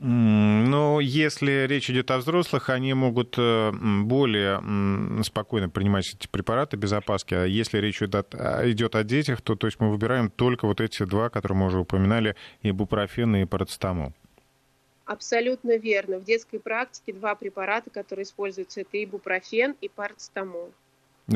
Но 0.01 1.01
если 1.01 1.67
речь 1.67 1.91
идет 1.91 2.13
о 2.13 2.19
взрослых, 2.19 2.71
они 2.71 2.95
могут 2.95 3.35
э, 3.37 3.73
более 3.73 4.63
спокойно 5.25 5.69
принимать 5.69 6.15
эти 6.15 6.29
препараты 6.29 6.77
без 6.77 6.93
опаски. 6.93 7.35
А 7.35 7.45
если 7.45 7.79
речь 7.79 8.01
идет 8.01 8.33
о, 8.35 8.71
идет 8.71 8.95
о 8.95 9.03
детях, 9.03 9.41
то, 9.41 9.57
то 9.57 9.67
есть 9.67 9.81
мы 9.81 9.91
выбираем 9.91 10.31
только 10.31 10.67
вот 10.67 10.81
эти 10.81 11.05
два, 11.05 11.31
которые 11.31 11.59
мы 11.59 11.67
уже 11.67 11.81
упоминали, 11.81 12.37
ибупрофен 12.63 13.35
и 13.37 13.45
парацетамол. 13.45 14.13
Абсолютно 15.05 15.77
верно. 15.77 16.19
В 16.19 16.25
детской 16.25 16.61
практике 16.61 17.13
два 17.13 17.35
препарата, 17.35 17.91
которые 17.91 18.23
используются, 18.23 18.83
это 18.83 19.03
ибупрофен 19.03 19.75
и 19.81 19.89
парацетамол 19.89 20.73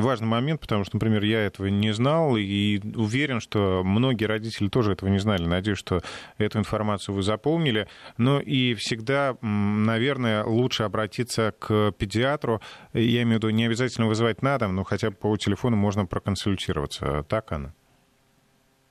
важный 0.01 0.27
момент, 0.27 0.61
потому 0.61 0.85
что, 0.85 0.97
например, 0.97 1.23
я 1.25 1.41
этого 1.45 1.67
не 1.67 1.93
знал 1.93 2.37
и 2.37 2.81
уверен, 2.97 3.41
что 3.41 3.83
многие 3.85 4.25
родители 4.25 4.69
тоже 4.69 4.93
этого 4.93 5.09
не 5.11 5.19
знали. 5.19 5.45
Надеюсь, 5.45 5.79
что 5.79 6.01
эту 6.39 6.59
информацию 6.59 7.15
вы 7.15 7.23
запомнили. 7.23 7.89
Но 8.17 8.41
и 8.41 8.75
всегда, 8.75 9.37
наверное, 9.43 10.45
лучше 10.45 10.85
обратиться 10.85 11.55
к 11.59 11.93
педиатру. 11.93 12.61
Я 12.95 13.23
имею 13.23 13.41
в 13.41 13.45
виду, 13.45 13.51
не 13.51 13.67
обязательно 13.67 14.07
вызывать 14.07 14.43
на 14.43 14.59
дом, 14.59 14.75
но 14.75 14.85
хотя 14.85 15.11
бы 15.11 15.17
по 15.17 15.37
телефону 15.37 15.77
можно 15.77 16.07
проконсультироваться. 16.07 17.25
Так, 17.29 17.53
Анна? 17.53 17.75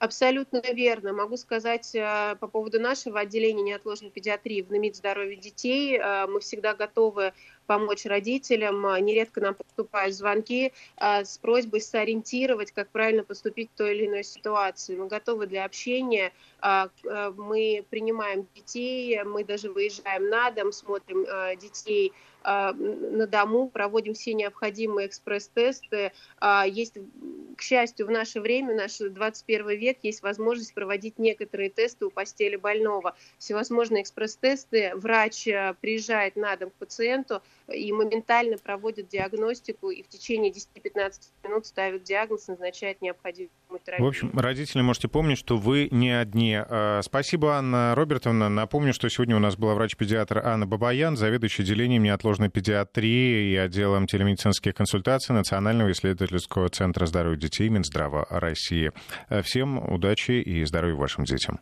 Абсолютно 0.02 0.64
верно. 0.74 1.14
Могу 1.14 1.38
сказать 1.38 1.93
э, 1.93 2.36
по 2.39 2.47
поводу 2.47 2.80
нашего 2.80 3.20
отделения 3.20 3.62
неотложной 3.62 4.10
педиатрии 4.10 4.64
в 4.64 4.72
НАМИД 4.72 4.95
здоровья 4.95 5.36
детей. 5.36 5.95
Э, 5.95 6.26
мы 6.26 6.39
всегда 6.39 6.74
готовы 6.74 7.34
помочь 7.72 8.05
родителям. 8.05 8.86
Э, 8.86 8.99
нередко 8.99 9.39
нам 9.39 9.55
поступают 9.55 10.13
звонки 10.13 10.74
с 10.99 11.38
просьбой 11.38 11.80
сориентировать, 11.80 12.74
как 12.74 12.89
правильно 12.89 13.24
поступить 13.24 13.69
в 13.74 13.78
той 13.78 13.95
или 13.95 14.07
иной 14.07 14.26
ситуации. 14.26 14.97
Мы 14.97 15.07
готовы 15.07 15.47
для 15.47 15.63
общения. 15.63 16.34
Мы 16.61 17.86
принимаем 17.89 18.45
детей, 18.53 19.24
мы 19.24 19.45
даже 19.45 19.72
выезжаем 19.72 20.30
на 20.30 20.51
дом, 20.51 20.74
смотрим 20.74 21.26
детей 21.57 22.13
на 22.43 23.27
дому, 23.27 23.69
проводим 23.69 24.13
все 24.13 24.33
необходимые 24.33 25.07
экспресс-тесты. 25.07 26.11
Есть 26.67 26.97
к 27.55 27.61
счастью, 27.61 28.07
в 28.07 28.11
наше 28.11 28.41
время, 28.41 28.75
наш 28.75 28.97
21 28.97 29.69
век, 29.77 29.99
есть 30.01 30.23
возможность 30.23 30.73
проводить 30.73 31.19
некоторые 31.19 31.69
тесты 31.69 32.05
у 32.05 32.09
постели 32.09 32.55
больного. 32.55 33.15
Всевозможные 33.37 34.01
экспресс-тесты. 34.01 34.93
Врач 34.95 35.47
э, 35.47 35.75
приезжает 35.79 36.35
на 36.35 36.55
дом 36.55 36.71
к 36.71 36.73
пациенту 36.73 37.41
и 37.67 37.91
моментально 37.91 38.57
проводит 38.57 39.09
диагностику 39.09 39.91
и 39.91 40.01
в 40.01 40.07
течение 40.07 40.51
10-15 40.51 41.13
минут 41.43 41.65
ставит 41.65 42.03
диагноз, 42.03 42.47
назначает 42.47 43.01
необходимую 43.01 43.51
терапию. 43.80 44.05
В 44.05 44.09
общем, 44.09 44.32
родители 44.38 44.82
можете 44.82 45.07
помнить, 45.07 45.38
что 45.38 45.57
вы 45.57 45.88
не 45.91 46.11
одни. 46.11 46.57
Э, 46.57 47.01
спасибо, 47.03 47.55
Анна 47.55 47.93
Робертовна. 47.95 48.49
Напомню, 48.49 48.93
что 48.93 49.09
сегодня 49.09 49.36
у 49.36 49.39
нас 49.39 49.55
была 49.55 49.76
врач-педиатр 49.76 50.39
Анна 50.39 50.65
Бабаян, 50.65 51.17
заведующая 51.17 51.63
отделением 51.63 52.03
неотложной 52.03 52.49
педиатрии 52.49 53.51
и 53.51 53.55
отделом 53.55 54.07
телемедицинских 54.07 54.76
консультаций 54.76 55.34
Национального 55.34 55.91
исследовательского 55.91 56.69
центра 56.69 57.05
здоровья 57.05 57.38
детей 57.38 57.69
Минздрава 57.69 58.26
России. 58.30 58.91
Всем 59.43 59.78
удачи 59.78 60.32
и 60.32 60.63
здоровья 60.65 60.95
вашим 60.95 61.24
детям. 61.24 61.59